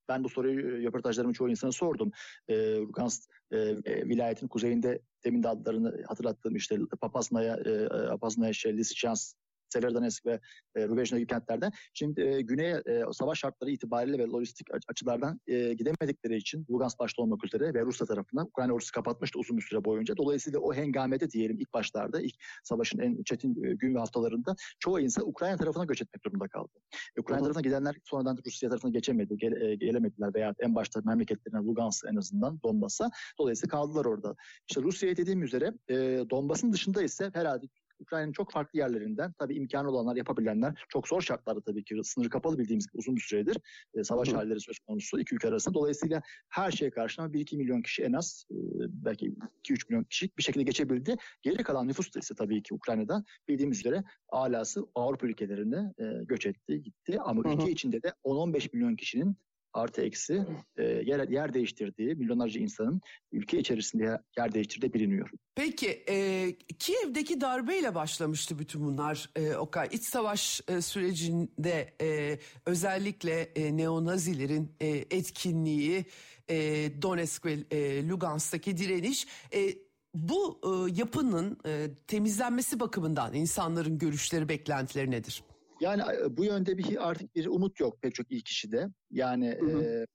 ben 0.09 0.23
bu 0.23 0.29
soruyu 0.29 0.87
röportajlarımın 0.87 1.33
çoğu 1.33 1.49
insana 1.49 1.71
sordum. 1.71 2.11
E, 2.47 2.75
Lugansk 2.75 3.23
e, 3.51 3.57
e, 3.57 4.07
vilayetin 4.07 4.47
kuzeyinde 4.47 5.01
demin 5.25 5.43
de 5.43 5.49
adlarını 5.49 6.03
hatırlattığım 6.07 6.55
işte 6.55 6.77
Papasnaya, 7.01 7.55
e, 7.55 7.87
Papasnaya, 7.87 8.53
Lysychansk 8.65 9.37
Severodonetsk 9.73 10.25
ve 10.25 10.39
e, 10.75 10.87
Rubejna 10.87 11.17
gibi 11.17 11.27
kentlerde. 11.27 11.71
Şimdi 11.93 12.21
e, 12.21 12.41
güneye 12.41 12.81
e, 12.85 13.03
savaş 13.11 13.39
şartları 13.39 13.71
itibariyle 13.71 14.17
ve 14.17 14.23
lojistik 14.23 14.67
açılardan 14.87 15.39
e, 15.47 15.73
gidemedikleri 15.73 16.37
için 16.37 16.65
Lugansk 16.71 16.99
başta 16.99 17.21
olmak 17.21 17.45
üzere 17.45 17.73
ve 17.73 17.81
Rusya 17.81 18.07
tarafından 18.07 18.45
Ukrayna 18.45 18.73
ordusu 18.73 18.91
kapatmıştı 18.91 19.39
uzun 19.39 19.57
bir 19.57 19.61
süre 19.61 19.85
boyunca. 19.85 20.17
Dolayısıyla 20.17 20.59
o 20.59 20.73
hengamede 20.73 21.31
diyelim 21.31 21.59
ilk 21.59 21.73
başlarda 21.73 22.21
ilk 22.21 22.35
savaşın 22.63 22.99
en 22.99 23.23
çetin 23.23 23.63
e, 23.63 23.73
gün 23.73 23.95
ve 23.95 23.99
haftalarında 23.99 24.55
çoğu 24.79 24.99
insan 24.99 25.27
Ukrayna 25.27 25.57
tarafına 25.57 25.85
göç 25.85 26.01
etmek 26.01 26.25
durumunda 26.25 26.47
kaldı. 26.47 26.71
Ukrayna 27.19 27.43
tarafına 27.43 27.61
gidenler 27.61 27.95
sonradan 28.03 28.37
Rusya 28.45 28.69
tarafına 28.69 28.91
geçemedi, 28.91 29.37
gele, 29.37 29.71
e, 29.71 29.75
gelemediler 29.75 30.33
veya 30.33 30.53
en 30.59 30.75
başta 30.75 31.01
memleketlerine 31.05 31.59
Lugansk 31.59 32.05
en 32.11 32.15
azından 32.15 32.59
Donbas'a. 32.63 33.09
Dolayısıyla 33.39 33.71
kaldılar 33.71 34.05
orada. 34.05 34.35
İşte 34.69 34.81
Rusya'ya 34.81 35.17
dediğim 35.17 35.43
üzere 35.43 35.73
e, 35.89 35.95
Donbas'ın 36.29 36.73
dışında 36.73 37.03
ise 37.03 37.31
herhalde 37.33 37.65
Ukrayna'nın 38.01 38.31
çok 38.31 38.51
farklı 38.51 38.79
yerlerinden 38.79 39.33
tabii 39.39 39.55
imkanı 39.55 39.89
olanlar 39.89 40.15
yapabilenler 40.15 40.85
çok 40.89 41.07
zor 41.07 41.21
şartlarda 41.21 41.61
tabii 41.61 41.83
ki 41.83 42.01
sınır 42.03 42.29
kapalı 42.29 42.57
bildiğimiz 42.57 42.87
gibi 42.87 42.97
uzun 42.97 43.15
bir 43.15 43.21
süredir 43.21 43.57
e, 43.93 44.03
savaş 44.03 44.31
Hı. 44.31 44.35
halleri 44.35 44.59
söz 44.59 44.79
konusu 44.79 45.19
iki 45.19 45.35
ülke 45.35 45.47
arasında. 45.47 45.73
Dolayısıyla 45.73 46.21
her 46.49 46.71
şeye 46.71 46.91
karşın 46.91 47.23
1-2 47.23 47.57
milyon 47.57 47.81
kişi 47.81 48.03
en 48.03 48.13
az 48.13 48.45
e, 48.51 48.55
belki 48.89 49.35
2-3 49.69 49.89
milyon 49.89 50.03
kişi 50.03 50.29
bir 50.37 50.43
şekilde 50.43 50.63
geçebildi. 50.63 51.15
Geri 51.41 51.63
kalan 51.63 51.87
nüfus 51.87 52.15
da 52.15 52.19
ise 52.19 52.35
tabii 52.35 52.63
ki 52.63 52.73
Ukrayna'da 52.73 53.23
bildiğimiz 53.47 53.79
üzere 53.79 54.03
alası 54.29 54.85
Avrupa 54.95 55.27
ülkelerine 55.27 55.93
e, 55.99 56.23
göç 56.23 56.45
etti 56.45 56.83
gitti 56.83 57.19
ama 57.19 57.43
Hı. 57.43 57.49
ülke 57.49 57.71
içinde 57.71 58.03
de 58.03 58.13
10-15 58.23 58.69
milyon 58.73 58.95
kişinin 58.95 59.37
artı 59.73 60.01
eksi 60.01 60.45
e, 60.77 60.83
yer, 60.83 61.29
yer 61.29 61.53
değiştirdiği 61.53 62.15
milyonlarca 62.15 62.61
insanın 62.61 63.01
ülke 63.31 63.59
içerisinde 63.59 64.19
yer 64.37 64.53
değiştirdiği 64.53 64.93
biliniyor. 64.93 65.29
Peki 65.55 66.03
e, 66.09 66.47
Kiev'deki 66.79 67.41
darbeyle 67.41 67.95
başlamıştı 67.95 68.59
bütün 68.59 68.81
bunlar 68.81 69.29
e, 69.35 69.55
Okay. 69.55 69.87
İç 69.91 70.03
savaş 70.03 70.61
e, 70.67 70.81
sürecinde 70.81 71.93
e, 72.01 72.39
özellikle 72.65 73.41
e, 73.41 73.77
neonazilerin 73.77 74.71
e, 74.79 74.87
etkinliği, 74.87 76.05
e, 76.49 76.55
Donetsk 77.01 77.45
ve 77.45 77.57
e, 77.71 78.07
Lugansk'taki 78.07 78.77
direniş... 78.77 79.27
E, 79.53 79.75
bu 80.15 80.59
e, 80.63 80.99
yapının 80.99 81.57
e, 81.65 81.87
temizlenmesi 82.07 82.79
bakımından 82.79 83.33
insanların 83.33 83.97
görüşleri, 83.97 84.49
beklentileri 84.49 85.11
nedir? 85.11 85.43
Yani 85.81 86.01
bu 86.29 86.45
yönde 86.45 86.77
bir 86.77 87.09
artık 87.09 87.35
bir 87.35 87.45
umut 87.45 87.79
yok 87.79 88.01
pek 88.01 88.15
çok 88.15 88.31
iyi 88.31 88.43
kişide. 88.43 88.87
Yani 89.11 89.47
e, 89.47 90.05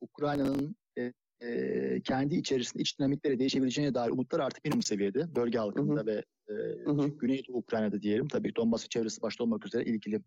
Ukrayna'nın 0.00 0.76
e, 0.98 1.12
e, 1.40 2.00
kendi 2.02 2.34
içerisinde 2.34 2.82
iç 2.82 2.98
dinamikleri 2.98 3.38
değişebileceğine 3.38 3.94
dair 3.94 4.10
umutlar 4.10 4.40
artık 4.40 4.64
minimum 4.64 4.82
seviyede. 4.82 5.34
Bölge 5.36 5.58
halkında 5.58 6.00
hı 6.00 6.02
hı. 6.02 6.06
ve 6.06 6.24
e, 6.48 7.08
Güneydoğu 7.08 7.56
Ukrayna'da 7.56 8.02
diyelim. 8.02 8.28
Tabii 8.28 8.56
Donbas 8.56 8.88
çevresi 8.88 9.22
başta 9.22 9.44
olmak 9.44 9.66
üzere 9.66 9.84
ilgili 9.84 10.20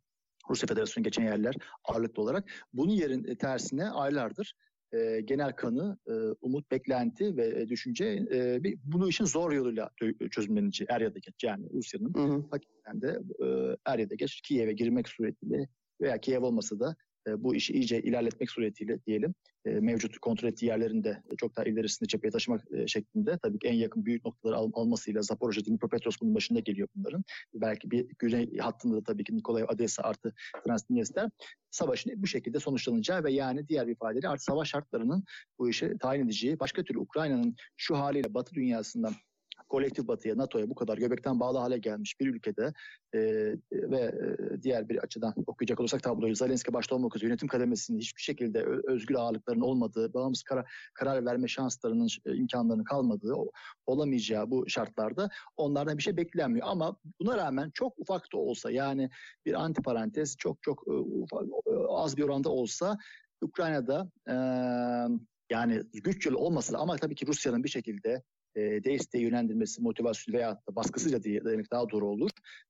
Rusya 0.50 0.68
Federasyonu 0.68 1.04
geçen 1.04 1.24
yerler 1.24 1.56
ağırlıklı 1.84 2.24
olarak. 2.24 2.52
Bunun 2.74 2.92
yerin 2.92 3.36
tersine 3.36 3.90
aylardır 3.90 4.54
e, 4.94 5.22
genel 5.22 5.52
kanı, 5.52 5.98
e, 6.08 6.14
umut, 6.42 6.72
beklenti 6.72 7.38
ve 7.38 7.62
e, 7.62 7.70
düşünce 7.70 8.06
e, 8.32 8.64
bir, 8.64 8.80
bunu 8.84 9.10
işin 9.10 9.26
zor 9.26 9.52
yoluyla 9.52 9.90
çözümleneceği 10.32 10.88
er 10.92 11.02
ya 11.02 11.16
da 11.16 11.20
geç. 11.20 11.44
Yani 11.44 11.70
Rusya'nın 11.74 12.48
hakikaten 12.52 13.02
de 13.02 13.20
e, 13.46 13.46
er 13.86 14.00
ya 14.00 14.10
da 14.10 14.16
geç 14.16 14.42
Kiev'e 14.42 14.74
girmek 14.74 15.10
suretiyle 15.10 15.68
veya 16.02 16.18
Kiev 16.18 16.44
olmasa 16.44 16.80
da 16.80 16.96
e, 17.28 17.44
bu 17.44 17.56
işi 17.56 17.74
iyice 17.74 18.02
ilerletmek 18.02 18.52
suretiyle 18.52 19.06
diyelim 19.06 19.34
e, 19.66 19.70
mevcut 19.70 20.20
kontrol 20.20 20.50
ettiği 20.50 20.66
yerlerinde 20.66 21.24
çok 21.38 21.58
daha 21.58 21.66
ilerisinde 21.66 22.08
cepheye 22.08 22.32
taşımak 22.32 22.62
e, 22.72 22.88
şeklinde 22.88 23.38
tabii 23.44 23.60
ki 23.60 23.68
en 23.68 23.74
yakın 23.74 24.06
büyük 24.06 24.26
noktaları 24.26 24.56
al, 24.56 24.72
almasıyla 24.74 25.22
Zaporojye, 25.22 25.66
Dnipropetrovsk 25.66 26.22
bunun 26.22 26.36
başında 26.36 26.60
geliyor 26.60 26.88
bunların. 26.96 27.24
Belki 27.54 27.92
bir 27.92 28.08
güney 28.20 28.58
hattında 28.58 28.96
da 28.96 29.04
tabii 29.04 29.24
ki 29.24 29.38
Nikolaev, 29.38 29.66
Odessa 29.66 30.04
artı 30.04 30.34
Transnistria 30.66 31.30
savaşın 31.72 32.14
bu 32.16 32.28
şekilde 32.28 32.60
sonuçlanacağı 32.60 33.24
ve 33.24 33.32
yani 33.32 33.68
diğer 33.68 33.88
bir 33.88 33.92
ifadeyle 33.92 34.28
artık 34.28 34.44
savaş 34.44 34.70
şartlarının 34.70 35.24
bu 35.60 35.70
işe 35.70 35.98
tayin 35.98 36.26
edeceği 36.26 36.60
başka 36.60 36.84
türlü 36.84 37.00
Ukrayna'nın 37.00 37.56
şu 37.78 37.98
haliyle 37.98 38.34
Batı 38.34 38.56
dünyasından 38.56 39.14
kolektif 39.70 40.08
batıya, 40.08 40.38
NATO'ya 40.38 40.70
bu 40.70 40.76
kadar 40.76 40.98
göbekten 40.98 41.40
bağlı 41.40 41.58
hale 41.58 41.78
gelmiş 41.78 42.20
bir 42.20 42.28
ülkede 42.28 42.74
e, 43.14 43.20
ve 43.72 44.00
e, 44.00 44.62
diğer 44.64 44.90
bir 44.90 44.98
açıdan 44.98 45.34
okuyacak 45.48 45.80
olursak 45.80 46.04
tabloyu 46.04 46.36
Zelenski 46.36 46.74
başta 46.74 46.96
olmak 46.96 47.16
üzere 47.16 47.30
yönetim 47.30 47.48
kademesinin 47.48 48.00
hiçbir 48.00 48.22
şekilde 48.22 48.66
özgür 48.88 49.16
ağırlıkların 49.16 49.62
olmadığı, 49.62 50.14
bağımsız 50.14 50.44
karar, 50.44 50.72
karar 50.94 51.26
verme 51.26 51.48
şanslarının, 51.48 52.08
e, 52.26 52.36
imkanlarının 52.36 52.84
kalmadığı, 52.84 53.34
olamayacağı 53.86 54.52
bu 54.52 54.70
şartlarda 54.70 55.30
onlardan 55.58 55.98
bir 55.98 56.04
şey 56.04 56.18
beklenmiyor. 56.18 56.68
Ama 56.68 56.98
buna 57.22 57.38
rağmen 57.38 57.72
çok 57.74 58.00
ufak 58.00 58.34
da 58.34 58.38
olsa 58.38 58.72
yani 58.72 59.10
bir 59.46 59.54
antiparantez 59.54 60.38
çok 60.38 60.64
çok 60.64 60.84
e, 60.88 60.94
az 61.90 62.18
bir 62.18 62.24
oranda 62.24 62.50
olsa 62.50 62.98
Ukrayna'da 63.42 64.12
e, 64.30 64.36
yani 65.50 65.84
güç 65.94 66.26
yolu 66.26 66.38
olmasa 66.38 66.78
ama 66.78 66.96
tabii 66.96 67.16
ki 67.16 67.28
Rusya'nın 67.28 67.64
bir 67.64 67.70
şekilde 67.70 68.24
e, 68.58 69.20
yönlendirmesi, 69.20 69.82
motivasyon 69.82 70.36
veya 70.36 70.52
da 70.52 70.76
baskısıyla 70.76 71.24
diye 71.24 71.46
demek 71.46 71.72
daha 71.72 71.90
doğru 71.90 72.08
olur. 72.08 72.30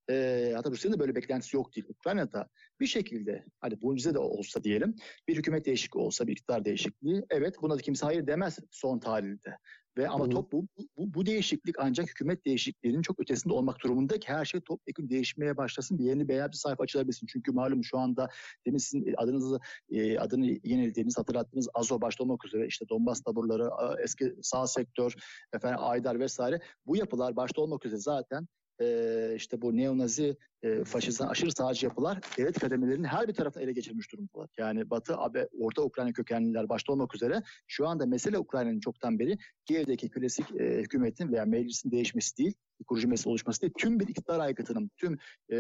E, 0.10 0.52
hatta 0.56 0.72
Rusya'nın 0.72 0.96
da 0.96 1.00
böyle 1.00 1.16
beklentisi 1.16 1.56
yok 1.56 1.76
değil. 1.76 1.88
Ukrayna'da 1.90 2.48
bir 2.80 2.88
şekilde 2.88 3.46
hadi 3.60 3.78
mucize 3.82 4.14
de 4.14 4.20
olsa 4.20 4.64
diyelim 4.64 4.96
bir 5.28 5.38
hükümet 5.38 5.66
değişikliği 5.66 6.00
olsa 6.00 6.28
bir 6.28 6.32
iktidar 6.32 6.66
değişikliği 6.66 7.24
evet 7.30 7.56
buna 7.62 7.78
da 7.78 7.82
kimse 7.82 8.06
hayır 8.06 8.28
demez 8.28 8.60
son 8.72 9.00
tahlilde. 9.00 9.58
Ve 9.98 10.10
ama 10.10 10.30
top 10.30 10.52
bu, 10.52 10.68
bu, 10.78 11.14
bu 11.14 11.26
değişiklik 11.26 11.76
ancak 11.80 12.10
hükümet 12.10 12.46
değişikliğinin 12.46 13.02
çok 13.02 13.20
ötesinde 13.20 13.54
olmak 13.54 13.84
durumunda 13.84 14.20
ki 14.20 14.28
her 14.28 14.46
şey 14.46 14.62
topyekun 14.62 15.10
değişmeye 15.10 15.58
başlasın. 15.58 16.00
Bir 16.00 16.04
yeni 16.04 16.28
veya 16.28 16.48
bir 16.48 16.58
sayfa 16.58 16.84
açılabilsin. 16.84 17.28
Çünkü 17.28 17.52
malum 17.52 17.84
şu 17.84 17.98
anda 17.98 18.30
demin 18.66 18.78
sizin 18.78 19.14
adınızı 19.18 19.60
e, 19.90 20.20
adını 20.20 20.46
yenilediğiniz 20.46 21.18
hatırlattığınız 21.18 21.70
Azo 21.74 22.02
başta 22.02 22.24
olmak 22.24 22.46
üzere 22.46 22.68
işte 22.68 22.90
Donbas 22.90 23.22
taburları, 23.22 23.70
eski 24.04 24.36
sağ 24.42 24.68
sektör, 24.68 25.14
efendim 25.54 25.80
Aydar 25.82 26.20
vesaire 26.20 26.60
bu 26.86 26.98
yapılar 26.98 27.36
başta 27.36 27.62
olmak 27.62 27.86
üzere 27.86 28.00
zaten 28.00 28.48
e, 28.82 29.34
işte 29.36 29.62
bu 29.62 29.78
neonazi 29.78 30.38
e, 30.64 30.84
faşizan 30.84 31.28
aşırı 31.28 31.52
sağcı 31.52 31.86
yapılar 31.86 32.20
devlet 32.38 32.60
kademelerinin 32.60 33.04
her 33.04 33.28
bir 33.28 33.34
tarafını 33.34 33.64
ele 33.64 33.72
geçirmiş 33.72 34.12
durumdalar. 34.12 34.50
Yani 34.58 34.90
Batı, 34.90 35.18
AB, 35.18 35.48
Orta 35.60 35.82
Ukrayna 35.82 36.14
kökenliler 36.14 36.70
başta 36.70 36.94
olmak 36.94 37.16
üzere 37.16 37.44
şu 37.68 37.88
anda 37.88 38.06
mesele 38.06 38.38
Ukrayna'nın 38.38 38.80
çoktan 38.80 39.20
beri 39.20 39.38
Kiev'deki 39.66 40.10
klasik 40.10 40.46
e, 40.60 40.78
hükümetin 40.78 41.32
veya 41.32 41.46
meclisin 41.46 41.92
değişmesi 41.92 42.38
değil, 42.38 42.54
kurucu 42.88 43.08
meclis 43.08 43.28
oluşması 43.28 43.62
değil, 43.62 43.74
tüm 43.78 44.00
bir 44.00 44.08
iktidar 44.08 44.40
aygıtının, 44.40 44.92
tüm 44.98 45.18
e, 45.52 45.58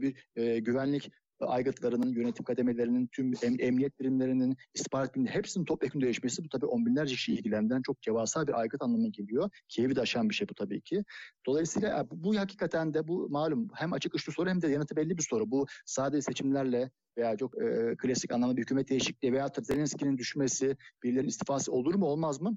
bir 0.00 0.26
e, 0.36 0.58
güvenlik 0.58 1.10
aygıtlarının, 1.46 2.12
yönetim 2.12 2.44
kademelerinin, 2.44 3.06
tüm 3.12 3.32
em, 3.42 3.56
emniyet 3.58 4.00
birimlerinin, 4.00 4.56
istihbarat 4.74 5.14
birimlerinin 5.14 5.38
hepsinin 5.38 5.64
topyekun 5.64 6.00
değişmesi 6.00 6.44
bu 6.44 6.48
tabii 6.48 6.66
on 6.66 6.86
binlerce 6.86 7.14
kişiyi 7.14 7.38
ilgilendiren 7.38 7.82
çok 7.82 8.02
cevasal 8.02 8.46
bir 8.46 8.60
aygıt 8.60 8.82
anlamına 8.82 9.08
geliyor. 9.08 9.50
Kiev'i 9.68 9.96
de 9.96 10.00
aşan 10.00 10.28
bir 10.28 10.34
şey 10.34 10.48
bu 10.48 10.54
tabii 10.54 10.80
ki. 10.80 11.04
Dolayısıyla 11.46 12.10
bu, 12.10 12.24
bu 12.24 12.36
hakikaten 12.36 12.94
de 12.94 13.08
bu 13.08 13.28
malum 13.30 13.68
hem 13.74 13.92
açık 13.92 14.14
uçlu 14.14 14.32
soru 14.32 14.50
hem 14.50 14.62
de 14.62 14.68
yanıtı 14.68 14.96
belli 14.96 15.18
bir 15.18 15.22
soru. 15.22 15.50
Bu 15.50 15.66
sadece 15.86 16.22
seçimlerle 16.22 16.90
veya 17.18 17.36
çok 17.36 17.62
e, 17.62 17.96
klasik 17.98 18.32
anlamda 18.32 18.56
bir 18.56 18.62
hükümet 18.62 18.88
değişikliği 18.88 19.32
veya 19.32 19.48
Zelenski'nin 19.62 20.18
düşmesi, 20.18 20.76
birilerinin 21.02 21.28
istifası 21.28 21.72
olur 21.72 21.94
mu 21.94 22.06
olmaz 22.06 22.40
mı? 22.40 22.56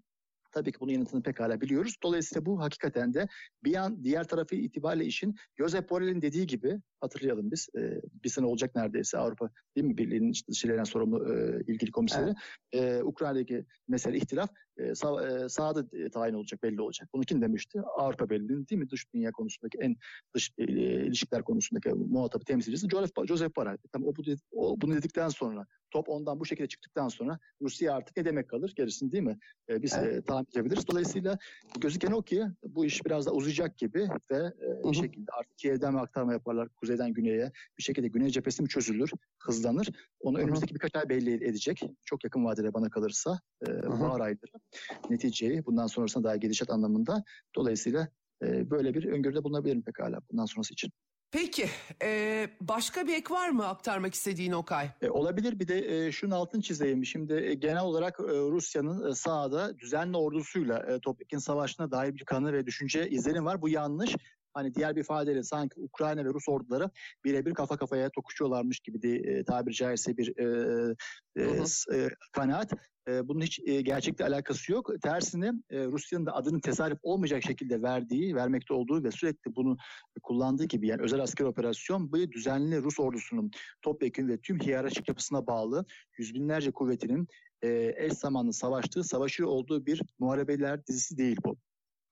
Tabii 0.52 0.72
ki 0.72 0.80
bunun 0.80 0.92
yanıtını 0.92 1.24
pekala 1.24 1.62
biliyoruz. 1.62 1.96
Dolayısıyla 2.04 2.46
bu 2.46 2.62
hakikaten 2.62 3.14
de 3.14 3.28
bir 3.64 3.76
an 3.76 4.04
diğer 4.04 4.28
tarafı 4.28 4.56
itibariyle 4.56 5.06
işin 5.06 5.36
Josep 5.58 5.90
Borrell'in 5.90 6.22
dediği 6.22 6.48
gibi 6.48 6.82
hatırlayalım 7.02 7.52
biz. 7.52 7.70
E, 7.78 8.02
bir 8.24 8.30
sene 8.30 8.46
olacak 8.46 8.76
neredeyse 8.76 9.18
Avrupa 9.18 9.50
değil 9.76 9.88
mi 9.88 9.98
Birliği'nin 9.98 10.32
işte 10.32 10.52
dışarıdan 10.52 10.84
sorumlu 10.84 11.36
e, 11.36 11.62
ilgili 11.68 11.92
komiseri. 11.92 12.34
Evet. 12.74 13.00
E, 13.00 13.04
Ukrayna'daki 13.04 13.66
mesele 13.88 14.18
ihtilaf 14.18 14.50
e, 14.78 14.96
sağ, 14.96 15.28
e, 15.28 15.50
sahada 15.50 15.98
e, 15.98 16.10
tayin 16.10 16.34
olacak 16.34 16.64
belli 16.64 16.82
olacak. 16.82 17.10
Bunu 17.14 17.24
kim 17.24 17.42
demişti? 17.42 17.82
Avrupa 17.82 18.30
Birliği'nin 18.30 18.68
değil 18.68 18.82
mi 18.82 18.90
dış 18.90 19.14
dünya 19.14 19.32
konusundaki 19.32 19.78
en 19.78 19.96
dış 20.36 20.52
e, 20.58 20.64
ilişkiler 21.06 21.44
konusundaki 21.44 21.90
muhatabı 21.90 22.46
temsilcisi 22.46 22.90
Josep, 22.90 23.28
Josep 23.28 23.56
Borrell. 23.56 23.78
Tam 23.92 24.04
o, 24.04 24.14
o 24.52 24.82
bunu 24.82 24.96
dedikten 24.96 25.30
sonra 25.30 25.66
top 25.92 26.10
ondan 26.10 26.40
bu 26.40 26.46
şekilde 26.46 26.68
çıktıktan 26.68 27.08
sonra 27.08 27.40
Rusya 27.62 27.96
artık 27.96 28.18
ne 28.18 28.26
demek 28.26 28.50
kalır 28.50 28.74
gerisini 28.76 29.12
değil 29.12 29.24
mi? 29.24 29.38
E, 29.70 29.82
biz 29.82 29.94
evet. 29.94 30.18
e, 30.18 30.22
tahmin 30.22 30.48
edebiliriz. 30.52 30.88
Dolayısıyla 30.88 31.38
gözüken 31.80 32.12
o 32.12 32.22
ki 32.22 32.44
bu 32.64 32.86
iş 32.86 33.06
biraz 33.06 33.26
da 33.26 33.32
uzayacak 33.32 33.78
gibi 33.78 34.08
ve 34.32 34.38
e, 34.38 34.92
bir 34.92 34.98
şekilde 34.98 35.32
artık 35.32 35.58
Kiev'den 35.58 35.94
aktarma 35.94 36.34
yaparlar 36.34 36.70
kuzeyden 36.92 37.14
güneye 37.14 37.52
bir 37.78 37.84
şekilde 37.84 38.08
güney 38.08 38.30
cephesi 38.30 38.62
mi 38.62 38.70
çözülür, 38.70 39.12
hızlanır. 39.40 39.88
Onu 40.20 40.38
Hı-hı. 40.38 40.44
önümüzdeki 40.44 40.76
birkaç 40.76 40.96
ay 40.96 41.10
belli 41.10 41.34
edecek. 41.34 41.82
Çok 42.06 42.24
yakın 42.24 42.46
vadede 42.46 42.74
bana 42.74 42.90
kalırsa 42.90 43.40
e, 43.68 43.90
bahar 43.90 44.20
ayları 44.20 44.58
neticeyi 45.10 45.66
bundan 45.66 45.88
sonrasına 45.88 46.24
daha 46.24 46.36
gidişat 46.36 46.70
anlamında. 46.70 47.24
Dolayısıyla 47.56 48.08
e, 48.44 48.70
böyle 48.70 48.94
bir 48.94 49.06
öngörüde 49.06 49.44
bulunabilirim 49.44 49.82
pekala 49.82 50.20
bundan 50.32 50.46
sonrası 50.46 50.74
için. 50.74 50.92
Peki 51.32 51.66
e, 52.04 52.50
başka 52.62 53.08
bir 53.08 53.14
ek 53.14 53.34
var 53.34 53.50
mı 53.50 53.68
aktarmak 53.68 54.14
istediğin 54.14 54.52
Okay? 54.52 54.90
E, 55.02 55.10
olabilir 55.10 55.60
bir 55.60 55.68
de 55.68 56.08
e, 56.08 56.12
şunun 56.12 56.32
altını 56.32 56.62
çizeyim. 56.62 57.06
Şimdi 57.06 57.34
e, 57.34 57.54
genel 57.54 57.84
olarak 57.84 58.20
e, 58.20 58.24
Rusya'nın 58.24 59.12
e, 59.12 59.16
sahada 59.16 59.80
düzenli 59.80 60.18
ordusuyla 60.18 60.80
e, 60.80 61.00
Topyekin 61.00 61.38
Savaşı'na 61.38 61.92
dair 61.92 62.16
bir 62.16 62.26
kanı 62.26 62.54
ve 62.54 62.66
düşünce 62.66 63.10
izlenim 63.10 63.46
var. 63.46 63.62
Bu 63.62 63.70
yanlış. 63.70 64.16
Hani 64.54 64.76
diğer 64.76 64.96
bir 64.96 65.02
ifadeyle 65.02 65.44
sanki 65.44 65.80
Ukrayna 65.80 66.26
ve 66.26 66.30
Rus 66.30 66.50
orduları 66.50 66.90
birebir 67.26 67.54
kafa 67.54 67.78
kafaya 67.78 68.10
tokuşuyorlarmış 68.10 68.80
gibi 68.80 69.02
de 69.02 69.16
e, 69.16 69.44
tabiri 69.44 69.74
caizse 69.74 70.18
bir 70.18 70.38
e, 70.38 70.96
e, 71.38 71.44
e, 71.98 72.10
kanaat. 72.32 72.74
E, 73.08 73.28
bunun 73.28 73.42
hiç 73.42 73.60
e, 73.66 73.82
gerçekle 73.82 74.26
alakası 74.26 74.72
yok. 74.72 74.90
Tersine 75.04 75.52
e, 75.70 75.86
Rusya'nın 75.86 76.26
da 76.26 76.36
adını 76.36 76.62
tesadüf 76.62 77.00
olmayacak 77.04 77.44
şekilde 77.44 77.82
verdiği, 77.82 78.36
vermekte 78.36 78.74
olduğu 78.74 79.04
ve 79.04 79.12
sürekli 79.12 79.56
bunu 79.56 79.78
kullandığı 80.24 80.66
gibi 80.66 80.88
yani 80.88 81.02
özel 81.02 81.20
asker 81.20 81.46
operasyon 81.46 82.12
bu 82.12 82.32
düzenli 82.32 82.84
Rus 82.84 83.00
ordusunun 83.00 83.52
topyekun 83.82 84.28
ve 84.28 84.38
tüm 84.38 84.60
hiyerarşik 84.60 85.08
yapısına 85.08 85.48
bağlı 85.48 85.86
yüz 86.18 86.34
binlerce 86.34 86.72
kuvvetinin 86.72 87.28
e, 87.62 87.94
eş 87.98 88.14
zamanlı 88.14 88.54
savaştığı, 88.54 89.04
savaşı 89.04 89.48
olduğu 89.48 89.86
bir 89.86 90.02
muharebeler 90.20 90.88
dizisi 90.88 91.18
değil 91.18 91.38
bu. 91.46 91.58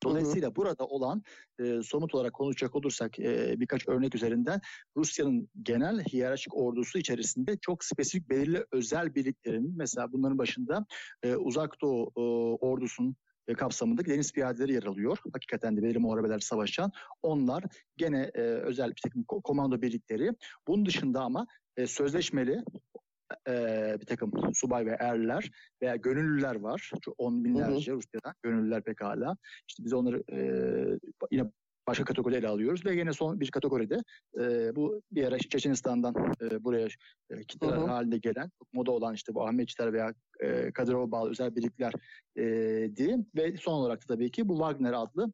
Dolayısıyla 0.04 0.56
burada 0.56 0.86
olan 0.86 1.24
e, 1.60 1.82
somut 1.84 2.16
olarak 2.16 2.34
konuşacak 2.34 2.76
olursak 2.76 3.20
e, 3.20 3.60
birkaç 3.60 3.88
örnek 3.88 4.16
üzerinden 4.16 4.62
Rusya'nın 4.98 5.50
genel 5.64 6.04
hiyerarşik 6.04 6.58
ordusu 6.58 7.00
içerisinde 7.00 7.58
çok 7.62 7.84
spesifik 7.84 8.30
belirli 8.30 8.66
özel 8.72 9.16
birliklerin 9.16 9.74
mesela 9.78 10.12
bunların 10.12 10.38
başında 10.38 10.86
e, 11.24 11.36
Uzak 11.36 11.82
Doğu 11.82 12.12
e, 12.18 12.22
ordusunun 12.66 13.16
e, 13.48 13.54
kapsamında 13.54 14.06
deniz 14.06 14.32
piyadeleri 14.32 14.74
yer 14.74 14.84
alıyor. 14.84 15.18
Hakikaten 15.34 15.78
de 15.78 15.84
belirli 15.84 16.00
muharebeler 16.00 16.40
savaşan. 16.40 16.92
Onlar 17.24 17.64
gene 17.98 18.32
e, 18.36 18.42
özel 18.42 18.90
bir 18.90 19.02
takım 19.04 19.24
komando 19.24 19.82
birlikleri. 19.82 20.32
Bunun 20.68 20.86
dışında 20.86 21.22
ama 21.22 21.48
e, 21.78 21.88
sözleşmeli 21.88 22.64
e, 23.48 23.54
bir 24.00 24.06
takım 24.06 24.32
subay 24.54 24.86
ve 24.86 24.98
erler 25.00 25.52
veya 25.82 25.96
gönüllüler 25.96 26.56
var. 26.56 26.92
Çok 27.02 27.16
on 27.18 27.44
binlerce 27.44 27.92
hı 27.92 27.96
hı. 27.96 27.98
Rusya'dan 27.98 28.34
gönüllüler 28.44 28.84
pekala. 28.84 29.38
İşte 29.68 29.86
biz 29.86 29.94
onları 29.94 30.24
e, 30.32 30.40
yine 31.32 31.52
başka 31.88 32.04
kategoriyle 32.04 32.48
alıyoruz 32.48 32.86
ve 32.86 32.96
yine 32.96 33.14
son 33.14 33.40
bir 33.40 33.52
kategoride 33.52 33.98
e, 34.40 34.76
bu 34.76 35.02
bir 35.12 35.28
ara 35.28 35.38
Çeçenistan'dan 35.38 36.16
e, 36.42 36.64
buraya 36.64 36.88
e, 37.30 37.44
kitleler 37.44 37.78
hı 37.78 37.82
hı. 37.82 37.86
halinde 37.86 38.18
gelen 38.18 38.52
moda 38.74 38.92
olan 38.92 39.14
işte 39.14 39.36
bu 39.36 39.48
Ahmetçiler 39.48 39.94
veya 39.94 40.14
e, 40.40 40.72
Kadirova 40.72 41.12
bağlı 41.12 41.30
özel 41.30 41.56
birlikler 41.56 41.94
e, 42.38 42.44
diyeyim 42.96 43.26
ve 43.36 43.58
son 43.58 43.74
olarak 43.74 44.02
da 44.02 44.14
tabii 44.14 44.32
ki 44.32 44.50
bu 44.50 44.54
Wagner 44.54 44.94
adlı. 44.94 45.34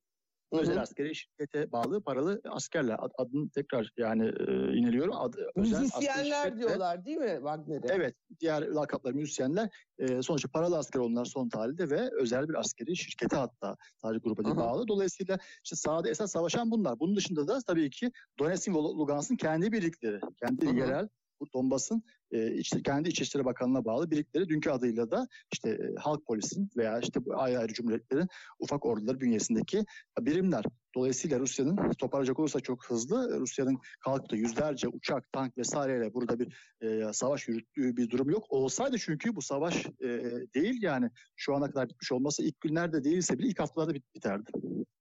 Özel 0.52 0.82
askeri 0.82 1.16
şirkete 1.16 1.72
bağlı 1.72 2.04
paralı 2.04 2.42
askerler. 2.50 2.96
Ad, 3.00 3.12
adını 3.18 3.50
tekrar 3.50 3.92
yani 3.98 4.26
e, 4.26 4.78
iniliyorum. 4.78 5.14
Ad, 5.16 5.34
müzisyenler 5.56 6.58
diyorlar 6.58 7.06
değil 7.06 7.18
mi 7.18 7.36
Wagner'e? 7.36 7.94
Evet. 7.94 8.16
Diğer 8.40 8.62
lakaplar 8.62 9.12
müzisyenler. 9.12 9.70
E, 10.00 10.22
sonuçta 10.22 10.50
paralı 10.50 10.78
asker 10.78 11.00
onlar 11.00 11.26
son 11.26 11.50
tarihte 11.50 11.90
ve 11.90 12.10
özel 12.20 12.50
bir 12.50 12.54
askeri 12.54 12.96
şirkete 12.96 13.36
hatta 13.36 13.76
sadece 14.02 14.20
gruba 14.20 14.46
değil 14.46 14.56
bağlı. 14.56 14.88
Dolayısıyla 14.88 15.38
işte 15.64 15.76
sahada 15.76 16.10
esas 16.10 16.32
savaşan 16.32 16.72
bunlar. 16.72 17.00
Bunun 17.00 17.16
dışında 17.16 17.48
da 17.48 17.60
tabii 17.68 17.90
ki 17.90 18.12
Donetsk 18.40 18.68
ve 18.68 18.74
Lugansk'ın 18.74 19.36
kendi 19.36 19.72
birlikleri, 19.72 20.20
kendi 20.46 20.68
Hı-hı. 20.68 20.76
yerel 20.76 21.08
bu 21.40 21.54
Donbas'ın 21.54 22.04
e, 22.32 22.54
işte 22.54 22.84
kendi 22.84 23.10
İçişleri 23.10 23.46
Bakanlığı'na 23.46 23.86
bağlı 23.86 24.12
birlikleri 24.12 24.50
dünkü 24.50 24.70
adıyla 24.70 25.12
da 25.12 25.28
işte 25.54 25.70
e, 25.70 25.96
halk 26.00 26.26
polisin 26.26 26.70
veya 26.78 27.00
işte 27.00 27.26
bu 27.26 27.42
ayrı 27.42 27.60
ayrı 27.60 27.74
cumhuriyetlerin 27.74 28.28
ufak 28.60 28.86
orduları 28.86 29.22
bünyesindeki 29.22 29.86
birimler. 30.20 30.64
Dolayısıyla 30.96 31.40
Rusya'nın 31.40 31.92
toparlayacak 31.92 32.40
olursa 32.40 32.60
çok 32.60 32.86
hızlı 32.86 33.40
Rusya'nın 33.40 33.78
kalktığı 34.00 34.36
yüzlerce 34.36 34.88
uçak, 34.88 35.32
tank 35.32 35.58
vesaireyle 35.58 36.14
burada 36.14 36.40
bir 36.40 36.56
e, 36.82 37.14
savaş 37.14 37.48
yürüttüğü 37.48 37.98
bir 37.98 38.10
durum 38.10 38.30
yok. 38.30 38.46
Olsaydı 38.50 38.98
çünkü 39.00 39.36
bu 39.36 39.42
savaş 39.42 39.86
e, 39.86 40.08
değil 40.56 40.82
yani 40.82 41.10
şu 41.36 41.56
ana 41.56 41.70
kadar 41.70 41.90
bitmiş 41.90 42.12
olması 42.12 42.44
ilk 42.44 42.62
günlerde 42.62 43.04
değilse 43.04 43.40
bile 43.40 43.48
ilk 43.48 43.60
haftalarda 43.60 43.94
bit 43.94 44.16
biterdi. 44.16 44.52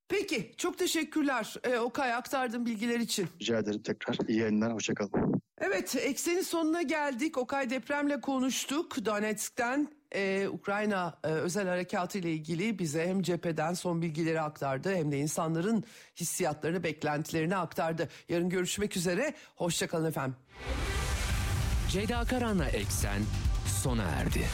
Peki 0.09 0.53
çok 0.57 0.79
teşekkürler 0.79 1.55
ee, 1.65 1.79
Okay 1.79 2.15
aktardığın 2.15 2.67
bilgiler 2.67 3.01
için. 3.01 3.27
Rica 3.41 3.59
ederim 3.59 3.83
tekrar. 3.83 4.19
iyi 4.29 4.39
yayınlar. 4.39 4.73
Hoşçakalın. 4.75 5.44
Evet 5.67 5.97
eksenin 5.97 6.43
sonuna 6.43 6.83
geldik. 6.83 7.39
Okay 7.39 7.71
depremle 7.71 8.21
konuştuk. 8.21 9.05
Donetsk'ten 9.05 9.89
e, 10.15 10.49
Ukrayna 10.49 11.19
e, 11.25 11.29
özel 11.29 11.69
harekatı 11.69 12.19
ile 12.19 12.33
ilgili 12.33 12.79
bize 12.79 13.09
hem 13.09 13.23
cepheden 13.23 13.75
son 13.75 14.03
bilgileri 14.03 14.41
aktardı 14.41 14.95
hem 14.95 15.13
de 15.13 15.19
insanların 15.19 15.85
hissiyatlarını, 16.17 16.83
beklentilerini 16.83 17.57
aktardı. 17.57 18.09
Yarın 18.29 18.49
görüşmek 18.49 18.97
üzere. 18.97 19.35
Hoşçakalın 19.57 20.09
efendim. 20.09 20.37
Ceyda 21.91 22.25
Karan'la 22.25 22.67
Eksen 22.67 23.23
sona 23.83 24.03
erdi. 24.03 24.45